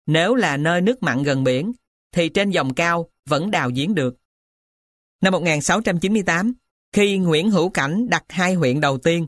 Nếu 0.06 0.36
là 0.36 0.58
nơi 0.58 0.82
nước 0.82 1.04
mặn 1.04 1.24
gần 1.24 1.44
biển, 1.44 1.72
thì 2.16 2.30
trên 2.30 2.50
dòng 2.50 2.74
cao 2.74 3.10
vẫn 3.26 3.52
đào 3.52 3.70
giếng 3.76 3.96
được. 3.96 4.16
Năm 5.22 5.34
1698, 5.34 6.54
khi 6.92 7.18
Nguyễn 7.18 7.52
Hữu 7.52 7.70
Cảnh 7.70 8.10
đặt 8.10 8.24
hai 8.30 8.54
huyện 8.54 8.82
đầu 8.82 8.98
tiên, 8.98 9.28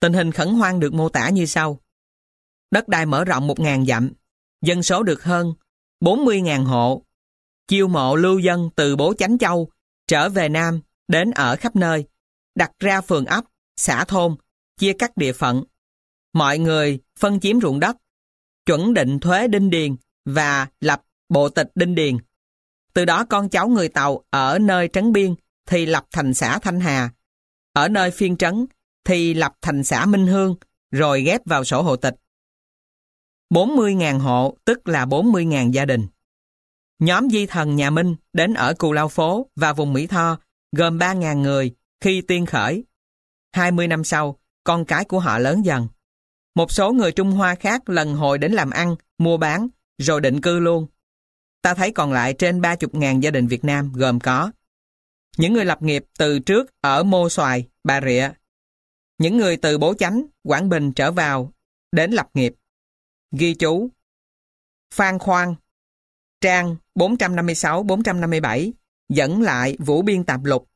tình 0.00 0.12
hình 0.12 0.32
khẩn 0.32 0.48
hoang 0.48 0.80
được 0.80 0.94
mô 0.94 1.08
tả 1.08 1.28
như 1.28 1.46
sau. 1.46 1.80
Đất 2.70 2.88
đai 2.88 3.06
mở 3.06 3.24
rộng 3.24 3.48
1.000 3.48 3.86
dặm, 3.86 4.12
dân 4.62 4.82
số 4.82 5.02
được 5.02 5.24
hơn 5.24 5.54
40.000 6.00 6.64
hộ. 6.64 7.02
Chiêu 7.68 7.88
mộ 7.88 8.16
lưu 8.16 8.38
dân 8.38 8.70
từ 8.76 8.96
Bố 8.96 9.14
Chánh 9.18 9.38
Châu 9.38 9.70
trở 10.06 10.28
về 10.28 10.48
Nam 10.48 10.80
đến 11.08 11.30
ở 11.30 11.56
khắp 11.56 11.76
nơi, 11.76 12.04
đặt 12.54 12.70
ra 12.78 13.00
phường 13.00 13.24
ấp, 13.24 13.44
xã 13.76 14.04
thôn, 14.04 14.36
chia 14.78 14.92
cắt 14.92 15.16
địa 15.16 15.32
phận. 15.32 15.64
Mọi 16.32 16.58
người 16.58 17.00
phân 17.18 17.40
chiếm 17.40 17.60
ruộng 17.60 17.80
đất, 17.80 17.96
chuẩn 18.66 18.94
định 18.94 19.18
thuế 19.18 19.48
đinh 19.48 19.70
điền 19.70 19.96
và 20.24 20.66
lập 20.80 21.02
bộ 21.28 21.48
tịch 21.48 21.70
đinh 21.74 21.94
điền. 21.94 22.16
Từ 22.94 23.04
đó 23.04 23.24
con 23.24 23.48
cháu 23.48 23.68
người 23.68 23.88
Tàu 23.88 24.24
ở 24.30 24.58
nơi 24.58 24.88
trấn 24.92 25.12
biên 25.12 25.34
thì 25.66 25.86
lập 25.86 26.06
thành 26.12 26.34
xã 26.34 26.58
Thanh 26.58 26.80
Hà, 26.80 27.10
ở 27.72 27.88
nơi 27.88 28.10
phiên 28.10 28.36
trấn 28.36 28.66
thì 29.04 29.34
lập 29.34 29.54
thành 29.62 29.84
xã 29.84 30.06
Minh 30.06 30.26
Hương, 30.26 30.56
rồi 30.90 31.22
ghép 31.22 31.40
vào 31.46 31.64
sổ 31.64 31.82
hộ 31.82 31.96
tịch. 31.96 32.14
40.000 33.54 34.18
hộ 34.18 34.56
tức 34.64 34.88
là 34.88 35.06
40.000 35.06 35.70
gia 35.70 35.84
đình. 35.84 36.06
Nhóm 36.98 37.30
di 37.30 37.46
thần 37.46 37.76
nhà 37.76 37.90
Minh 37.90 38.16
đến 38.32 38.54
ở 38.54 38.74
Cù 38.74 38.92
Lao 38.92 39.08
Phố 39.08 39.46
và 39.56 39.72
vùng 39.72 39.92
Mỹ 39.92 40.06
Tho 40.06 40.38
gồm 40.76 40.98
3.000 40.98 41.36
người 41.36 41.74
khi 42.00 42.20
tiên 42.20 42.46
khởi. 42.46 42.84
20 43.52 43.88
năm 43.88 44.04
sau, 44.04 44.38
con 44.64 44.84
cái 44.84 45.04
của 45.04 45.20
họ 45.20 45.38
lớn 45.38 45.64
dần. 45.64 45.88
Một 46.54 46.72
số 46.72 46.92
người 46.92 47.12
Trung 47.12 47.30
Hoa 47.30 47.54
khác 47.54 47.88
lần 47.88 48.14
hồi 48.14 48.38
đến 48.38 48.52
làm 48.52 48.70
ăn, 48.70 48.96
mua 49.18 49.36
bán, 49.36 49.68
rồi 49.98 50.20
định 50.20 50.40
cư 50.40 50.58
luôn. 50.58 50.86
Ta 51.62 51.74
thấy 51.74 51.92
còn 51.92 52.12
lại 52.12 52.34
trên 52.34 52.60
30.000 52.60 53.20
gia 53.20 53.30
đình 53.30 53.46
Việt 53.46 53.64
Nam 53.64 53.92
gồm 53.94 54.20
có 54.20 54.52
những 55.36 55.52
người 55.52 55.64
lập 55.64 55.82
nghiệp 55.82 56.04
từ 56.18 56.38
trước 56.38 56.70
ở 56.80 57.02
Mô 57.02 57.28
Xoài, 57.28 57.68
Bà 57.84 58.00
Rịa, 58.00 58.30
những 59.18 59.36
người 59.36 59.56
từ 59.56 59.78
Bố 59.78 59.94
Chánh, 59.94 60.26
Quảng 60.42 60.68
Bình 60.68 60.92
trở 60.92 61.12
vào 61.12 61.52
đến 61.92 62.10
lập 62.10 62.28
nghiệp. 62.34 62.54
Ghi 63.30 63.54
chú 63.54 63.90
Phan 64.94 65.18
Khoan 65.18 65.54
Trang 66.40 66.76
456-457 66.94 68.72
dẫn 69.08 69.42
lại 69.42 69.76
Vũ 69.78 70.02
Biên 70.02 70.24
Tạp 70.24 70.44
Lục. 70.44 70.68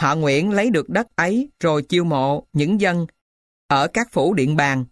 Họ 0.00 0.14
Nguyễn 0.14 0.50
lấy 0.50 0.70
được 0.70 0.88
đất 0.88 1.16
ấy 1.16 1.50
rồi 1.60 1.82
chiêu 1.82 2.04
mộ 2.04 2.46
những 2.52 2.80
dân 2.80 3.06
ở 3.66 3.88
các 3.88 4.08
phủ 4.12 4.34
điện 4.34 4.56
bàn. 4.56 4.84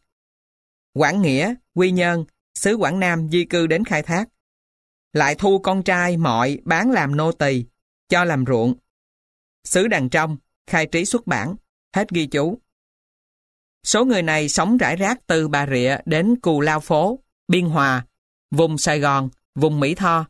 Quảng 0.94 1.22
Nghĩa, 1.22 1.54
Quy 1.74 1.90
Nhơn, 1.90 2.24
xứ 2.54 2.74
Quảng 2.74 3.00
Nam 3.00 3.28
di 3.28 3.44
cư 3.44 3.66
đến 3.66 3.84
khai 3.84 4.02
thác. 4.02 4.28
Lại 5.12 5.34
thu 5.34 5.58
con 5.58 5.82
trai 5.82 6.16
mọi 6.16 6.58
bán 6.64 6.90
làm 6.90 7.16
nô 7.16 7.32
tỳ, 7.32 7.64
cho 8.08 8.24
làm 8.24 8.44
ruộng. 8.46 8.74
Xứ 9.64 9.88
Đàn 9.88 10.08
Trong, 10.08 10.36
khai 10.66 10.86
trí 10.86 11.04
xuất 11.04 11.26
bản, 11.26 11.54
hết 11.94 12.10
ghi 12.10 12.26
chú. 12.26 12.58
Số 13.84 14.04
người 14.04 14.22
này 14.22 14.48
sống 14.48 14.76
rải 14.76 14.96
rác 14.96 15.26
từ 15.26 15.48
Bà 15.48 15.66
Rịa 15.66 15.96
đến 16.04 16.40
Cù 16.40 16.60
Lao 16.60 16.80
Phố, 16.80 17.18
Biên 17.48 17.66
Hòa, 17.66 18.06
vùng 18.50 18.78
Sài 18.78 19.00
Gòn, 19.00 19.28
vùng 19.54 19.80
Mỹ 19.80 19.94
Tho. 19.94 20.26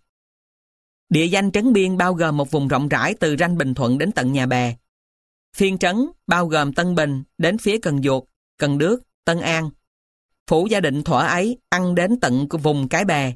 Địa 1.08 1.26
danh 1.26 1.52
Trấn 1.52 1.72
Biên 1.72 1.96
bao 1.96 2.14
gồm 2.14 2.36
một 2.36 2.50
vùng 2.50 2.68
rộng 2.68 2.88
rãi 2.88 3.14
từ 3.20 3.36
ranh 3.38 3.58
Bình 3.58 3.74
Thuận 3.74 3.98
đến 3.98 4.12
tận 4.12 4.32
nhà 4.32 4.46
bè. 4.46 4.76
Phiên 5.56 5.78
trấn 5.78 5.96
bao 6.26 6.46
gồm 6.46 6.72
Tân 6.72 6.94
Bình 6.94 7.22
đến 7.38 7.58
phía 7.58 7.78
Cần 7.78 8.02
Duột, 8.02 8.24
Cần 8.58 8.78
Đước, 8.78 9.02
Tân 9.24 9.40
An. 9.40 9.70
Phủ 10.46 10.66
gia 10.66 10.80
định 10.80 11.02
thuở 11.02 11.18
ấy 11.18 11.58
ăn 11.68 11.94
đến 11.94 12.20
tận 12.20 12.48
vùng 12.48 12.88
Cái 12.88 13.04
Bè, 13.04 13.32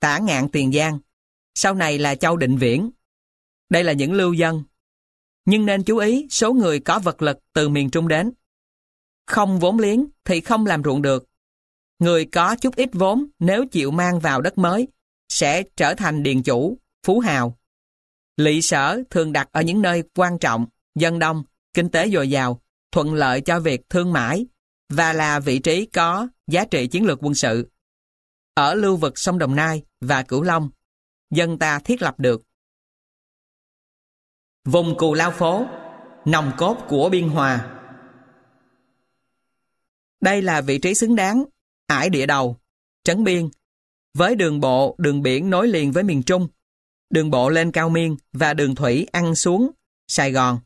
tả 0.00 0.18
ngạn 0.18 0.48
Tiền 0.48 0.72
Giang. 0.72 0.98
Sau 1.54 1.74
này 1.74 1.98
là 1.98 2.14
Châu 2.14 2.36
Định 2.36 2.56
Viễn. 2.56 2.90
Đây 3.68 3.84
là 3.84 3.92
những 3.92 4.12
lưu 4.12 4.32
dân. 4.32 4.62
Nhưng 5.44 5.66
nên 5.66 5.82
chú 5.82 5.96
ý 5.96 6.26
số 6.30 6.52
người 6.52 6.80
có 6.80 6.98
vật 6.98 7.22
lực 7.22 7.38
từ 7.52 7.68
miền 7.68 7.90
Trung 7.90 8.08
đến. 8.08 8.32
Không 9.26 9.58
vốn 9.58 9.78
liếng 9.78 10.06
thì 10.24 10.40
không 10.40 10.66
làm 10.66 10.84
ruộng 10.84 11.02
được. 11.02 11.26
Người 11.98 12.24
có 12.24 12.56
chút 12.56 12.76
ít 12.76 12.90
vốn 12.92 13.26
nếu 13.38 13.66
chịu 13.66 13.90
mang 13.90 14.20
vào 14.20 14.40
đất 14.40 14.58
mới 14.58 14.88
sẽ 15.28 15.62
trở 15.76 15.94
thành 15.94 16.22
điền 16.22 16.42
chủ, 16.42 16.78
phú 17.06 17.20
hào. 17.20 17.58
Lỵ 18.36 18.62
sở 18.62 19.02
thường 19.10 19.32
đặt 19.32 19.48
ở 19.52 19.62
những 19.62 19.82
nơi 19.82 20.02
quan 20.14 20.38
trọng, 20.38 20.66
dân 20.94 21.18
đông, 21.18 21.44
kinh 21.74 21.88
tế 21.88 22.10
dồi 22.10 22.30
dào, 22.30 22.60
thuận 22.92 23.14
lợi 23.14 23.40
cho 23.40 23.60
việc 23.60 23.88
thương 23.90 24.12
mại 24.12 24.46
và 24.88 25.12
là 25.12 25.40
vị 25.40 25.58
trí 25.58 25.86
có 25.86 26.28
giá 26.46 26.64
trị 26.64 26.86
chiến 26.86 27.04
lược 27.04 27.18
quân 27.22 27.34
sự. 27.34 27.70
Ở 28.54 28.74
lưu 28.74 28.96
vực 28.96 29.18
sông 29.18 29.38
Đồng 29.38 29.56
Nai 29.56 29.82
và 30.00 30.22
Cửu 30.22 30.42
Long, 30.42 30.70
dân 31.30 31.58
ta 31.58 31.78
thiết 31.78 32.02
lập 32.02 32.14
được. 32.18 32.42
Vùng 34.64 34.96
Cù 34.98 35.14
Lao 35.14 35.30
Phố, 35.30 35.66
nòng 36.24 36.52
cốt 36.58 36.76
của 36.88 37.08
Biên 37.08 37.28
Hòa. 37.28 37.76
Đây 40.20 40.42
là 40.42 40.60
vị 40.60 40.78
trí 40.78 40.94
xứng 40.94 41.16
đáng, 41.16 41.44
ải 41.86 42.10
địa 42.10 42.26
đầu, 42.26 42.56
trấn 43.04 43.24
biên, 43.24 43.48
với 44.14 44.36
đường 44.36 44.60
bộ, 44.60 44.94
đường 44.98 45.22
biển 45.22 45.50
nối 45.50 45.68
liền 45.68 45.92
với 45.92 46.02
miền 46.02 46.22
Trung, 46.22 46.48
đường 47.10 47.30
bộ 47.30 47.48
lên 47.48 47.72
Cao 47.72 47.88
Miên 47.88 48.16
và 48.32 48.54
đường 48.54 48.74
thủy 48.74 49.06
ăn 49.12 49.34
xuống 49.34 49.70
Sài 50.08 50.32
Gòn. 50.32 50.60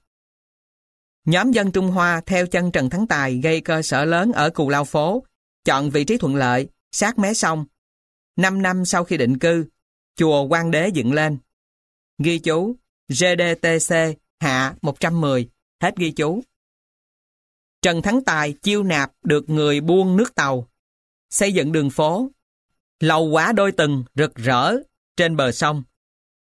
Nhóm 1.24 1.52
dân 1.52 1.72
Trung 1.72 1.90
Hoa 1.90 2.20
theo 2.26 2.46
chân 2.46 2.72
Trần 2.72 2.90
Thắng 2.90 3.06
Tài 3.06 3.40
gây 3.42 3.60
cơ 3.60 3.82
sở 3.82 4.04
lớn 4.04 4.32
ở 4.32 4.50
Cù 4.50 4.68
Lao 4.68 4.84
Phố, 4.84 5.24
chọn 5.64 5.90
vị 5.90 6.04
trí 6.04 6.18
thuận 6.18 6.36
lợi, 6.36 6.68
sát 6.92 7.18
mé 7.18 7.34
sông. 7.34 7.66
Năm 8.36 8.62
năm 8.62 8.84
sau 8.84 9.04
khi 9.04 9.16
định 9.16 9.38
cư, 9.38 9.66
chùa 10.16 10.42
Quan 10.42 10.70
Đế 10.70 10.88
dựng 10.88 11.12
lên. 11.12 11.38
Ghi 12.18 12.38
chú 12.38 12.76
GDTC 13.08 13.94
hạ 14.40 14.74
110, 14.82 15.50
hết 15.82 15.96
ghi 15.96 16.10
chú. 16.10 16.42
Trần 17.82 18.02
Thắng 18.02 18.24
Tài 18.24 18.52
chiêu 18.52 18.82
nạp 18.82 19.12
được 19.22 19.50
người 19.50 19.80
buôn 19.80 20.16
nước 20.16 20.34
tàu, 20.34 20.68
xây 21.30 21.52
dựng 21.52 21.72
đường 21.72 21.90
phố, 21.90 22.30
lầu 23.00 23.24
quá 23.24 23.52
đôi 23.52 23.72
tầng 23.72 24.04
rực 24.14 24.34
rỡ 24.34 24.74
trên 25.16 25.36
bờ 25.36 25.52
sông, 25.52 25.82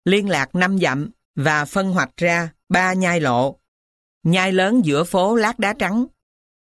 liên 0.05 0.29
lạc 0.29 0.55
năm 0.55 0.79
dặm 0.79 1.09
và 1.35 1.65
phân 1.65 1.91
hoạch 1.91 2.17
ra 2.17 2.49
ba 2.69 2.93
nhai 2.93 3.19
lộ. 3.19 3.59
Nhai 4.23 4.51
lớn 4.51 4.81
giữa 4.85 5.03
phố 5.03 5.35
lát 5.35 5.59
đá 5.59 5.73
trắng, 5.73 6.05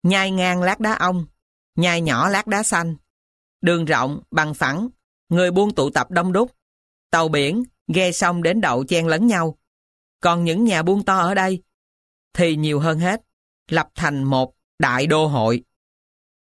nhai 0.03 0.31
ngang 0.31 0.63
lát 0.63 0.79
đá 0.79 0.93
ong, 0.93 1.25
nhai 1.75 2.01
nhỏ 2.01 2.29
lát 2.29 2.47
đá 2.47 2.63
xanh. 2.63 2.95
Đường 3.61 3.85
rộng, 3.85 4.21
bằng 4.31 4.53
phẳng, 4.53 4.89
người 5.29 5.51
buôn 5.51 5.75
tụ 5.75 5.89
tập 5.89 6.11
đông 6.11 6.33
đúc. 6.33 6.51
Tàu 7.11 7.27
biển, 7.27 7.63
ghe 7.87 8.11
sông 8.11 8.43
đến 8.43 8.61
đậu 8.61 8.83
chen 8.83 9.07
lấn 9.07 9.27
nhau. 9.27 9.57
Còn 10.19 10.43
những 10.43 10.63
nhà 10.63 10.83
buôn 10.83 11.05
to 11.05 11.17
ở 11.17 11.33
đây, 11.33 11.63
thì 12.33 12.55
nhiều 12.55 12.79
hơn 12.79 12.99
hết, 12.99 13.21
lập 13.67 13.89
thành 13.95 14.23
một 14.23 14.55
đại 14.79 15.07
đô 15.07 15.27
hội. 15.27 15.63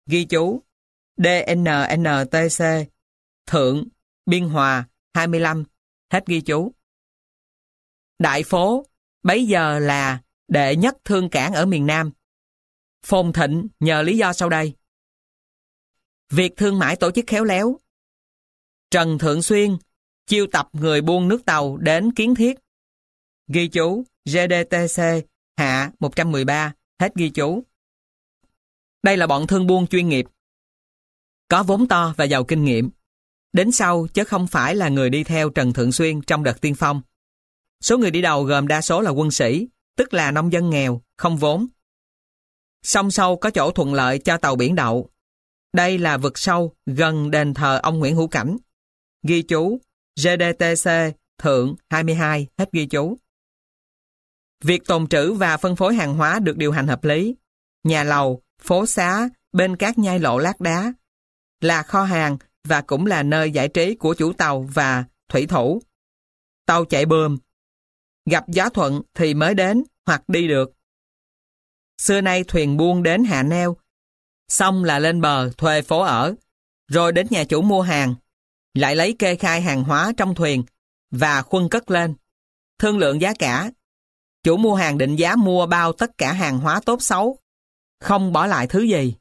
Ghi 0.07 0.25
chú 0.25 0.63
DNNTC 1.17 2.65
Thượng 3.47 3.85
Biên 4.27 4.49
Hòa 4.49 4.89
25 5.15 5.65
Hết 6.11 6.27
ghi 6.27 6.41
chú 6.41 6.73
Đại 8.19 8.43
phố 8.43 8.87
bấy 9.23 9.47
giờ 9.47 9.79
là 9.79 10.23
đệ 10.49 10.77
nhất 10.77 10.97
thương 11.05 11.31
cảng 11.31 11.53
ở 11.53 11.67
miền 11.67 11.87
Nam. 11.87 12.11
Phồn 13.03 13.33
thịnh 13.33 13.69
nhờ 13.81 14.03
lý 14.03 14.17
do 14.17 14.33
sau 14.33 14.49
đây. 14.49 14.75
Việc 16.31 16.53
thương 16.57 16.79
mại 16.79 16.97
tổ 16.97 17.11
chức 17.11 17.25
khéo 17.27 17.45
léo. 17.45 17.79
Trần 18.95 19.19
Thượng 19.19 19.43
Xuyên 19.43 19.77
chiêu 20.27 20.47
tập 20.53 20.69
người 20.73 21.01
buôn 21.01 21.29
nước 21.29 21.45
tàu 21.45 21.77
đến 21.77 22.13
kiến 22.13 22.35
thiết. 22.35 22.59
Ghi 23.49 23.69
chú 23.69 24.05
GDTC 24.25 25.03
hạ 25.57 25.93
113 26.01 26.73
hết 27.01 27.15
ghi 27.15 27.31
chú. 27.31 27.65
Đây 29.03 29.17
là 29.17 29.27
bọn 29.27 29.47
thương 29.47 29.67
buôn 29.67 29.87
chuyên 29.87 30.09
nghiệp. 30.09 30.27
Có 31.49 31.63
vốn 31.63 31.89
to 31.89 32.15
và 32.17 32.25
giàu 32.25 32.45
kinh 32.45 32.65
nghiệm. 32.65 32.91
Đến 33.53 33.73
sau 33.73 34.07
chứ 34.15 34.25
không 34.25 34.47
phải 34.47 34.77
là 34.77 34.89
người 34.89 35.11
đi 35.11 35.25
theo 35.25 35.51
Trần 35.51 35.73
Thượng 35.73 35.93
Xuyên 35.93 36.23
trong 36.23 36.45
đợt 36.45 36.61
tiên 36.61 36.75
phong. 36.75 37.03
Số 37.81 37.99
người 37.99 38.11
đi 38.11 38.23
đầu 38.23 38.45
gồm 38.45 38.69
đa 38.69 38.81
số 38.81 39.01
là 39.01 39.11
quân 39.11 39.31
sĩ, 39.31 39.69
tức 39.97 40.15
là 40.15 40.31
nông 40.31 40.53
dân 40.53 40.71
nghèo, 40.71 41.01
không 41.17 41.37
vốn. 41.37 41.67
Sông 42.83 43.11
sâu 43.11 43.37
có 43.37 43.51
chỗ 43.51 43.71
thuận 43.71 43.95
lợi 43.95 44.19
cho 44.19 44.37
tàu 44.37 44.57
biển 44.57 44.75
đậu. 44.75 45.11
Đây 45.73 45.99
là 45.99 46.17
vực 46.17 46.39
sâu 46.39 46.75
gần 46.87 47.31
đền 47.31 47.55
thờ 47.55 47.81
ông 47.83 47.99
Nguyễn 47.99 48.17
Hữu 48.17 48.29
Cảnh. 48.29 48.57
Ghi 49.27 49.43
chú 49.43 49.81
GDTC 50.17 50.91
Thượng 51.39 51.77
22 51.91 52.47
hết 52.59 52.73
ghi 52.73 52.87
chú. 52.87 53.19
Việc 54.65 54.85
tồn 54.87 55.07
trữ 55.07 55.33
và 55.33 55.57
phân 55.57 55.77
phối 55.77 55.95
hàng 55.95 56.15
hóa 56.15 56.39
được 56.39 56.57
điều 56.57 56.73
hành 56.73 56.87
hợp 56.87 57.05
lý. 57.05 57.35
Nhà 57.85 58.05
lầu, 58.05 58.43
phố 58.63 58.87
xá, 58.87 59.29
bên 59.53 59.77
các 59.77 59.99
nhai 59.99 60.19
lộ 60.19 60.39
lát 60.39 60.61
đá 60.61 60.93
là 61.61 61.83
kho 61.83 62.05
hàng 62.05 62.39
và 62.65 62.81
cũng 62.81 63.07
là 63.07 63.23
nơi 63.23 63.51
giải 63.51 63.69
trí 63.69 63.95
của 63.95 64.15
chủ 64.15 64.33
tàu 64.33 64.63
và 64.63 65.05
thủy 65.29 65.47
thủ. 65.47 65.83
Tàu 66.67 66.85
chạy 66.85 67.07
bơm, 67.07 67.39
gặp 68.31 68.45
gió 68.49 68.69
thuận 68.69 69.03
thì 69.15 69.35
mới 69.35 69.55
đến 69.55 69.85
hoặc 70.07 70.29
đi 70.29 70.49
được. 70.49 70.73
Xưa 71.99 72.21
nay 72.21 72.45
thuyền 72.45 72.77
buôn 72.77 73.03
đến 73.03 73.25
hạ 73.25 73.43
neo, 73.43 73.77
xong 74.49 74.85
là 74.85 74.99
lên 74.99 75.21
bờ 75.21 75.51
thuê 75.51 75.83
phố 75.83 76.03
ở, 76.03 76.35
rồi 76.89 77.13
đến 77.13 77.27
nhà 77.31 77.45
chủ 77.45 77.63
mua 77.63 77.83
hàng, 77.83 78.15
lại 78.75 78.97
lấy 78.97 79.13
kê 79.19 79.37
khai 79.37 79.61
hàng 79.61 79.85
hóa 79.85 80.13
trong 80.17 80.35
thuyền 80.35 80.65
và 81.11 81.43
khuân 81.43 81.69
cất 81.69 81.91
lên. 81.91 82.15
Thương 82.79 82.99
lượng 82.99 83.21
giá 83.21 83.35
cả, 83.39 83.71
chủ 84.43 84.57
mua 84.57 84.75
hàng 84.75 84.99
định 84.99 85.17
giá 85.17 85.37
mua 85.37 85.67
bao 85.67 85.93
tất 85.93 86.19
cả 86.19 86.33
hàng 86.33 86.59
hóa 86.59 86.81
tốt 86.87 87.03
xấu, 87.03 87.39
không 88.01 88.33
bỏ 88.33 88.47
lại 88.47 88.67
thứ 88.67 88.81
gì. 88.83 89.15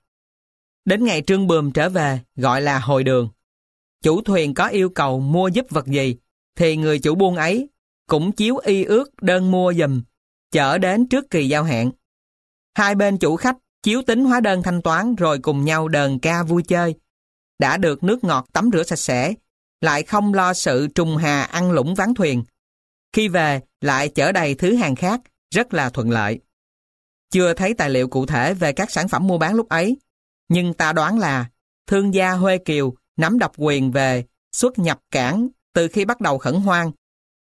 Đến 0.85 1.05
ngày 1.05 1.21
trương 1.21 1.47
bườm 1.47 1.71
trở 1.71 1.89
về, 1.89 2.19
gọi 2.35 2.61
là 2.61 2.79
hồi 2.79 3.03
đường. 3.03 3.29
Chủ 4.03 4.21
thuyền 4.21 4.53
có 4.53 4.67
yêu 4.67 4.89
cầu 4.89 5.19
mua 5.19 5.47
giúp 5.47 5.65
vật 5.69 5.85
gì, 5.85 6.15
thì 6.55 6.75
người 6.75 6.99
chủ 6.99 7.15
buôn 7.15 7.35
ấy 7.35 7.69
cũng 8.07 8.31
chiếu 8.31 8.57
y 8.57 8.83
ước 8.83 9.21
đơn 9.21 9.51
mua 9.51 9.73
dùm, 9.73 10.01
chở 10.51 10.77
đến 10.77 11.07
trước 11.07 11.29
kỳ 11.29 11.47
giao 11.47 11.63
hẹn. 11.63 11.91
Hai 12.77 12.95
bên 12.95 13.17
chủ 13.17 13.35
khách 13.35 13.57
chiếu 13.83 14.01
tính 14.01 14.25
hóa 14.25 14.39
đơn 14.39 14.63
thanh 14.63 14.81
toán 14.81 15.15
rồi 15.15 15.39
cùng 15.39 15.65
nhau 15.65 15.87
đờn 15.87 16.19
ca 16.19 16.43
vui 16.43 16.63
chơi. 16.63 16.95
Đã 17.59 17.77
được 17.77 18.03
nước 18.03 18.23
ngọt 18.23 18.47
tắm 18.53 18.69
rửa 18.73 18.83
sạch 18.83 18.99
sẽ, 18.99 19.33
lại 19.83 20.03
không 20.03 20.33
lo 20.33 20.53
sự 20.53 20.87
trùng 20.87 21.17
hà 21.17 21.43
ăn 21.43 21.71
lũng 21.71 21.95
ván 21.95 22.13
thuyền. 22.13 22.43
Khi 23.13 23.27
về, 23.27 23.61
lại 23.81 24.09
chở 24.09 24.31
đầy 24.31 24.55
thứ 24.55 24.75
hàng 24.75 24.95
khác, 24.95 25.21
rất 25.55 25.73
là 25.73 25.89
thuận 25.89 26.09
lợi. 26.09 26.39
Chưa 27.31 27.53
thấy 27.53 27.73
tài 27.73 27.89
liệu 27.89 28.07
cụ 28.07 28.25
thể 28.25 28.53
về 28.53 28.73
các 28.73 28.91
sản 28.91 29.07
phẩm 29.07 29.27
mua 29.27 29.37
bán 29.37 29.55
lúc 29.55 29.69
ấy, 29.69 29.97
nhưng 30.49 30.73
ta 30.73 30.93
đoán 30.93 31.19
là 31.19 31.45
thương 31.87 32.13
gia 32.13 32.31
Huê 32.31 32.57
Kiều 32.57 32.93
nắm 33.17 33.39
độc 33.39 33.51
quyền 33.57 33.91
về 33.91 34.25
xuất 34.51 34.79
nhập 34.79 34.99
cảng 35.11 35.47
từ 35.73 35.87
khi 35.87 36.05
bắt 36.05 36.21
đầu 36.21 36.37
khẩn 36.37 36.55
hoang 36.55 36.91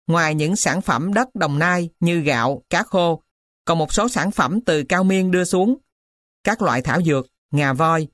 Ngoài 0.08 0.36
những 0.36 0.56
sản 0.56 0.82
phẩm 0.82 1.14
đất 1.14 1.36
Đồng 1.36 1.60
Nai 1.60 1.90
như 2.00 2.20
gạo, 2.20 2.64
cá 2.70 2.84
khô, 2.84 3.24
còn 3.66 3.78
một 3.78 3.94
số 3.94 4.10
sản 4.10 4.32
phẩm 4.32 4.60
từ 4.66 4.84
Cao 4.84 5.04
Miên 5.04 5.32
đưa 5.32 5.44
xuống. 5.44 5.78
Các 6.44 6.62
loại 6.62 6.82
thảo 6.82 7.02
dược, 7.02 7.28
ngà 7.52 7.74
voi. 7.74 8.08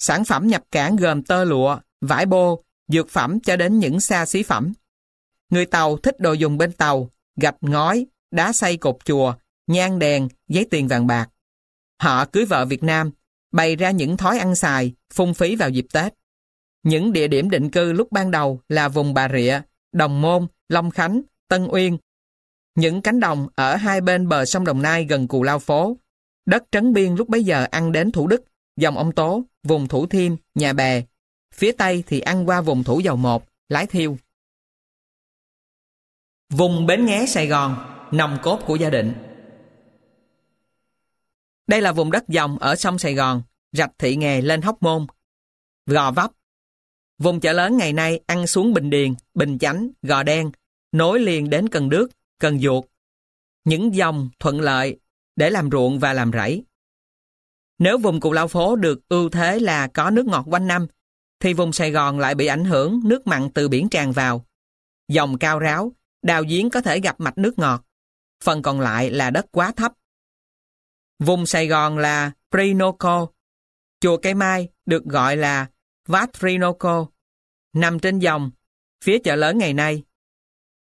Sản 0.00 0.24
phẩm 0.24 0.46
nhập 0.46 0.62
cảng 0.70 0.96
gồm 0.96 1.22
tơ 1.22 1.44
lụa, 1.44 1.78
vải 2.00 2.26
bô, 2.26 2.63
dược 2.88 3.08
phẩm 3.10 3.40
cho 3.40 3.56
đến 3.56 3.78
những 3.78 4.00
xa 4.00 4.26
xí 4.26 4.42
phẩm. 4.42 4.72
Người 5.50 5.66
Tàu 5.66 5.96
thích 5.96 6.20
đồ 6.20 6.32
dùng 6.32 6.58
bên 6.58 6.72
tàu, 6.72 7.10
gạch 7.36 7.56
ngói, 7.60 8.06
đá 8.30 8.52
xây 8.52 8.76
cột 8.76 8.96
chùa, 9.04 9.34
nhang 9.66 9.98
đèn, 9.98 10.28
giấy 10.48 10.66
tiền 10.70 10.88
vàng 10.88 11.06
bạc. 11.06 11.28
Họ 12.00 12.24
cưới 12.24 12.44
vợ 12.44 12.64
Việt 12.64 12.82
Nam, 12.82 13.10
bày 13.52 13.76
ra 13.76 13.90
những 13.90 14.16
thói 14.16 14.38
ăn 14.38 14.54
xài, 14.54 14.92
phung 15.12 15.34
phí 15.34 15.56
vào 15.56 15.70
dịp 15.70 15.86
Tết. 15.92 16.14
Những 16.82 17.12
địa 17.12 17.28
điểm 17.28 17.50
định 17.50 17.70
cư 17.70 17.92
lúc 17.92 18.12
ban 18.12 18.30
đầu 18.30 18.60
là 18.68 18.88
vùng 18.88 19.14
Bà 19.14 19.28
Rịa, 19.28 19.60
Đồng 19.92 20.20
Môn, 20.20 20.46
Long 20.68 20.90
Khánh, 20.90 21.22
Tân 21.48 21.66
Uyên. 21.70 21.98
Những 22.74 23.02
cánh 23.02 23.20
đồng 23.20 23.48
ở 23.54 23.76
hai 23.76 24.00
bên 24.00 24.28
bờ 24.28 24.44
sông 24.44 24.64
Đồng 24.64 24.82
Nai 24.82 25.04
gần 25.04 25.28
Cù 25.28 25.42
Lao 25.42 25.58
Phố. 25.58 25.96
Đất 26.46 26.64
trấn 26.72 26.92
biên 26.92 27.14
lúc 27.14 27.28
bấy 27.28 27.44
giờ 27.44 27.66
ăn 27.70 27.92
đến 27.92 28.12
Thủ 28.12 28.26
Đức, 28.26 28.44
dòng 28.76 28.96
ông 28.98 29.12
Tố, 29.12 29.42
vùng 29.62 29.88
Thủ 29.88 30.06
Thiêm, 30.06 30.32
Nhà 30.54 30.72
Bè. 30.72 31.02
Phía 31.54 31.72
Tây 31.72 32.04
thì 32.06 32.20
ăn 32.20 32.48
qua 32.48 32.60
vùng 32.60 32.84
Thủ 32.84 33.00
Dầu 33.00 33.16
Một, 33.16 33.48
Lái 33.68 33.86
Thiêu. 33.86 34.18
Vùng 36.50 36.86
Bến 36.86 37.06
Nghé 37.06 37.26
Sài 37.28 37.46
Gòn, 37.46 37.76
nòng 38.12 38.38
cốt 38.42 38.60
của 38.66 38.76
gia 38.76 38.90
đình. 38.90 39.14
Đây 41.66 41.80
là 41.80 41.92
vùng 41.92 42.10
đất 42.10 42.28
dòng 42.28 42.58
ở 42.58 42.76
sông 42.76 42.98
Sài 42.98 43.14
Gòn, 43.14 43.42
rạch 43.72 43.92
thị 43.98 44.16
nghề 44.16 44.42
lên 44.42 44.62
Hóc 44.62 44.82
Môn, 44.82 45.06
Gò 45.86 46.10
Vấp, 46.10 46.30
Vùng 47.18 47.40
chợ 47.40 47.52
lớn 47.52 47.76
ngày 47.76 47.92
nay 47.92 48.20
ăn 48.26 48.46
xuống 48.46 48.74
Bình 48.74 48.90
Điền, 48.90 49.14
Bình 49.34 49.58
Chánh, 49.58 49.88
Gò 50.02 50.22
Đen, 50.22 50.50
nối 50.92 51.20
liền 51.20 51.50
đến 51.50 51.68
Cần 51.68 51.88
Đước, 51.88 52.10
Cần 52.38 52.58
Duột. 52.58 52.84
Những 53.64 53.94
dòng 53.94 54.28
thuận 54.38 54.60
lợi 54.60 54.98
để 55.36 55.50
làm 55.50 55.70
ruộng 55.70 55.98
và 55.98 56.12
làm 56.12 56.32
rẫy. 56.32 56.64
Nếu 57.78 57.98
vùng 57.98 58.20
Cù 58.20 58.32
Lao 58.32 58.48
Phố 58.48 58.76
được 58.76 59.08
ưu 59.08 59.28
thế 59.28 59.60
là 59.60 59.86
có 59.86 60.10
nước 60.10 60.26
ngọt 60.26 60.44
quanh 60.48 60.66
năm, 60.66 60.86
thì 61.44 61.54
vùng 61.54 61.72
Sài 61.72 61.90
Gòn 61.90 62.18
lại 62.18 62.34
bị 62.34 62.46
ảnh 62.46 62.64
hưởng 62.64 63.00
nước 63.04 63.26
mặn 63.26 63.50
từ 63.50 63.68
biển 63.68 63.88
tràn 63.88 64.12
vào. 64.12 64.46
Dòng 65.08 65.38
cao 65.38 65.58
ráo, 65.58 65.92
đào 66.22 66.42
giếng 66.48 66.70
có 66.70 66.80
thể 66.80 67.00
gặp 67.00 67.20
mạch 67.20 67.38
nước 67.38 67.58
ngọt. 67.58 67.84
phần 68.44 68.62
còn 68.62 68.80
lại 68.80 69.10
là 69.10 69.30
đất 69.30 69.46
quá 69.50 69.72
thấp. 69.76 69.92
Vùng 71.18 71.46
Sài 71.46 71.66
Gòn 71.66 71.98
là 71.98 72.32
Prinoco, 72.50 73.26
chùa 74.00 74.16
Cây 74.16 74.34
Mai 74.34 74.68
được 74.86 75.04
gọi 75.04 75.36
là 75.36 75.66
Vatrinoco, 76.08 77.06
nằm 77.72 77.98
trên 77.98 78.18
dòng, 78.18 78.50
phía 79.04 79.18
chợ 79.18 79.36
lớn 79.36 79.58
ngày 79.58 79.74
nay. 79.74 80.02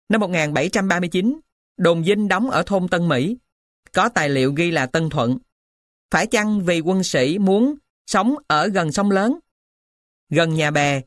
Năm 0.08 0.20
1739, 0.20 1.40
đồn 1.76 2.04
dinh 2.04 2.28
đóng 2.28 2.50
ở 2.50 2.62
thôn 2.66 2.88
Tân 2.88 3.08
Mỹ, 3.08 3.38
có 3.92 4.08
tài 4.08 4.28
liệu 4.28 4.52
ghi 4.52 4.70
là 4.70 4.86
Tân 4.86 5.10
Thuận. 5.10 5.38
Phải 6.10 6.26
chăng 6.26 6.64
vì 6.64 6.80
quân 6.80 7.04
sĩ 7.04 7.38
muốn 7.38 7.74
sống 8.06 8.34
ở 8.48 8.68
gần 8.68 8.92
sông 8.92 9.10
lớn, 9.10 9.38
gần 10.30 10.54
nhà 10.54 10.70
bè, 10.70 11.00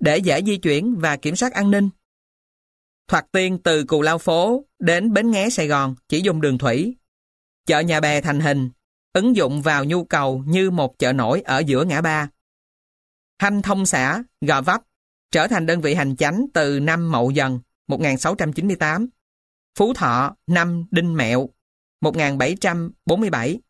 để 0.00 0.18
dễ 0.18 0.42
di 0.42 0.56
chuyển 0.56 0.96
và 0.98 1.16
kiểm 1.16 1.36
soát 1.36 1.52
an 1.52 1.70
ninh? 1.70 1.90
Thoạt 3.08 3.32
tiên 3.32 3.58
từ 3.64 3.84
Cù 3.84 4.02
Lao 4.02 4.18
Phố 4.18 4.64
đến 4.78 5.12
Bến 5.12 5.30
Nghé 5.30 5.50
Sài 5.50 5.66
Gòn 5.66 5.94
chỉ 6.08 6.20
dùng 6.20 6.40
đường 6.40 6.58
thủy. 6.58 6.96
Chợ 7.66 7.80
nhà 7.80 8.00
bè 8.00 8.20
thành 8.20 8.40
hình, 8.40 8.70
ứng 9.12 9.36
dụng 9.36 9.62
vào 9.62 9.84
nhu 9.84 10.04
cầu 10.04 10.44
như 10.46 10.70
một 10.70 10.98
chợ 10.98 11.12
nổi 11.12 11.40
ở 11.40 11.58
giữa 11.58 11.84
ngã 11.84 12.00
ba. 12.00 12.28
Hanh 13.38 13.62
thông 13.62 13.86
xã, 13.86 14.22
Gò 14.40 14.62
Vấp, 14.62 14.82
trở 15.30 15.48
thành 15.48 15.66
đơn 15.66 15.80
vị 15.80 15.94
hành 15.94 16.16
chánh 16.16 16.46
từ 16.54 16.80
năm 16.80 17.12
Mậu 17.12 17.30
Dần 17.30 17.60
1698, 17.86 19.08
Phú 19.78 19.94
Thọ 19.94 20.36
năm 20.46 20.86
Đinh 20.90 21.16
Mẹo 21.16 21.48
1747, 22.00 23.60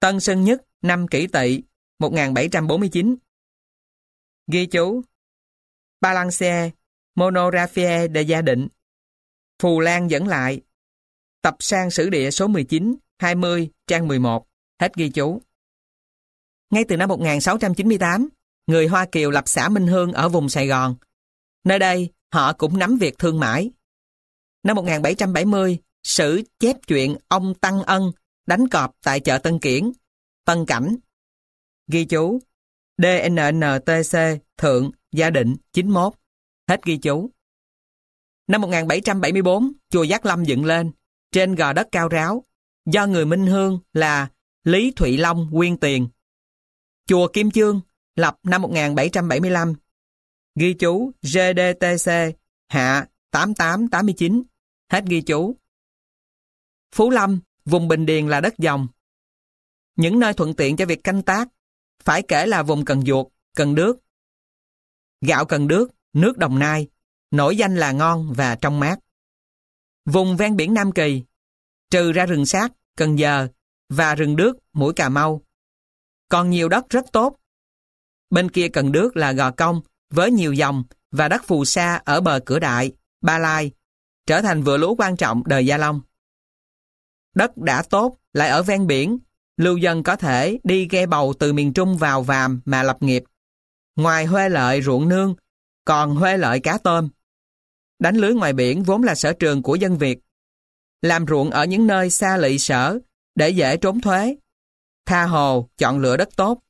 Tân 0.00 0.20
Sơn 0.20 0.44
Nhất 0.44 0.62
năm 0.82 1.08
Kỷ 1.08 1.26
Tỵ 1.26 1.62
1749. 1.98 3.16
Ghi 4.52 4.66
chú 4.66 5.02
Balance 6.00 6.70
Monographie 7.14 8.08
de 8.14 8.22
gia 8.22 8.42
định 8.42 8.68
Phù 9.62 9.80
Lan 9.80 10.10
dẫn 10.10 10.26
lại 10.26 10.60
Tập 11.42 11.56
sang 11.60 11.90
sử 11.90 12.10
địa 12.10 12.30
số 12.30 12.46
19, 12.46 12.94
20, 13.18 13.70
trang 13.86 14.08
11 14.08 14.46
Hết 14.80 14.94
ghi 14.94 15.08
chú 15.08 15.42
Ngay 16.70 16.84
từ 16.88 16.96
năm 16.96 17.08
1698 17.08 18.28
người 18.68 18.86
Hoa 18.86 19.06
Kiều 19.12 19.30
lập 19.30 19.44
xã 19.46 19.68
Minh 19.68 19.86
Hương 19.86 20.12
ở 20.12 20.28
vùng 20.28 20.48
Sài 20.48 20.66
Gòn. 20.66 20.96
Nơi 21.64 21.78
đây, 21.78 22.12
họ 22.32 22.52
cũng 22.52 22.78
nắm 22.78 22.98
việc 22.98 23.18
thương 23.18 23.40
mại. 23.40 23.70
Năm 24.62 24.76
1770, 24.76 25.78
sử 26.02 26.42
chép 26.58 26.76
chuyện 26.86 27.16
ông 27.28 27.54
Tăng 27.54 27.82
Ân 27.82 28.12
đánh 28.46 28.68
cọp 28.68 28.96
tại 29.02 29.20
chợ 29.20 29.38
Tân 29.38 29.58
Kiển, 29.58 29.92
Tân 30.44 30.66
Cảnh. 30.66 30.96
Ghi 31.86 32.04
chú 32.04 32.40
DNNTC 32.98 34.18
Thượng 34.56 34.90
Gia 35.12 35.30
Định 35.30 35.56
91 35.72 36.14
Hết 36.68 36.84
ghi 36.84 36.96
chú. 36.96 37.30
Năm 38.46 38.60
1774, 38.60 39.72
chùa 39.90 40.02
Giác 40.02 40.26
Lâm 40.26 40.44
dựng 40.44 40.64
lên, 40.64 40.92
trên 41.32 41.54
gò 41.54 41.72
đất 41.72 41.88
cao 41.92 42.08
ráo, 42.08 42.44
do 42.86 43.06
người 43.06 43.26
Minh 43.26 43.46
Hương 43.46 43.78
là 43.92 44.28
Lý 44.64 44.92
Thụy 44.96 45.16
Long 45.16 45.50
quyên 45.52 45.76
tiền. 45.76 46.08
Chùa 47.06 47.28
Kim 47.28 47.50
Chương 47.50 47.80
lập 48.16 48.38
năm 48.42 48.62
1775. 48.62 49.74
Ghi 50.54 50.74
chú 50.74 51.12
GDTC 51.22 52.10
hạ 52.68 53.06
8889. 53.30 54.42
Hết 54.92 55.04
ghi 55.06 55.20
chú. 55.20 55.56
Phú 56.94 57.10
Lâm, 57.10 57.40
vùng 57.64 57.88
Bình 57.88 58.06
Điền 58.06 58.28
là 58.28 58.40
đất 58.40 58.58
dòng. 58.58 58.88
Những 59.96 60.18
nơi 60.18 60.32
thuận 60.32 60.54
tiện 60.54 60.76
cho 60.76 60.86
việc 60.86 61.04
canh 61.04 61.22
tác, 61.22 61.48
phải 62.04 62.22
kể 62.22 62.46
là 62.46 62.62
vùng 62.62 62.84
Cần 62.84 63.02
Duột, 63.02 63.26
Cần 63.56 63.74
Đước. 63.74 63.96
Gạo 65.20 65.44
Cần 65.44 65.68
Đước, 65.68 65.90
nước 66.12 66.38
Đồng 66.38 66.58
Nai, 66.58 66.88
nổi 67.30 67.56
danh 67.56 67.76
là 67.76 67.92
ngon 67.92 68.32
và 68.32 68.56
trong 68.56 68.80
mát. 68.80 68.98
Vùng 70.04 70.36
ven 70.36 70.56
biển 70.56 70.74
Nam 70.74 70.92
Kỳ, 70.92 71.22
trừ 71.90 72.12
ra 72.12 72.26
rừng 72.26 72.46
sát, 72.46 72.72
Cần 72.96 73.18
Giờ 73.18 73.48
và 73.88 74.14
rừng 74.14 74.36
Đước, 74.36 74.56
mũi 74.72 74.92
Cà 74.92 75.08
Mau. 75.08 75.42
Còn 76.28 76.50
nhiều 76.50 76.68
đất 76.68 76.90
rất 76.90 77.04
tốt 77.12 77.38
Bên 78.30 78.50
kia 78.50 78.68
cần 78.68 78.92
đước 78.92 79.16
là 79.16 79.32
Gò 79.32 79.50
Công 79.50 79.80
với 80.10 80.30
nhiều 80.30 80.52
dòng 80.52 80.84
và 81.10 81.28
đất 81.28 81.42
phù 81.46 81.64
sa 81.64 82.02
ở 82.04 82.20
bờ 82.20 82.40
cửa 82.46 82.58
đại, 82.58 82.92
Ba 83.20 83.38
Lai, 83.38 83.70
trở 84.26 84.42
thành 84.42 84.62
vựa 84.62 84.76
lúa 84.76 84.94
quan 84.94 85.16
trọng 85.16 85.42
đời 85.46 85.66
Gia 85.66 85.76
Long. 85.76 86.00
Đất 87.34 87.56
đã 87.56 87.82
tốt, 87.82 88.18
lại 88.32 88.48
ở 88.48 88.62
ven 88.62 88.86
biển, 88.86 89.18
lưu 89.58 89.76
dân 89.76 90.02
có 90.02 90.16
thể 90.16 90.58
đi 90.64 90.88
ghe 90.90 91.06
bầu 91.06 91.34
từ 91.38 91.52
miền 91.52 91.72
Trung 91.72 91.96
vào 91.96 92.22
Vàm 92.22 92.60
mà 92.64 92.82
lập 92.82 92.96
nghiệp. 93.00 93.24
Ngoài 93.96 94.26
huê 94.26 94.48
lợi 94.48 94.82
ruộng 94.82 95.08
nương, 95.08 95.34
còn 95.84 96.14
huê 96.14 96.36
lợi 96.36 96.60
cá 96.60 96.78
tôm. 96.78 97.08
Đánh 97.98 98.16
lưới 98.16 98.34
ngoài 98.34 98.52
biển 98.52 98.82
vốn 98.82 99.02
là 99.02 99.14
sở 99.14 99.32
trường 99.32 99.62
của 99.62 99.74
dân 99.74 99.98
Việt. 99.98 100.18
Làm 101.02 101.26
ruộng 101.26 101.50
ở 101.50 101.64
những 101.64 101.86
nơi 101.86 102.10
xa 102.10 102.36
lỵ 102.36 102.58
sở 102.58 102.98
để 103.34 103.50
dễ 103.50 103.76
trốn 103.76 104.00
thuế. 104.00 104.36
Tha 105.06 105.24
hồ, 105.24 105.68
chọn 105.78 105.98
lựa 105.98 106.16
đất 106.16 106.28
tốt. 106.36 106.60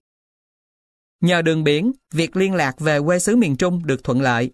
Nhờ 1.20 1.42
đường 1.42 1.64
biển, 1.64 1.92
việc 2.12 2.36
liên 2.36 2.54
lạc 2.54 2.80
về 2.80 2.98
quê 3.06 3.18
xứ 3.18 3.36
miền 3.36 3.56
Trung 3.56 3.86
được 3.86 4.04
thuận 4.04 4.20
lợi. 4.20 4.50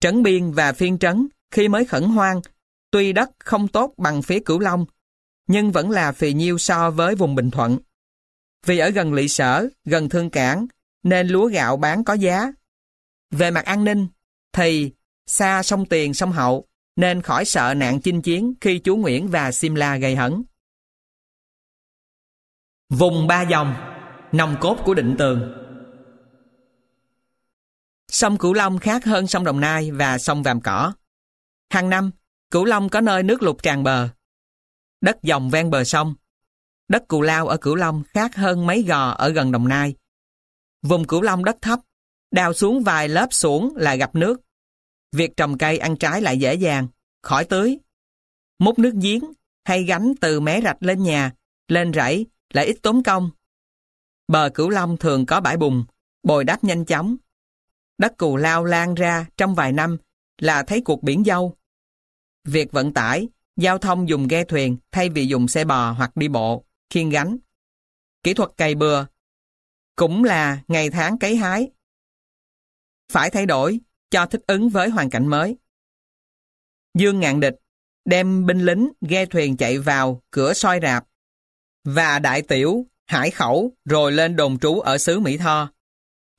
Trấn 0.00 0.22
Biên 0.22 0.52
và 0.52 0.72
Phiên 0.72 0.98
Trấn 0.98 1.28
khi 1.50 1.68
mới 1.68 1.84
khẩn 1.84 2.02
hoang, 2.02 2.40
tuy 2.90 3.12
đất 3.12 3.30
không 3.38 3.68
tốt 3.68 3.94
bằng 3.96 4.22
phía 4.22 4.38
Cửu 4.40 4.58
Long, 4.58 4.86
nhưng 5.52 5.72
vẫn 5.72 5.90
là 5.90 6.12
phì 6.12 6.32
nhiêu 6.32 6.58
so 6.58 6.90
với 6.90 7.14
vùng 7.14 7.34
Bình 7.34 7.50
Thuận. 7.50 7.78
Vì 8.66 8.78
ở 8.78 8.90
gần 8.90 9.14
lỵ 9.14 9.28
sở, 9.28 9.68
gần 9.84 10.08
thương 10.08 10.30
cảng, 10.30 10.66
nên 11.02 11.28
lúa 11.28 11.46
gạo 11.46 11.76
bán 11.76 12.04
có 12.04 12.14
giá. 12.14 12.52
Về 13.30 13.50
mặt 13.50 13.64
an 13.64 13.84
ninh, 13.84 14.06
thì 14.52 14.92
xa 15.26 15.62
sông 15.62 15.86
Tiền 15.86 16.14
sông 16.14 16.32
Hậu, 16.32 16.66
nên 16.96 17.22
khỏi 17.22 17.44
sợ 17.44 17.74
nạn 17.74 18.00
chinh 18.00 18.22
chiến 18.22 18.54
khi 18.60 18.78
chú 18.78 18.96
Nguyễn 18.96 19.28
và 19.28 19.52
Simla 19.52 19.96
gây 19.96 20.16
hấn. 20.16 20.42
Vùng 22.88 23.26
Ba 23.26 23.42
Dòng 23.42 23.74
nòng 24.32 24.56
cốt 24.60 24.78
của 24.84 24.94
định 24.94 25.16
tường. 25.18 25.52
Sông 28.08 28.38
Cửu 28.38 28.52
Long 28.52 28.78
khác 28.78 29.04
hơn 29.04 29.26
sông 29.26 29.44
Đồng 29.44 29.60
Nai 29.60 29.90
và 29.90 30.18
sông 30.18 30.42
Vàm 30.42 30.60
Cỏ. 30.60 30.92
Hàng 31.70 31.90
năm, 31.90 32.10
Cửu 32.50 32.64
Long 32.64 32.88
có 32.88 33.00
nơi 33.00 33.22
nước 33.22 33.42
lụt 33.42 33.62
tràn 33.62 33.82
bờ. 33.82 34.08
Đất 35.02 35.22
dòng 35.22 35.50
ven 35.50 35.70
bờ 35.70 35.84
sông. 35.84 36.14
Đất 36.88 37.08
Cù 37.08 37.22
Lao 37.22 37.48
ở 37.48 37.56
Cửu 37.56 37.74
Long 37.74 38.02
khác 38.08 38.36
hơn 38.36 38.66
mấy 38.66 38.82
gò 38.82 39.10
ở 39.10 39.28
gần 39.28 39.52
Đồng 39.52 39.68
Nai. 39.68 39.94
Vùng 40.82 41.06
Cửu 41.06 41.22
Long 41.22 41.44
đất 41.44 41.56
thấp, 41.62 41.80
đào 42.30 42.52
xuống 42.52 42.82
vài 42.82 43.08
lớp 43.08 43.26
xuống 43.30 43.76
là 43.76 43.94
gặp 43.94 44.14
nước. 44.14 44.40
Việc 45.12 45.36
trồng 45.36 45.58
cây 45.58 45.78
ăn 45.78 45.96
trái 45.96 46.22
lại 46.22 46.38
dễ 46.38 46.54
dàng, 46.54 46.88
khỏi 47.22 47.44
tưới. 47.44 47.78
Múc 48.58 48.78
nước 48.78 48.94
giếng 49.02 49.22
hay 49.64 49.84
gánh 49.84 50.12
từ 50.20 50.40
mé 50.40 50.60
rạch 50.60 50.82
lên 50.82 51.02
nhà, 51.02 51.32
lên 51.68 51.92
rẫy 51.92 52.26
lại 52.52 52.66
ít 52.66 52.76
tốn 52.82 53.02
công 53.02 53.30
Bờ 54.28 54.50
Cửu 54.54 54.68
Long 54.68 54.96
thường 54.96 55.26
có 55.26 55.40
bãi 55.40 55.56
bùn, 55.56 55.84
bồi 56.22 56.44
đắp 56.44 56.64
nhanh 56.64 56.84
chóng. 56.84 57.16
Đất 57.98 58.16
cù 58.18 58.36
lao 58.36 58.64
lan 58.64 58.94
ra 58.94 59.26
trong 59.36 59.54
vài 59.54 59.72
năm 59.72 59.96
là 60.38 60.62
thấy 60.62 60.80
cuộc 60.84 61.02
biển 61.02 61.24
dâu. 61.24 61.56
Việc 62.44 62.72
vận 62.72 62.94
tải, 62.94 63.28
giao 63.56 63.78
thông 63.78 64.08
dùng 64.08 64.28
ghe 64.28 64.44
thuyền 64.44 64.76
thay 64.92 65.08
vì 65.08 65.26
dùng 65.26 65.48
xe 65.48 65.64
bò 65.64 65.90
hoặc 65.90 66.16
đi 66.16 66.28
bộ, 66.28 66.64
khiên 66.90 67.10
gánh. 67.10 67.38
Kỹ 68.22 68.34
thuật 68.34 68.50
cày 68.56 68.74
bừa 68.74 69.06
cũng 69.96 70.24
là 70.24 70.62
ngày 70.68 70.90
tháng 70.90 71.18
cấy 71.18 71.36
hái. 71.36 71.70
Phải 73.12 73.30
thay 73.30 73.46
đổi 73.46 73.80
cho 74.10 74.26
thích 74.26 74.42
ứng 74.46 74.68
với 74.68 74.88
hoàn 74.88 75.10
cảnh 75.10 75.26
mới. 75.26 75.56
Dương 76.94 77.20
ngạn 77.20 77.40
địch 77.40 77.54
đem 78.04 78.46
binh 78.46 78.58
lính 78.58 78.92
ghe 79.00 79.26
thuyền 79.26 79.56
chạy 79.56 79.78
vào 79.78 80.22
cửa 80.30 80.54
soi 80.54 80.78
rạp 80.82 81.04
và 81.84 82.18
đại 82.18 82.42
tiểu 82.42 82.86
Hải 83.06 83.30
khẩu 83.30 83.76
rồi 83.84 84.12
lên 84.12 84.36
đồn 84.36 84.58
trú 84.58 84.80
ở 84.80 84.98
xứ 84.98 85.20
Mỹ 85.20 85.36
Tho. 85.36 85.72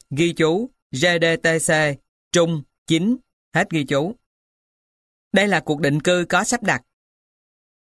Ghi 0.09 0.33
chú 0.33 0.69
GDTC 0.91 1.73
Trung 2.31 2.63
9 2.87 3.17
hết 3.53 3.69
ghi 3.69 3.83
chú. 3.83 4.15
Đây 5.31 5.47
là 5.47 5.59
cuộc 5.59 5.79
định 5.79 6.01
cư 6.01 6.25
có 6.29 6.43
sắp 6.43 6.63
đặt. 6.63 6.81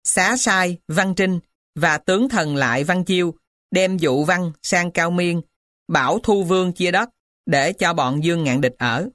Xá 0.07 0.37
sai 0.37 0.77
Văn 0.87 1.13
Trinh 1.15 1.39
và 1.75 1.97
tướng 1.97 2.29
thần 2.29 2.55
lại 2.55 2.83
Văn 2.83 3.03
Chiêu 3.03 3.33
đem 3.71 3.97
dụ 3.97 4.23
văn 4.23 4.51
sang 4.63 4.91
Cao 4.91 5.11
Miên 5.11 5.41
bảo 5.87 6.19
Thu 6.23 6.43
Vương 6.43 6.73
chia 6.73 6.91
đất 6.91 7.09
để 7.45 7.73
cho 7.73 7.93
bọn 7.93 8.23
Dương 8.23 8.43
Ngạn 8.43 8.61
Địch 8.61 8.75
ở. 8.77 9.09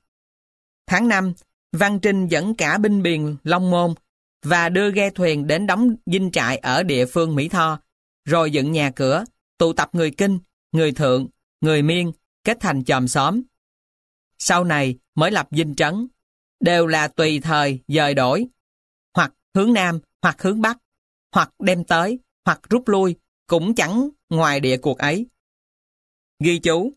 Tháng 0.86 1.08
5, 1.08 1.32
Văn 1.72 2.00
Trinh 2.00 2.26
dẫn 2.26 2.54
cả 2.54 2.78
binh 2.78 3.02
biền 3.02 3.36
Long 3.44 3.70
Môn 3.70 3.94
và 4.42 4.68
đưa 4.68 4.90
ghe 4.90 5.10
thuyền 5.10 5.46
đến 5.46 5.66
đóng 5.66 5.96
dinh 6.06 6.30
trại 6.30 6.56
ở 6.56 6.82
địa 6.82 7.06
phương 7.06 7.34
Mỹ 7.34 7.48
Tho, 7.48 7.80
rồi 8.24 8.50
dựng 8.50 8.72
nhà 8.72 8.90
cửa, 8.90 9.24
tụ 9.58 9.72
tập 9.72 9.88
người 9.92 10.10
Kinh, 10.10 10.38
người 10.72 10.92
Thượng, 10.92 11.28
người 11.60 11.82
Miên, 11.82 12.12
kết 12.44 12.56
thành 12.60 12.84
chòm 12.84 13.08
xóm. 13.08 13.42
Sau 14.38 14.64
này 14.64 14.98
mới 15.14 15.30
lập 15.30 15.48
dinh 15.50 15.74
trấn, 15.74 16.08
đều 16.60 16.86
là 16.86 17.08
tùy 17.08 17.40
thời 17.40 17.80
dời 17.88 18.14
đổi, 18.14 18.46
hoặc 19.14 19.32
hướng 19.54 19.72
Nam, 19.72 19.98
hoặc 20.22 20.42
hướng 20.42 20.60
Bắc, 20.60 20.78
hoặc 21.32 21.50
đem 21.58 21.84
tới, 21.84 22.18
hoặc 22.44 22.60
rút 22.70 22.88
lui, 22.88 23.16
cũng 23.46 23.74
chẳng 23.74 24.08
ngoài 24.30 24.60
địa 24.60 24.76
cuộc 24.76 24.98
ấy. 24.98 25.26
Ghi 26.44 26.58
chú 26.58 26.92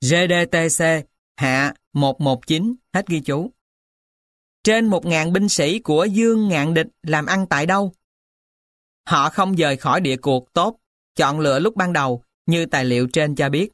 GDTC 0.00 0.84
hạ 1.36 1.74
119 1.92 2.74
hết 2.92 3.06
ghi 3.06 3.20
chú. 3.20 3.50
trên 4.62 4.86
một 4.86 5.06
ngàn 5.06 5.32
binh 5.32 5.48
sĩ 5.48 5.78
của 5.78 6.04
Dương 6.04 6.48
Ngạn 6.48 6.74
Địch 6.74 6.86
làm 7.02 7.26
ăn 7.26 7.46
tại 7.46 7.66
đâu? 7.66 7.92
Họ 9.08 9.30
không 9.30 9.54
rời 9.54 9.76
khỏi 9.76 10.00
địa 10.00 10.16
cuộc 10.16 10.52
tốt, 10.52 10.80
chọn 11.16 11.40
lựa 11.40 11.58
lúc 11.58 11.76
ban 11.76 11.92
đầu 11.92 12.22
như 12.46 12.66
tài 12.66 12.84
liệu 12.84 13.08
trên 13.12 13.34
cho 13.34 13.48
biết. 13.48 13.68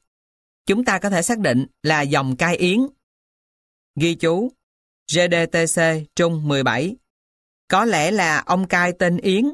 Chúng 0.66 0.84
ta 0.84 0.98
có 0.98 1.10
thể 1.10 1.22
xác 1.22 1.38
định 1.38 1.66
là 1.82 2.02
dòng 2.02 2.36
cai 2.36 2.56
yến. 2.56 2.80
Ghi 4.00 4.14
chú, 4.14 4.52
GDTC 5.12 5.82
Trung 6.16 6.48
17. 6.48 6.96
Có 7.72 7.84
lẽ 7.84 8.10
là 8.10 8.42
ông 8.46 8.68
cai 8.68 8.92
tên 8.98 9.16
Yến. 9.16 9.44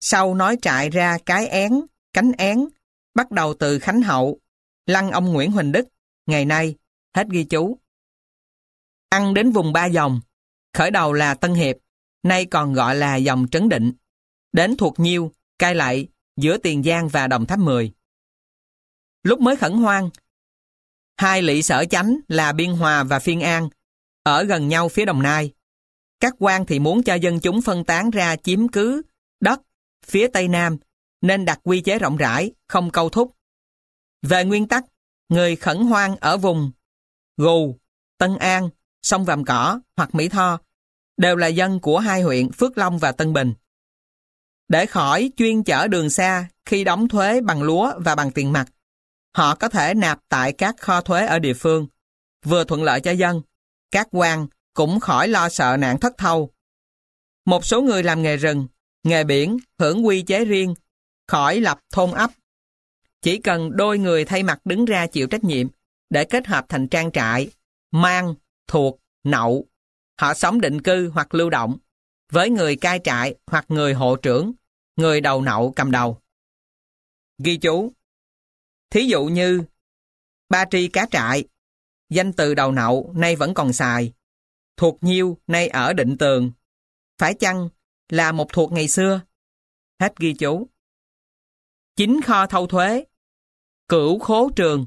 Sau 0.00 0.34
nói 0.34 0.56
trại 0.62 0.90
ra 0.90 1.18
cái 1.26 1.48
én, 1.48 1.72
cánh 2.12 2.32
én, 2.38 2.68
bắt 3.14 3.30
đầu 3.30 3.54
từ 3.54 3.78
Khánh 3.78 4.02
Hậu, 4.02 4.40
lăng 4.86 5.10
ông 5.10 5.32
Nguyễn 5.32 5.52
Huỳnh 5.52 5.72
Đức, 5.72 5.88
ngày 6.26 6.44
nay, 6.44 6.74
hết 7.16 7.26
ghi 7.30 7.44
chú. 7.44 7.78
Ăn 9.08 9.34
đến 9.34 9.50
vùng 9.50 9.72
Ba 9.72 9.86
Dòng, 9.86 10.20
khởi 10.72 10.90
đầu 10.90 11.12
là 11.12 11.34
Tân 11.34 11.54
Hiệp, 11.54 11.76
nay 12.22 12.46
còn 12.46 12.72
gọi 12.72 12.96
là 12.96 13.16
dòng 13.16 13.46
Trấn 13.48 13.68
Định, 13.68 13.92
đến 14.52 14.76
thuộc 14.76 15.00
Nhiêu, 15.00 15.32
cai 15.58 15.74
lại, 15.74 16.08
giữa 16.36 16.58
Tiền 16.58 16.82
Giang 16.82 17.08
và 17.08 17.26
Đồng 17.26 17.46
Tháp 17.46 17.58
10. 17.58 17.92
Lúc 19.22 19.40
mới 19.40 19.56
khẩn 19.56 19.72
hoang, 19.72 20.10
hai 21.16 21.42
lỵ 21.42 21.62
sở 21.62 21.84
chánh 21.84 22.18
là 22.28 22.52
Biên 22.52 22.70
Hòa 22.70 23.04
và 23.04 23.18
Phiên 23.18 23.40
An, 23.40 23.68
ở 24.22 24.44
gần 24.44 24.68
nhau 24.68 24.88
phía 24.88 25.04
Đồng 25.04 25.22
Nai. 25.22 25.52
Các 26.22 26.34
quan 26.38 26.66
thì 26.66 26.78
muốn 26.78 27.02
cho 27.02 27.14
dân 27.14 27.40
chúng 27.40 27.62
phân 27.62 27.84
tán 27.84 28.10
ra 28.10 28.36
chiếm 28.36 28.68
cứ 28.68 29.02
đất 29.40 29.60
phía 30.06 30.28
Tây 30.28 30.48
Nam, 30.48 30.76
nên 31.20 31.44
đặt 31.44 31.60
quy 31.64 31.80
chế 31.80 31.98
rộng 31.98 32.16
rãi, 32.16 32.52
không 32.68 32.90
câu 32.90 33.08
thúc. 33.08 33.36
Về 34.22 34.44
nguyên 34.44 34.68
tắc, 34.68 34.84
người 35.28 35.56
khẩn 35.56 35.78
hoang 35.78 36.16
ở 36.16 36.36
vùng 36.36 36.72
Gù, 37.36 37.78
Tân 38.18 38.36
An, 38.36 38.68
sông 39.02 39.24
Vàm 39.24 39.44
Cỏ 39.44 39.80
hoặc 39.96 40.14
Mỹ 40.14 40.28
Tho 40.28 40.58
đều 41.16 41.36
là 41.36 41.46
dân 41.46 41.80
của 41.80 41.98
hai 41.98 42.22
huyện 42.22 42.52
Phước 42.52 42.78
Long 42.78 42.98
và 42.98 43.12
Tân 43.12 43.32
Bình. 43.32 43.54
Để 44.68 44.86
khỏi 44.86 45.30
chuyên 45.36 45.62
chở 45.62 45.88
đường 45.88 46.10
xa 46.10 46.48
khi 46.64 46.84
đóng 46.84 47.08
thuế 47.08 47.40
bằng 47.40 47.62
lúa 47.62 47.92
và 47.98 48.14
bằng 48.14 48.30
tiền 48.30 48.52
mặt, 48.52 48.66
họ 49.36 49.54
có 49.54 49.68
thể 49.68 49.94
nạp 49.94 50.20
tại 50.28 50.52
các 50.52 50.76
kho 50.78 51.00
thuế 51.00 51.26
ở 51.26 51.38
địa 51.38 51.54
phương, 51.54 51.86
vừa 52.44 52.64
thuận 52.64 52.82
lợi 52.82 53.00
cho 53.00 53.10
dân, 53.10 53.42
các 53.90 54.08
quan 54.10 54.46
cũng 54.74 55.00
khỏi 55.00 55.28
lo 55.28 55.48
sợ 55.48 55.76
nạn 55.76 56.00
thất 56.00 56.12
thâu. 56.18 56.50
Một 57.44 57.64
số 57.64 57.82
người 57.82 58.02
làm 58.02 58.22
nghề 58.22 58.36
rừng, 58.36 58.66
nghề 59.02 59.24
biển, 59.24 59.58
hưởng 59.78 60.06
quy 60.06 60.22
chế 60.22 60.44
riêng, 60.44 60.74
khỏi 61.26 61.60
lập 61.60 61.80
thôn 61.92 62.10
ấp. 62.10 62.30
Chỉ 63.22 63.38
cần 63.38 63.76
đôi 63.76 63.98
người 63.98 64.24
thay 64.24 64.42
mặt 64.42 64.60
đứng 64.64 64.84
ra 64.84 65.06
chịu 65.06 65.26
trách 65.26 65.44
nhiệm 65.44 65.66
để 66.10 66.24
kết 66.24 66.46
hợp 66.46 66.66
thành 66.68 66.88
trang 66.88 67.12
trại, 67.12 67.50
mang, 67.90 68.34
thuộc, 68.66 69.00
nậu. 69.24 69.66
Họ 70.20 70.34
sống 70.34 70.60
định 70.60 70.82
cư 70.82 71.08
hoặc 71.08 71.34
lưu 71.34 71.50
động 71.50 71.78
với 72.32 72.50
người 72.50 72.76
cai 72.76 73.00
trại 73.04 73.34
hoặc 73.46 73.64
người 73.68 73.94
hộ 73.94 74.16
trưởng, 74.16 74.52
người 74.96 75.20
đầu 75.20 75.42
nậu 75.42 75.72
cầm 75.76 75.90
đầu. 75.90 76.18
Ghi 77.38 77.56
chú 77.56 77.92
Thí 78.90 79.04
dụ 79.04 79.24
như 79.24 79.62
Ba 80.48 80.64
tri 80.70 80.88
cá 80.88 81.06
trại 81.10 81.44
Danh 82.10 82.32
từ 82.32 82.54
đầu 82.54 82.72
nậu 82.72 83.12
nay 83.16 83.36
vẫn 83.36 83.54
còn 83.54 83.72
xài. 83.72 84.12
Thuộc 84.76 84.98
nhiêu 85.00 85.38
nay 85.46 85.68
ở 85.68 85.92
định 85.92 86.16
tường. 86.18 86.52
Phải 87.18 87.34
chăng 87.34 87.68
là 88.08 88.32
một 88.32 88.52
thuộc 88.52 88.72
ngày 88.72 88.88
xưa? 88.88 89.20
Hết 90.00 90.16
ghi 90.16 90.34
chú. 90.34 90.68
Chính 91.96 92.20
kho 92.22 92.46
thâu 92.46 92.66
thuế. 92.66 93.04
Cửu 93.88 94.18
khố 94.18 94.50
trường 94.56 94.86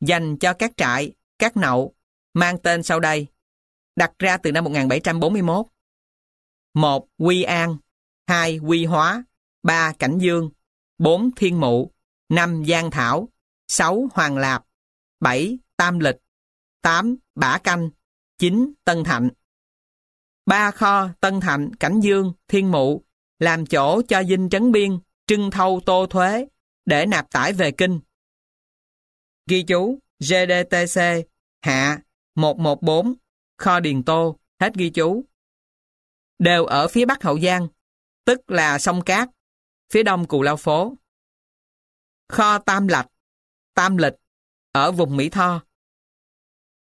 dành 0.00 0.36
cho 0.38 0.52
các 0.52 0.72
trại, 0.76 1.12
các 1.38 1.56
nậu 1.56 1.94
mang 2.34 2.58
tên 2.58 2.82
sau 2.82 3.00
đây. 3.00 3.26
Đặt 3.96 4.12
ra 4.18 4.36
từ 4.36 4.52
năm 4.52 4.64
1741. 4.64 5.66
1. 6.74 7.08
Quy 7.18 7.42
An 7.42 7.76
2. 8.26 8.58
Quy 8.58 8.84
Hóa 8.84 9.24
3. 9.62 9.92
Cảnh 9.98 10.18
Dương 10.18 10.50
4. 10.98 11.30
Thiên 11.36 11.60
Mụ 11.60 11.92
5. 12.28 12.64
Giang 12.68 12.90
Thảo 12.90 13.28
6. 13.68 14.08
Hoàng 14.12 14.36
Lạp 14.36 14.64
7. 15.20 15.58
Tam 15.76 15.98
Lịch 15.98 16.16
8. 16.82 17.16
Bả 17.34 17.58
Canh 17.58 17.90
9. 18.44 18.72
Tân 18.84 19.04
Thạnh 19.04 19.28
Ba 20.46 20.70
kho 20.70 21.08
Tân 21.20 21.40
Thạnh, 21.40 21.70
Cảnh 21.80 22.00
Dương, 22.00 22.32
Thiên 22.48 22.70
Mụ 22.70 23.04
làm 23.38 23.66
chỗ 23.66 24.02
cho 24.08 24.22
dinh 24.24 24.48
trấn 24.48 24.72
biên, 24.72 24.98
trưng 25.26 25.50
thâu 25.50 25.80
tô 25.86 26.06
thuế 26.10 26.46
để 26.84 27.06
nạp 27.06 27.30
tải 27.30 27.52
về 27.52 27.70
kinh. 27.70 28.00
Ghi 29.46 29.62
chú 29.62 29.98
GDTC 30.20 31.00
hạ 31.62 32.00
114 32.34 33.14
kho 33.58 33.80
Điền 33.80 34.02
Tô 34.02 34.38
hết 34.60 34.74
ghi 34.74 34.90
chú. 34.90 35.24
Đều 36.38 36.64
ở 36.64 36.88
phía 36.88 37.04
bắc 37.04 37.22
Hậu 37.22 37.40
Giang, 37.40 37.68
tức 38.24 38.50
là 38.50 38.78
sông 38.78 39.02
Cát, 39.04 39.28
phía 39.92 40.02
đông 40.02 40.26
Cù 40.26 40.42
Lao 40.42 40.56
Phố. 40.56 40.94
Kho 42.28 42.58
Tam 42.58 42.88
Lạch, 42.88 43.06
Tam 43.74 43.96
Lịch 43.96 44.14
ở 44.72 44.92
vùng 44.92 45.16
Mỹ 45.16 45.28
Tho. 45.28 45.62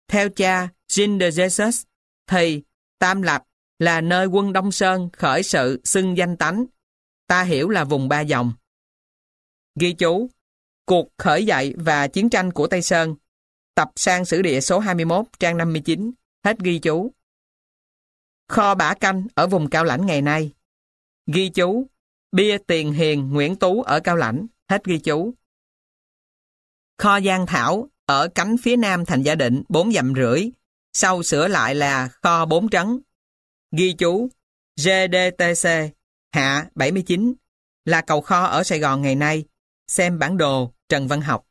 Theo 0.09 0.29
cha 0.29 0.69
Jean 0.93 1.19
de 1.19 1.31
Jesus, 1.31 1.85
thì 2.27 2.63
Tam 2.99 3.23
Lập 3.23 3.45
là 3.79 4.01
nơi 4.01 4.27
quân 4.27 4.53
Đông 4.53 4.73
Sơn 4.73 5.09
khởi 5.13 5.43
sự 5.43 5.81
xưng 5.85 6.17
danh 6.17 6.37
tánh. 6.37 6.65
Ta 7.27 7.43
hiểu 7.43 7.69
là 7.69 7.85
vùng 7.85 8.09
ba 8.09 8.21
dòng. 8.21 8.53
Ghi 9.81 9.93
chú, 9.93 10.31
cuộc 10.87 11.09
khởi 11.19 11.47
dậy 11.47 11.75
và 11.77 12.07
chiến 12.07 12.31
tranh 12.31 12.51
của 12.51 12.67
Tây 12.67 12.83
Sơn, 12.83 13.15
tập 13.75 13.91
sang 13.97 14.25
sử 14.25 14.43
địa 14.43 14.61
số 14.61 14.79
21, 14.79 15.27
trang 15.39 15.57
59, 15.57 16.13
hết 16.45 16.59
ghi 16.59 16.79
chú. 16.79 17.13
Kho 18.49 18.75
bả 18.75 18.95
canh 18.95 19.27
ở 19.35 19.47
vùng 19.47 19.71
Cao 19.71 19.85
Lãnh 19.85 20.07
ngày 20.07 20.23
nay. 20.23 20.53
Ghi 21.27 21.49
chú, 21.49 21.87
bia 22.33 22.59
tiền 22.67 22.93
hiền 22.93 23.33
Nguyễn 23.33 23.57
Tú 23.57 23.83
ở 23.83 24.01
Cao 24.01 24.17
Lãnh, 24.17 24.47
hết 24.69 24.85
ghi 24.85 24.99
chú. 24.99 25.35
Kho 26.99 27.21
Giang 27.21 27.47
Thảo 27.47 27.89
ở 28.07 28.29
cánh 28.35 28.57
phía 28.63 28.77
nam 28.77 29.05
thành 29.05 29.23
gia 29.23 29.35
định 29.35 29.63
4 29.69 29.93
dặm 29.93 30.15
rưỡi, 30.17 30.51
sau 30.93 31.23
sửa 31.23 31.49
lại 31.49 31.75
là 31.75 32.09
kho 32.09 32.45
4 32.45 32.69
trấn. 32.69 33.01
Ghi 33.77 33.93
chú, 33.93 34.29
GDTC, 34.77 35.69
hạ 36.33 36.71
79, 36.75 37.35
là 37.85 38.01
cầu 38.01 38.21
kho 38.21 38.45
ở 38.45 38.63
Sài 38.63 38.79
Gòn 38.79 39.03
ngày 39.03 39.15
nay. 39.15 39.45
Xem 39.89 40.19
bản 40.19 40.37
đồ 40.37 40.73
Trần 40.89 41.09
Văn 41.09 41.21
Học. 41.21 41.47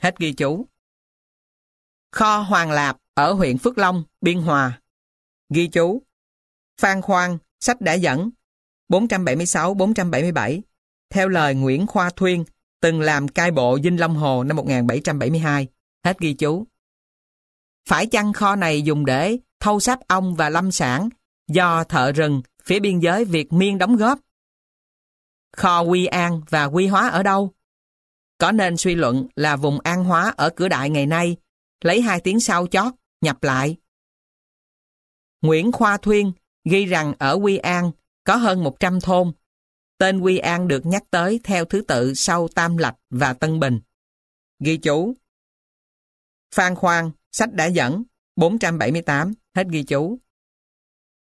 Hết 0.00 0.18
ghi 0.18 0.32
chú. 0.32 0.66
Kho 2.12 2.38
Hoàng 2.38 2.70
Lạp 2.70 2.96
ở 3.14 3.32
huyện 3.32 3.58
Phước 3.58 3.78
Long, 3.78 4.04
Biên 4.20 4.38
Hòa. 4.38 4.80
Ghi 5.54 5.68
chú. 5.68 6.02
Phan 6.80 7.02
Khoan, 7.02 7.38
sách 7.60 7.80
đã 7.80 7.92
dẫn 7.92 8.30
476-477 8.88 10.60
theo 11.10 11.28
lời 11.28 11.54
Nguyễn 11.54 11.86
Khoa 11.86 12.10
Thuyên 12.10 12.44
từng 12.80 13.00
làm 13.00 13.28
cai 13.28 13.50
bộ 13.50 13.78
Vinh 13.82 14.00
Long 14.00 14.14
Hồ 14.14 14.44
năm 14.44 14.56
1772. 14.56 15.66
Hết 16.04 16.18
ghi 16.18 16.34
chú. 16.34 16.66
Phải 17.88 18.06
chăng 18.06 18.32
kho 18.32 18.56
này 18.56 18.82
dùng 18.82 19.06
để 19.06 19.38
thâu 19.60 19.80
sáp 19.80 20.00
ong 20.08 20.34
và 20.34 20.48
lâm 20.48 20.70
sản 20.70 21.08
do 21.48 21.84
thợ 21.84 22.12
rừng 22.12 22.42
phía 22.62 22.80
biên 22.80 22.98
giới 22.98 23.24
Việt 23.24 23.52
Miên 23.52 23.78
đóng 23.78 23.96
góp? 23.96 24.18
Kho 25.56 25.80
Quy 25.80 26.06
An 26.06 26.40
và 26.48 26.64
Quy 26.64 26.86
Hóa 26.86 27.08
ở 27.08 27.22
đâu? 27.22 27.54
Có 28.38 28.52
nên 28.52 28.76
suy 28.76 28.94
luận 28.94 29.26
là 29.36 29.56
vùng 29.56 29.80
An 29.80 30.04
Hóa 30.04 30.34
ở 30.36 30.50
cửa 30.50 30.68
đại 30.68 30.90
ngày 30.90 31.06
nay, 31.06 31.36
lấy 31.80 32.00
hai 32.00 32.20
tiếng 32.20 32.40
sau 32.40 32.66
chót, 32.66 32.94
nhập 33.20 33.42
lại. 33.42 33.76
Nguyễn 35.42 35.72
Khoa 35.72 35.96
Thuyên 35.96 36.32
ghi 36.64 36.86
rằng 36.86 37.14
ở 37.18 37.38
Quy 37.42 37.56
An 37.56 37.90
có 38.24 38.36
hơn 38.36 38.64
100 38.64 39.00
thôn. 39.00 39.32
Tên 39.98 40.20
Quy 40.20 40.38
An 40.38 40.68
được 40.68 40.86
nhắc 40.86 41.02
tới 41.10 41.40
theo 41.44 41.64
thứ 41.64 41.80
tự 41.80 42.14
sau 42.14 42.48
Tam 42.48 42.76
Lạch 42.76 42.96
và 43.10 43.32
Tân 43.32 43.60
Bình. 43.60 43.80
Ghi 44.58 44.76
chú 44.76 45.14
Phan 46.54 46.74
Khoan, 46.74 47.10
sách 47.32 47.52
đã 47.52 47.66
dẫn, 47.66 48.02
478, 48.36 49.34
hết 49.54 49.66
ghi 49.70 49.82
chú. 49.82 50.18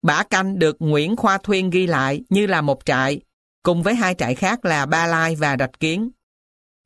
Bả 0.02 0.24
canh 0.24 0.60
được 0.60 0.76
Nguyễn 0.80 1.16
Khoa 1.16 1.38
Thuyên 1.38 1.70
ghi 1.70 1.88
lại 1.88 2.24
như 2.30 2.48
là 2.48 2.62
một 2.62 2.86
trại, 2.86 3.22
cùng 3.64 3.84
với 3.84 3.96
hai 3.96 4.16
trại 4.16 4.36
khác 4.36 4.66
là 4.66 4.86
Ba 4.86 5.08
Lai 5.08 5.36
và 5.36 5.56
Rạch 5.60 5.80
Kiến. 5.80 6.10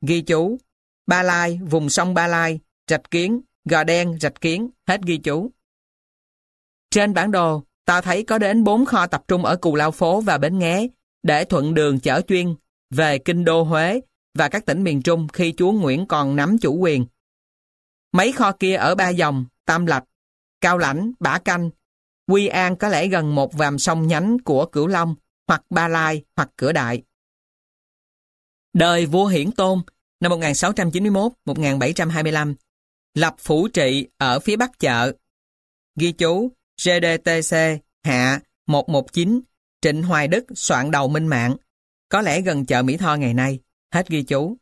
Ghi 0.06 0.22
chú, 0.22 0.58
Ba 1.06 1.22
Lai, 1.22 1.60
vùng 1.70 1.90
sông 1.90 2.14
Ba 2.14 2.26
Lai, 2.26 2.60
Rạch 2.90 3.10
Kiến, 3.10 3.40
Gò 3.64 3.84
Đen, 3.84 4.18
Rạch 4.20 4.40
Kiến, 4.40 4.70
hết 4.86 5.00
ghi 5.02 5.18
chú. 5.18 5.50
Trên 6.90 7.14
bản 7.14 7.30
đồ, 7.30 7.62
ta 7.84 8.00
thấy 8.00 8.24
có 8.24 8.38
đến 8.38 8.64
4 8.64 8.84
kho 8.84 9.06
tập 9.06 9.24
trung 9.28 9.44
ở 9.44 9.56
Cù 9.56 9.74
Lao 9.74 9.90
Phố 9.90 10.20
và 10.20 10.38
Bến 10.38 10.58
Nghé 10.58 10.88
để 11.22 11.44
thuận 11.44 11.74
đường 11.74 12.00
chở 12.00 12.20
chuyên 12.28 12.54
về 12.90 13.18
Kinh 13.18 13.44
Đô 13.44 13.62
Huế 13.62 14.00
và 14.34 14.48
các 14.48 14.66
tỉnh 14.66 14.82
miền 14.82 15.02
Trung 15.02 15.28
khi 15.32 15.54
chúa 15.56 15.72
Nguyễn 15.72 16.06
còn 16.06 16.36
nắm 16.36 16.58
chủ 16.58 16.76
quyền. 16.76 17.06
Mấy 18.12 18.32
kho 18.32 18.52
kia 18.52 18.74
ở 18.74 18.94
Ba 18.94 19.08
Dòng, 19.08 19.44
Tam 19.64 19.86
Lạch, 19.86 20.04
Cao 20.60 20.78
Lãnh, 20.78 21.12
Bả 21.20 21.38
Canh, 21.38 21.70
Quy 22.26 22.46
An 22.46 22.76
có 22.76 22.88
lẽ 22.88 23.06
gần 23.06 23.34
một 23.34 23.54
vàm 23.54 23.78
sông 23.78 24.06
nhánh 24.06 24.36
của 24.44 24.66
Cửu 24.66 24.86
Long, 24.86 25.14
hoặc 25.48 25.62
Ba 25.70 25.88
Lai, 25.88 26.24
hoặc 26.36 26.50
Cửa 26.56 26.72
Đại. 26.72 27.02
Đời 28.72 29.06
vua 29.06 29.26
Hiển 29.26 29.52
Tôn 29.52 29.82
năm 30.20 30.32
1691-1725 30.32 32.54
lập 33.14 33.34
phủ 33.38 33.68
trị 33.68 34.08
ở 34.16 34.40
phía 34.40 34.56
bắc 34.56 34.78
chợ. 34.78 35.12
Ghi 35.96 36.12
chú 36.12 36.52
GDTC 36.84 37.56
hạ 38.04 38.40
119 38.66 39.40
Trịnh 39.80 40.02
Hoài 40.02 40.28
Đức 40.28 40.44
soạn 40.54 40.90
đầu 40.90 41.08
minh 41.08 41.26
mạng 41.26 41.56
có 42.08 42.22
lẽ 42.22 42.40
gần 42.40 42.66
chợ 42.66 42.82
Mỹ 42.82 42.96
Tho 42.96 43.14
ngày 43.14 43.34
nay. 43.34 43.58
Hết 43.94 44.08
ghi 44.08 44.22
chú. 44.22 44.56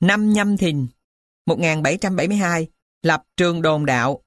Năm 0.00 0.32
Nhâm 0.32 0.56
Thìn 0.56 0.86
1772 1.46 2.66
lập 3.02 3.22
trường 3.36 3.62
đồn 3.62 3.86
đạo. 3.86 4.22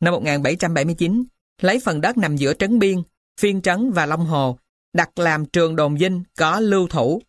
Năm 0.00 0.12
1779 0.14 1.24
lấy 1.60 1.80
phần 1.84 2.00
đất 2.00 2.18
nằm 2.18 2.36
giữa 2.36 2.54
Trấn 2.54 2.78
Biên, 2.78 3.02
Phiên 3.40 3.62
Trấn 3.62 3.90
và 3.90 4.06
Long 4.06 4.26
Hồ 4.26 4.58
đặt 4.92 5.18
làm 5.18 5.46
trường 5.46 5.76
đồn 5.76 5.98
dinh 5.98 6.22
có 6.38 6.60
lưu 6.60 6.88
thủ, 6.88 7.22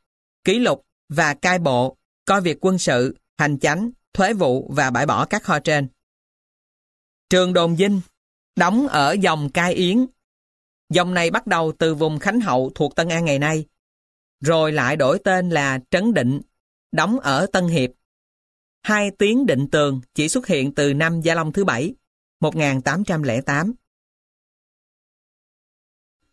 ký 0.43 0.59
lục 0.59 0.85
và 1.09 1.33
cai 1.33 1.59
bộ, 1.59 1.97
coi 2.25 2.41
việc 2.41 2.57
quân 2.65 2.77
sự, 2.77 3.17
hành 3.37 3.59
chánh, 3.59 3.91
thuế 4.13 4.33
vụ 4.33 4.71
và 4.75 4.89
bãi 4.89 5.05
bỏ 5.05 5.25
các 5.25 5.43
kho 5.43 5.59
trên. 5.59 5.87
Trường 7.29 7.53
đồn 7.53 7.75
dinh 7.75 8.01
đóng 8.55 8.87
ở 8.87 9.11
dòng 9.11 9.49
Cai 9.49 9.73
Yến. 9.73 10.05
Dòng 10.89 11.13
này 11.13 11.31
bắt 11.31 11.47
đầu 11.47 11.73
từ 11.79 11.95
vùng 11.95 12.19
Khánh 12.19 12.41
Hậu 12.41 12.71
thuộc 12.75 12.95
Tân 12.95 13.09
An 13.09 13.25
ngày 13.25 13.39
nay, 13.39 13.65
rồi 14.41 14.71
lại 14.71 14.95
đổi 14.95 15.19
tên 15.23 15.49
là 15.49 15.79
Trấn 15.91 16.13
Định, 16.13 16.41
đóng 16.91 17.19
ở 17.19 17.45
Tân 17.53 17.67
Hiệp. 17.67 17.89
Hai 18.81 19.11
tiếng 19.11 19.45
định 19.45 19.67
tường 19.71 20.01
chỉ 20.13 20.29
xuất 20.29 20.47
hiện 20.47 20.73
từ 20.75 20.93
năm 20.93 21.21
Gia 21.21 21.35
Long 21.35 21.53
thứ 21.53 21.65
bảy, 21.65 21.93
1808. 22.39 23.73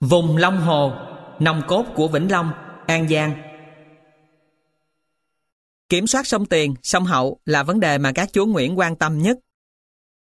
Vùng 0.01 0.37
Long 0.37 0.61
Hồ, 0.61 0.93
nòng 1.41 1.63
cốt 1.69 1.87
của 1.95 2.09
Vĩnh 2.09 2.31
Long, 2.31 2.53
An 2.87 3.09
Giang. 3.09 3.43
Kiểm 5.89 6.07
soát 6.07 6.27
sông 6.27 6.47
Tiền, 6.47 6.75
sông 6.83 7.05
Hậu 7.05 7.41
là 7.45 7.63
vấn 7.63 7.81
đề 7.81 7.99
mà 7.99 8.13
các 8.15 8.33
chúa 8.33 8.47
Nguyễn 8.47 8.79
quan 8.79 8.97
tâm 8.97 9.19
nhất. 9.19 9.39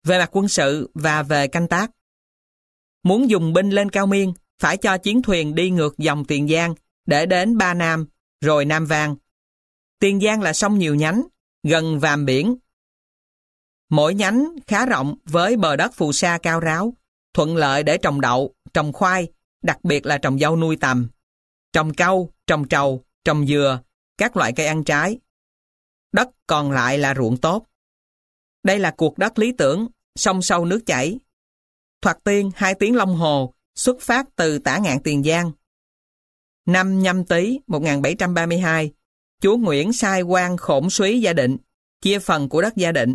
Về 0.04 0.18
mặt 0.18 0.30
quân 0.32 0.48
sự 0.48 0.90
và 0.94 1.22
về 1.22 1.48
canh 1.48 1.68
tác. 1.68 1.90
Muốn 3.02 3.30
dùng 3.30 3.52
binh 3.52 3.70
lên 3.70 3.90
Cao 3.90 4.06
Miên, 4.06 4.32
phải 4.58 4.76
cho 4.76 4.98
chiến 4.98 5.22
thuyền 5.22 5.54
đi 5.54 5.70
ngược 5.70 5.98
dòng 5.98 6.24
Tiền 6.24 6.48
Giang 6.48 6.74
để 7.06 7.26
đến 7.26 7.58
Ba 7.58 7.74
Nam, 7.74 8.06
rồi 8.40 8.64
Nam 8.64 8.86
Vang. 8.86 9.16
Tiền 9.98 10.20
Giang 10.20 10.42
là 10.42 10.52
sông 10.52 10.78
nhiều 10.78 10.94
nhánh, 10.94 11.22
gần 11.62 11.98
vàm 12.00 12.24
biển. 12.24 12.56
Mỗi 13.88 14.14
nhánh 14.14 14.44
khá 14.66 14.86
rộng 14.86 15.16
với 15.24 15.56
bờ 15.56 15.76
đất 15.76 15.94
phù 15.94 16.12
sa 16.12 16.38
cao 16.42 16.60
ráo, 16.60 16.94
thuận 17.34 17.56
lợi 17.56 17.82
để 17.82 17.98
trồng 17.98 18.20
đậu, 18.20 18.54
trồng 18.74 18.92
khoai, 18.92 19.28
đặc 19.62 19.84
biệt 19.84 20.06
là 20.06 20.18
trồng 20.18 20.38
dâu 20.38 20.56
nuôi 20.56 20.76
tầm, 20.76 21.08
trồng 21.72 21.94
cau, 21.94 22.30
trồng 22.46 22.68
trầu, 22.68 23.04
trồng 23.24 23.46
dừa, 23.46 23.80
các 24.18 24.36
loại 24.36 24.52
cây 24.52 24.66
ăn 24.66 24.84
trái. 24.84 25.18
Đất 26.12 26.28
còn 26.46 26.70
lại 26.70 26.98
là 26.98 27.14
ruộng 27.14 27.36
tốt. 27.36 27.66
Đây 28.62 28.78
là 28.78 28.94
cuộc 28.96 29.18
đất 29.18 29.38
lý 29.38 29.52
tưởng, 29.58 29.88
sông 30.16 30.42
sâu 30.42 30.64
nước 30.64 30.80
chảy. 30.86 31.18
Thoạt 32.02 32.18
tiên 32.24 32.50
hai 32.54 32.74
tiếng 32.74 32.96
Long 32.96 33.14
Hồ 33.14 33.54
xuất 33.74 34.00
phát 34.00 34.26
từ 34.36 34.58
tả 34.58 34.78
ngạn 34.78 35.02
Tiền 35.02 35.22
Giang. 35.22 35.52
Năm 36.66 37.02
nhâm 37.02 37.24
tý 37.24 37.58
1732, 37.66 38.92
chúa 39.40 39.56
Nguyễn 39.56 39.92
sai 39.92 40.22
quan 40.22 40.56
khổn 40.56 40.90
suý 40.90 41.20
gia 41.20 41.32
định, 41.32 41.56
chia 42.02 42.18
phần 42.18 42.48
của 42.48 42.62
đất 42.62 42.76
gia 42.76 42.92
định, 42.92 43.14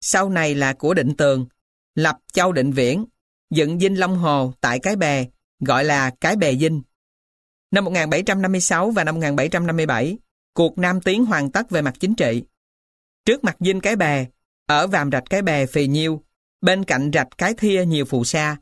sau 0.00 0.30
này 0.30 0.54
là 0.54 0.72
của 0.72 0.94
định 0.94 1.16
tường, 1.16 1.46
lập 1.94 2.16
châu 2.32 2.52
định 2.52 2.72
viễn, 2.72 3.04
dựng 3.50 3.80
dinh 3.80 4.00
Long 4.00 4.18
Hồ 4.18 4.52
tại 4.60 4.78
Cái 4.78 4.96
Bè, 4.96 5.24
gọi 5.60 5.84
là 5.84 6.10
Cái 6.20 6.36
Bè 6.36 6.54
Dinh. 6.54 6.82
Năm 7.70 7.84
1756 7.84 8.90
và 8.90 9.04
năm 9.04 9.14
1757, 9.14 10.18
cuộc 10.54 10.78
Nam 10.78 11.00
Tiến 11.00 11.24
hoàn 11.24 11.50
tất 11.50 11.70
về 11.70 11.82
mặt 11.82 11.94
chính 12.00 12.14
trị. 12.14 12.42
Trước 13.24 13.44
mặt 13.44 13.56
dinh 13.60 13.80
Cái 13.80 13.96
Bè, 13.96 14.26
ở 14.66 14.86
vàm 14.86 15.10
rạch 15.10 15.24
Cái 15.30 15.42
Bè 15.42 15.66
phì 15.66 15.86
nhiêu, 15.86 16.22
bên 16.60 16.84
cạnh 16.84 17.10
rạch 17.12 17.28
Cái 17.38 17.54
Thia 17.54 17.84
nhiều 17.84 18.04
phù 18.04 18.24
sa, 18.24 18.56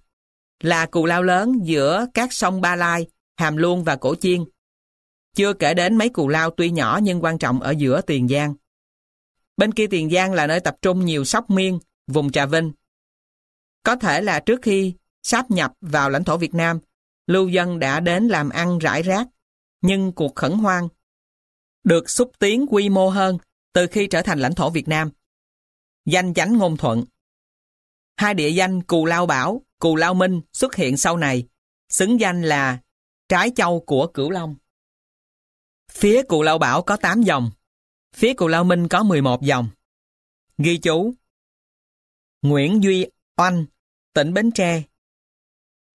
là 0.63 0.87
cù 0.87 1.07
lao 1.07 1.23
lớn 1.23 1.53
giữa 1.63 2.07
các 2.15 2.33
sông 2.33 2.61
Ba 2.61 2.77
Lai, 2.77 3.07
Hàm 3.37 3.57
Luông 3.57 3.85
và 3.85 3.97
Cổ 3.97 4.15
Chiên. 4.15 4.45
Chưa 5.35 5.53
kể 5.53 5.75
đến 5.75 5.97
mấy 5.97 6.09
cù 6.09 6.29
lao 6.29 6.51
tuy 6.51 6.71
nhỏ 6.71 7.01
nhưng 7.03 7.25
quan 7.25 7.39
trọng 7.39 7.61
ở 7.61 7.71
giữa 7.71 8.01
Tiền 8.01 8.29
Giang. 8.29 8.55
Bên 9.57 9.73
kia 9.73 9.87
Tiền 9.87 10.11
Giang 10.11 10.33
là 10.33 10.47
nơi 10.47 10.61
tập 10.61 10.77
trung 10.83 11.05
nhiều 11.05 11.25
sóc 11.25 11.51
miên, 11.51 11.79
vùng 12.07 12.33
Trà 12.33 12.47
Vinh. 12.47 12.73
Có 13.83 13.97
thể 13.97 14.21
là 14.21 14.41
trước 14.41 14.63
khi 14.63 14.95
sáp 15.23 15.51
nhập 15.51 15.73
vào 15.81 16.11
lãnh 16.11 16.25
thổ 16.25 16.37
Việt 16.37 16.55
Nam, 16.55 16.79
lưu 17.27 17.49
dân 17.49 17.79
đã 17.79 18.01
đến 18.01 18.29
làm 18.29 18.51
ăn 18.51 18.79
rải 18.79 19.03
rác, 19.03 19.27
nhưng 19.83 20.13
cuộc 20.13 20.35
khẩn 20.37 20.53
hoang 20.53 20.89
được 21.85 22.11
xúc 22.11 22.33
tiến 22.39 22.67
quy 22.71 22.89
mô 22.89 23.09
hơn 23.09 23.39
từ 23.73 23.87
khi 23.87 24.07
trở 24.07 24.23
thành 24.23 24.39
lãnh 24.39 24.55
thổ 24.55 24.71
Việt 24.71 24.89
Nam. 24.89 25.11
Danh 26.07 26.35
chánh 26.35 26.59
ngôn 26.59 26.77
thuận 26.77 27.05
Hai 28.17 28.35
địa 28.35 28.49
danh 28.49 28.83
Cù 28.83 29.07
Lao 29.07 29.27
Bảo, 29.27 29.63
Cù 29.79 29.97
Lao 29.97 30.15
Minh 30.15 30.41
xuất 30.53 30.75
hiện 30.75 30.97
sau 30.97 31.17
này, 31.17 31.47
xứng 31.89 32.21
danh 32.21 32.43
là 32.43 32.79
trái 33.29 33.51
châu 33.57 33.81
của 33.81 34.07
Cửu 34.07 34.31
Long. 34.31 34.55
Phía 35.95 36.23
cụ 36.23 36.43
Lao 36.43 36.59
Bảo 36.59 36.83
có 36.83 36.97
8 36.97 37.23
dòng, 37.23 37.51
phía 38.17 38.35
cụ 38.35 38.49
Lao 38.49 38.65
Minh 38.65 38.89
có 38.89 39.03
11 39.03 39.43
dòng. 39.43 39.69
Ghi 40.59 40.79
chú 40.79 41.15
Nguyễn 42.43 42.83
Duy 42.83 43.07
Oanh, 43.37 43.65
tỉnh 44.15 44.35
Bến 44.35 44.51
Tre 44.51 44.83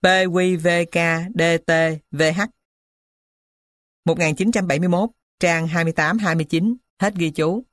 PQVKDTVH 0.03 1.29
1971, 4.05 5.09
trang 5.39 5.67
28-29, 5.67 6.75
hết 6.99 7.15
ghi 7.15 7.29
chú. 7.29 7.63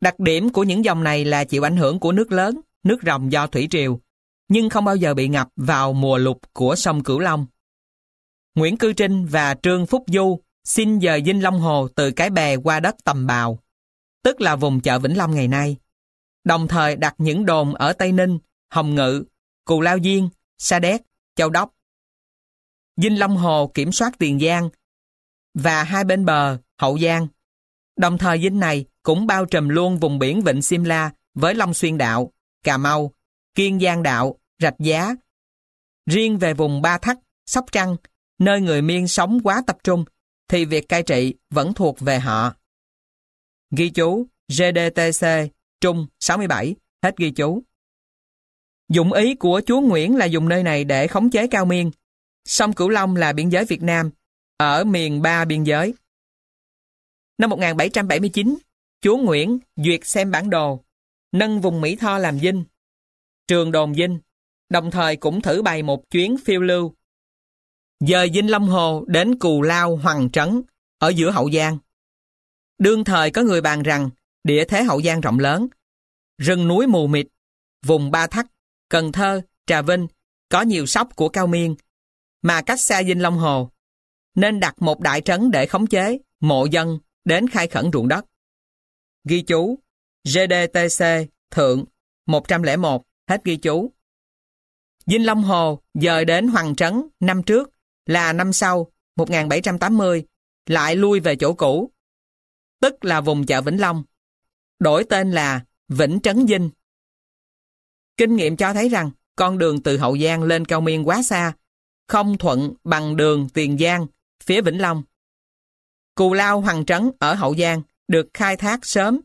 Đặc 0.00 0.20
điểm 0.20 0.50
của 0.50 0.64
những 0.64 0.84
dòng 0.84 1.04
này 1.04 1.24
là 1.24 1.44
chịu 1.44 1.66
ảnh 1.66 1.76
hưởng 1.76 2.00
của 2.00 2.12
nước 2.12 2.32
lớn, 2.32 2.60
nước 2.82 2.98
ròng 3.06 3.32
do 3.32 3.46
thủy 3.46 3.68
triều, 3.70 4.00
nhưng 4.48 4.70
không 4.70 4.84
bao 4.84 4.96
giờ 4.96 5.14
bị 5.14 5.28
ngập 5.28 5.48
vào 5.56 5.92
mùa 5.92 6.18
lục 6.18 6.40
của 6.52 6.76
sông 6.76 7.02
Cửu 7.02 7.18
Long. 7.18 7.46
Nguyễn 8.54 8.76
Cư 8.76 8.92
Trinh 8.92 9.26
và 9.26 9.54
Trương 9.62 9.86
Phúc 9.86 10.04
Du 10.06 10.40
xin 10.68 11.00
dời 11.00 11.22
Vinh 11.22 11.42
Long 11.42 11.60
Hồ 11.60 11.88
từ 11.88 12.10
cái 12.10 12.30
bè 12.30 12.56
qua 12.56 12.80
đất 12.80 12.96
Tầm 13.04 13.26
Bào, 13.26 13.58
tức 14.22 14.40
là 14.40 14.56
vùng 14.56 14.80
chợ 14.80 14.98
Vĩnh 14.98 15.16
Long 15.16 15.34
ngày 15.34 15.48
nay. 15.48 15.76
Đồng 16.44 16.68
thời 16.68 16.96
đặt 16.96 17.14
những 17.18 17.46
đồn 17.46 17.74
ở 17.74 17.92
Tây 17.92 18.12
Ninh, 18.12 18.38
Hồng 18.70 18.94
Ngự, 18.94 19.24
Cù 19.64 19.80
Lao 19.80 19.98
Diên, 20.04 20.28
Sa 20.58 20.78
Đéc, 20.78 21.02
Châu 21.36 21.50
Đốc. 21.50 21.74
Vinh 22.96 23.18
Long 23.18 23.36
Hồ 23.36 23.70
kiểm 23.74 23.92
soát 23.92 24.18
Tiền 24.18 24.40
Giang 24.40 24.68
và 25.54 25.82
hai 25.82 26.04
bên 26.04 26.24
bờ, 26.24 26.58
Hậu 26.80 26.98
Giang. 26.98 27.26
Đồng 27.96 28.18
thời 28.18 28.38
Vinh 28.38 28.60
này 28.60 28.84
cũng 29.02 29.26
bao 29.26 29.44
trùm 29.44 29.68
luôn 29.68 29.98
vùng 29.98 30.18
biển 30.18 30.40
Vịnh 30.40 30.62
Simla 30.62 31.10
với 31.34 31.54
Long 31.54 31.74
Xuyên 31.74 31.98
Đạo, 31.98 32.32
Cà 32.64 32.76
Mau, 32.76 33.12
Kiên 33.54 33.80
Giang 33.80 34.02
Đạo, 34.02 34.38
Rạch 34.62 34.78
Giá. 34.78 35.14
Riêng 36.06 36.38
về 36.38 36.54
vùng 36.54 36.82
Ba 36.82 36.98
Thắt, 36.98 37.18
Sóc 37.46 37.64
Trăng, 37.72 37.96
nơi 38.38 38.60
người 38.60 38.82
Miên 38.82 39.08
sống 39.08 39.40
quá 39.44 39.62
tập 39.66 39.78
trung, 39.84 40.04
thì 40.48 40.64
việc 40.64 40.88
cai 40.88 41.02
trị 41.02 41.34
vẫn 41.50 41.74
thuộc 41.74 42.00
về 42.00 42.18
họ. 42.18 42.54
Ghi 43.70 43.90
chú 43.90 44.26
GDTC 44.48 45.26
Trung 45.80 46.06
67, 46.20 46.74
hết 47.02 47.16
ghi 47.16 47.30
chú. 47.30 47.62
Dụng 48.88 49.12
ý 49.12 49.34
của 49.34 49.62
chúa 49.66 49.80
Nguyễn 49.80 50.16
là 50.16 50.24
dùng 50.24 50.48
nơi 50.48 50.62
này 50.62 50.84
để 50.84 51.06
khống 51.06 51.30
chế 51.30 51.46
Cao 51.46 51.64
Miên. 51.64 51.90
Sông 52.44 52.72
Cửu 52.72 52.88
Long 52.88 53.16
là 53.16 53.32
biên 53.32 53.48
giới 53.48 53.64
Việt 53.64 53.82
Nam, 53.82 54.10
ở 54.56 54.84
miền 54.84 55.22
ba 55.22 55.44
biên 55.44 55.64
giới. 55.64 55.94
Năm 57.38 57.50
1779, 57.50 58.58
chúa 59.00 59.16
Nguyễn 59.16 59.58
duyệt 59.76 60.00
xem 60.04 60.30
bản 60.30 60.50
đồ, 60.50 60.84
nâng 61.32 61.60
vùng 61.60 61.80
Mỹ 61.80 61.96
Tho 61.96 62.18
làm 62.18 62.38
dinh, 62.38 62.64
trường 63.48 63.72
đồn 63.72 63.94
dinh, 63.94 64.18
đồng 64.68 64.90
thời 64.90 65.16
cũng 65.16 65.40
thử 65.40 65.62
bày 65.62 65.82
một 65.82 66.10
chuyến 66.10 66.36
phiêu 66.44 66.60
lưu. 66.60 66.94
Dời 68.00 68.30
Vinh 68.30 68.50
Long 68.50 68.68
Hồ 68.68 69.04
đến 69.06 69.38
Cù 69.38 69.62
Lao 69.62 69.96
Hoàng 69.96 70.30
Trấn, 70.30 70.62
ở 70.98 71.08
giữa 71.08 71.30
Hậu 71.30 71.50
Giang. 71.50 71.78
Đương 72.78 73.04
thời 73.04 73.30
có 73.30 73.42
người 73.42 73.60
bàn 73.60 73.82
rằng 73.82 74.10
địa 74.44 74.64
thế 74.64 74.82
Hậu 74.82 75.02
Giang 75.02 75.20
rộng 75.20 75.38
lớn, 75.38 75.68
rừng 76.38 76.68
núi 76.68 76.86
mù 76.86 77.06
mịt, 77.06 77.26
vùng 77.86 78.10
Ba 78.10 78.26
Thắt, 78.26 78.46
Cần 78.88 79.12
Thơ, 79.12 79.42
Trà 79.66 79.82
Vinh 79.82 80.06
có 80.48 80.62
nhiều 80.62 80.86
sóc 80.86 81.16
của 81.16 81.28
Cao 81.28 81.46
Miên, 81.46 81.74
mà 82.42 82.62
cách 82.62 82.80
xa 82.80 83.02
Vinh 83.02 83.22
Long 83.22 83.38
Hồ, 83.38 83.70
nên 84.34 84.60
đặt 84.60 84.82
một 84.82 85.00
đại 85.00 85.20
trấn 85.20 85.50
để 85.50 85.66
khống 85.66 85.86
chế, 85.86 86.18
mộ 86.40 86.66
dân 86.66 86.98
đến 87.24 87.48
khai 87.48 87.68
khẩn 87.68 87.90
ruộng 87.92 88.08
đất. 88.08 88.24
Ghi 89.24 89.42
chú 89.42 89.78
GDTC 90.24 91.04
Thượng 91.50 91.84
101 92.26 93.02
hết 93.28 93.44
ghi 93.44 93.56
chú. 93.56 93.92
Vinh 95.06 95.26
Long 95.26 95.42
Hồ 95.42 95.82
dời 95.94 96.24
đến 96.24 96.48
Hoàng 96.48 96.76
Trấn 96.76 97.08
năm 97.20 97.42
trước 97.42 97.70
là 98.08 98.32
năm 98.32 98.52
sau 98.52 98.92
1780 99.16 100.24
lại 100.66 100.96
lui 100.96 101.20
về 101.20 101.36
chỗ 101.36 101.52
cũ 101.52 101.90
tức 102.80 103.04
là 103.04 103.20
vùng 103.20 103.46
chợ 103.46 103.62
Vĩnh 103.62 103.80
Long 103.80 104.04
đổi 104.78 105.04
tên 105.04 105.30
là 105.30 105.64
Vĩnh 105.88 106.20
Trấn 106.22 106.46
Vinh. 106.46 106.70
Kinh 108.16 108.36
nghiệm 108.36 108.56
cho 108.56 108.72
thấy 108.72 108.88
rằng 108.88 109.10
con 109.36 109.58
đường 109.58 109.82
từ 109.82 109.98
Hậu 109.98 110.18
Giang 110.18 110.42
lên 110.42 110.64
Cao 110.64 110.80
Miên 110.80 111.08
quá 111.08 111.22
xa 111.22 111.52
không 112.08 112.38
thuận 112.38 112.74
bằng 112.84 113.16
đường 113.16 113.48
Tiền 113.54 113.78
Giang 113.78 114.06
phía 114.44 114.60
Vĩnh 114.60 114.80
Long. 114.80 115.02
Cù 116.14 116.34
Lao 116.34 116.60
Hoàng 116.60 116.84
Trấn 116.84 117.10
ở 117.18 117.34
Hậu 117.34 117.56
Giang 117.56 117.82
được 118.08 118.28
khai 118.34 118.56
thác 118.56 118.86
sớm 118.86 119.20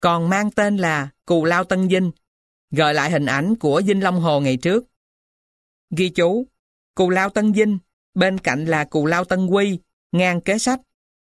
còn 0.00 0.28
mang 0.28 0.50
tên 0.50 0.76
là 0.76 1.08
Cù 1.26 1.44
Lao 1.44 1.64
Tân 1.64 1.88
Vinh 1.88 2.10
gợi 2.70 2.94
lại 2.94 3.10
hình 3.10 3.26
ảnh 3.26 3.56
của 3.56 3.82
Vinh 3.86 4.02
Long 4.02 4.20
Hồ 4.20 4.40
ngày 4.40 4.56
trước. 4.56 4.84
Ghi 5.96 6.08
chú, 6.08 6.46
Cù 6.94 7.10
Lao 7.10 7.30
Tân 7.30 7.52
Vinh 7.52 7.78
bên 8.14 8.38
cạnh 8.38 8.64
là 8.64 8.84
Cù 8.84 9.06
Lao 9.06 9.24
Tân 9.24 9.46
Quy, 9.46 9.78
ngang 10.12 10.40
kế 10.40 10.58
sách, 10.58 10.80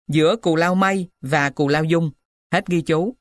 giữa 0.07 0.35
Cù 0.35 0.55
Lao 0.55 0.75
Mây 0.75 1.09
và 1.21 1.49
Cù 1.49 1.67
Lao 1.67 1.83
Dung. 1.83 2.11
Hết 2.51 2.67
ghi 2.67 2.81
chú. 2.81 3.15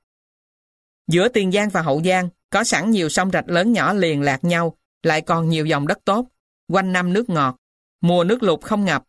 Giữa 1.06 1.28
Tiền 1.28 1.52
Giang 1.52 1.68
và 1.68 1.82
Hậu 1.82 2.02
Giang 2.04 2.28
có 2.50 2.64
sẵn 2.64 2.90
nhiều 2.90 3.08
sông 3.08 3.30
rạch 3.30 3.48
lớn 3.48 3.72
nhỏ 3.72 3.92
liền 3.92 4.22
lạc 4.22 4.44
nhau, 4.44 4.76
lại 5.02 5.20
còn 5.20 5.48
nhiều 5.48 5.66
dòng 5.66 5.86
đất 5.86 5.98
tốt, 6.04 6.26
quanh 6.68 6.92
năm 6.92 7.12
nước 7.12 7.30
ngọt, 7.30 7.56
mùa 8.00 8.24
nước 8.24 8.42
lụt 8.42 8.62
không 8.62 8.84
ngập, 8.84 9.04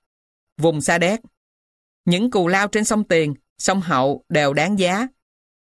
vùng 0.58 0.82
xa 0.82 0.98
đét. 0.98 1.20
Những 2.06 2.32
cù 2.32 2.48
lao 2.48 2.68
trên 2.68 2.86
sông 2.86 3.04
Tiền, 3.04 3.34
sông 3.58 3.82
Hậu 3.82 4.26
đều 4.30 4.54
đáng 4.54 4.80
giá. 4.80 5.08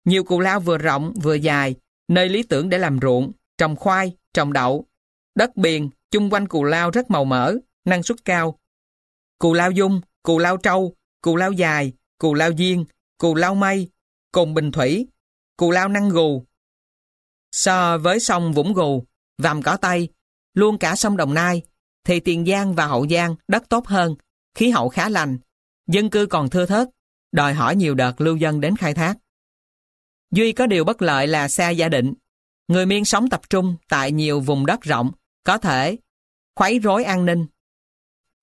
Nhiều 0.05 0.24
cù 0.24 0.41
lao 0.41 0.61
vừa 0.61 0.78
rộng 0.78 1.14
vừa 1.22 1.35
dài, 1.35 1.74
nơi 2.09 2.28
lý 2.28 2.43
tưởng 2.43 2.68
để 2.68 2.78
làm 2.78 2.99
ruộng, 3.03 3.33
trồng 3.59 3.76
khoai, 3.76 4.16
trồng 4.35 4.53
đậu. 4.53 4.87
Đất 5.35 5.57
biển 5.57 5.91
chung 6.11 6.30
quanh 6.30 6.49
cù 6.49 6.64
lao 6.64 6.91
rất 6.91 7.11
màu 7.11 7.24
mỡ, 7.24 7.55
năng 7.85 8.03
suất 8.03 8.24
cao. 8.24 8.59
Cù 9.43 9.53
lao 9.53 9.70
dung, 9.70 10.01
cù 10.22 10.38
lao 10.38 10.57
trâu, 10.57 10.97
cù 11.22 11.36
lao 11.36 11.53
dài, 11.53 11.93
cù 12.18 12.34
lao 12.34 12.51
diên, 12.59 12.84
cù 13.18 13.34
lao 13.34 13.55
mây, 13.55 13.90
cồn 14.32 14.55
bình 14.55 14.72
thủy, 14.72 15.07
cù 15.57 15.70
lao 15.70 15.88
năng 15.88 16.09
gù. 16.09 16.45
So 17.53 17.99
với 17.99 18.20
sông 18.20 18.53
Vũng 18.53 18.72
Gù, 18.72 19.05
Vàm 19.38 19.62
Cỏ 19.62 19.76
Tây, 19.76 20.09
luôn 20.55 20.78
cả 20.78 20.97
sông 20.97 21.16
Đồng 21.16 21.34
Nai, 21.34 21.62
thì 22.05 22.20
Tiền 22.20 22.47
Giang 22.47 22.74
và 22.74 22.86
Hậu 22.86 23.09
Giang 23.09 23.36
đất 23.49 23.68
tốt 23.68 23.86
hơn, 23.86 24.14
khí 24.55 24.70
hậu 24.70 24.88
khá 24.88 25.09
lành, 25.09 25.38
dân 25.88 26.11
cư 26.11 26.26
còn 26.26 26.51
thưa 26.51 26.66
thớt, 26.66 26.88
đòi 27.32 27.55
hỏi 27.55 27.76
nhiều 27.76 27.95
đợt 27.95 28.20
lưu 28.20 28.36
dân 28.36 28.61
đến 28.61 28.76
khai 28.76 28.95
thác. 28.95 29.18
Duy 30.30 30.53
có 30.53 30.66
điều 30.66 30.84
bất 30.84 31.03
lợi 31.03 31.26
là 31.26 31.49
xa 31.49 31.70
gia 31.70 31.88
định. 31.88 32.14
Người 32.68 32.86
Miên 32.86 33.05
sống 33.05 33.28
tập 33.28 33.40
trung 33.51 33.76
tại 33.88 34.12
nhiều 34.12 34.40
vùng 34.40 34.66
đất 34.66 34.80
rộng, 34.80 35.11
có 35.45 35.59
thể 35.59 35.97
khuấy 36.57 36.78
rối 36.78 37.05
an 37.05 37.24
ninh. 37.24 37.47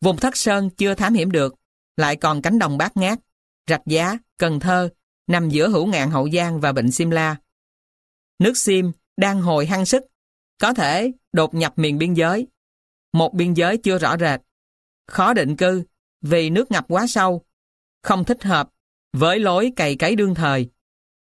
Vùng 0.02 0.18
Thất 0.18 0.38
Sơn 0.38 0.70
chưa 0.70 0.96
thám 0.96 1.14
hiểm 1.14 1.32
được, 1.32 1.56
lại 1.98 2.16
còn 2.16 2.42
cánh 2.42 2.60
đồng 2.60 2.78
bát 2.78 2.98
ngát, 2.98 3.20
rạch 3.68 3.82
giá, 3.86 4.18
Cần 4.38 4.60
Thơ, 4.60 4.90
nằm 5.28 5.50
giữa 5.50 5.70
hữu 5.70 5.86
ngạn 5.86 6.12
Hậu 6.12 6.30
Giang 6.30 6.60
và 6.60 6.72
Vịnh 6.72 6.92
Simla. 6.92 7.36
Nước 8.40 8.58
Sim 8.58 8.92
đang 9.18 9.42
hồi 9.42 9.66
hăng 9.66 9.86
sức, 9.86 10.04
có 10.62 10.74
thể 10.74 11.12
đột 11.34 11.54
nhập 11.54 11.74
miền 11.76 11.98
biên 11.98 12.14
giới. 12.14 12.48
Một 13.14 13.34
biên 13.34 13.54
giới 13.54 13.78
chưa 13.78 13.98
rõ 13.98 14.18
rệt, 14.18 14.42
khó 15.08 15.34
định 15.34 15.58
cư 15.58 15.84
vì 16.22 16.50
nước 16.50 16.72
ngập 16.72 16.86
quá 16.88 17.08
sâu, 17.08 17.46
không 18.04 18.26
thích 18.26 18.44
hợp 18.44 18.70
với 19.14 19.40
lối 19.40 19.74
cày 19.76 19.96
cấy 19.96 20.16
đương 20.16 20.36
thời. 20.36 20.70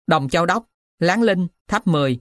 Đồng 0.08 0.30
Châu 0.30 0.46
Đốc, 0.46 0.66
Láng 1.00 1.22
Linh, 1.22 1.48
Tháp 1.68 1.88
10. 1.88 2.20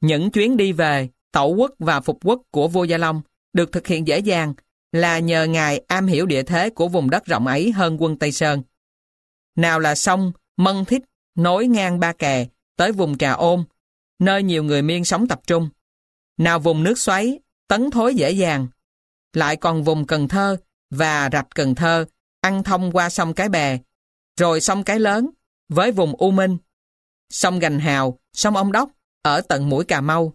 Những 0.00 0.30
chuyến 0.30 0.56
đi 0.56 0.72
về, 0.72 1.08
tẩu 1.32 1.54
quốc 1.54 1.70
và 1.78 2.00
phục 2.00 2.18
quốc 2.24 2.42
của 2.50 2.68
vua 2.68 2.84
Gia 2.84 2.98
Long 2.98 3.22
được 3.52 3.72
thực 3.72 3.86
hiện 3.86 4.06
dễ 4.06 4.18
dàng 4.18 4.54
là 4.92 5.18
nhờ 5.18 5.44
ngài 5.44 5.78
am 5.78 6.06
hiểu 6.06 6.26
địa 6.26 6.42
thế 6.42 6.70
của 6.70 6.88
vùng 6.88 7.10
đất 7.10 7.24
rộng 7.24 7.46
ấy 7.46 7.72
hơn 7.72 7.96
quân 8.00 8.18
Tây 8.18 8.32
Sơn. 8.32 8.62
Nào 9.56 9.80
là 9.80 9.94
sông 9.94 10.32
Mân 10.56 10.84
Thích 10.84 11.02
nối 11.34 11.66
ngang 11.66 12.00
Ba 12.00 12.12
Kè 12.12 12.46
tới 12.76 12.92
vùng 12.92 13.18
Trà 13.18 13.32
Ôn, 13.32 13.64
nơi 14.18 14.42
nhiều 14.42 14.64
người 14.64 14.82
miên 14.82 15.04
sống 15.04 15.28
tập 15.28 15.40
trung. 15.46 15.68
Nào 16.38 16.58
vùng 16.58 16.82
nước 16.82 16.98
xoáy, 16.98 17.38
tấn 17.68 17.90
thối 17.90 18.14
dễ 18.14 18.30
dàng. 18.30 18.66
Lại 19.32 19.56
còn 19.56 19.84
vùng 19.84 20.06
Cần 20.06 20.28
Thơ 20.28 20.56
và 20.90 21.28
rạch 21.32 21.46
Cần 21.54 21.74
Thơ 21.74 22.04
ăn 22.40 22.62
thông 22.62 22.92
qua 22.92 23.10
sông 23.10 23.34
Cái 23.34 23.48
Bè, 23.48 23.78
rồi 24.40 24.60
sông 24.60 24.84
Cái 24.84 24.98
Lớn 25.00 25.30
với 25.68 25.92
vùng 25.92 26.16
U 26.16 26.30
Minh, 26.30 26.56
sông 27.30 27.58
Gành 27.58 27.78
Hào, 27.78 28.18
sông 28.32 28.56
Ông 28.56 28.72
Đốc 28.72 28.90
ở 29.22 29.40
tận 29.40 29.68
mũi 29.68 29.84
Cà 29.84 30.00
Mau. 30.00 30.32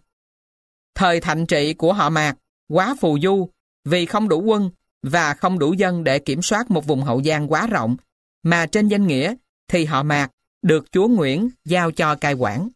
Thời 0.94 1.20
thạnh 1.20 1.46
trị 1.46 1.74
của 1.74 1.92
họ 1.92 2.10
Mạc 2.10 2.36
quá 2.68 2.96
phù 3.00 3.18
du 3.22 3.50
vì 3.90 4.06
không 4.06 4.28
đủ 4.28 4.42
quân 4.42 4.70
và 5.02 5.34
không 5.34 5.58
đủ 5.58 5.72
dân 5.72 6.04
để 6.04 6.18
kiểm 6.18 6.42
soát 6.42 6.70
một 6.70 6.86
vùng 6.86 7.02
hậu 7.02 7.22
giang 7.22 7.52
quá 7.52 7.66
rộng, 7.66 7.96
mà 8.42 8.66
trên 8.66 8.88
danh 8.88 9.06
nghĩa 9.06 9.34
thì 9.68 9.84
họ 9.84 10.02
Mạc 10.02 10.30
được 10.62 10.92
chúa 10.92 11.08
Nguyễn 11.08 11.50
giao 11.64 11.90
cho 11.90 12.14
cai 12.14 12.34
quản. 12.34 12.68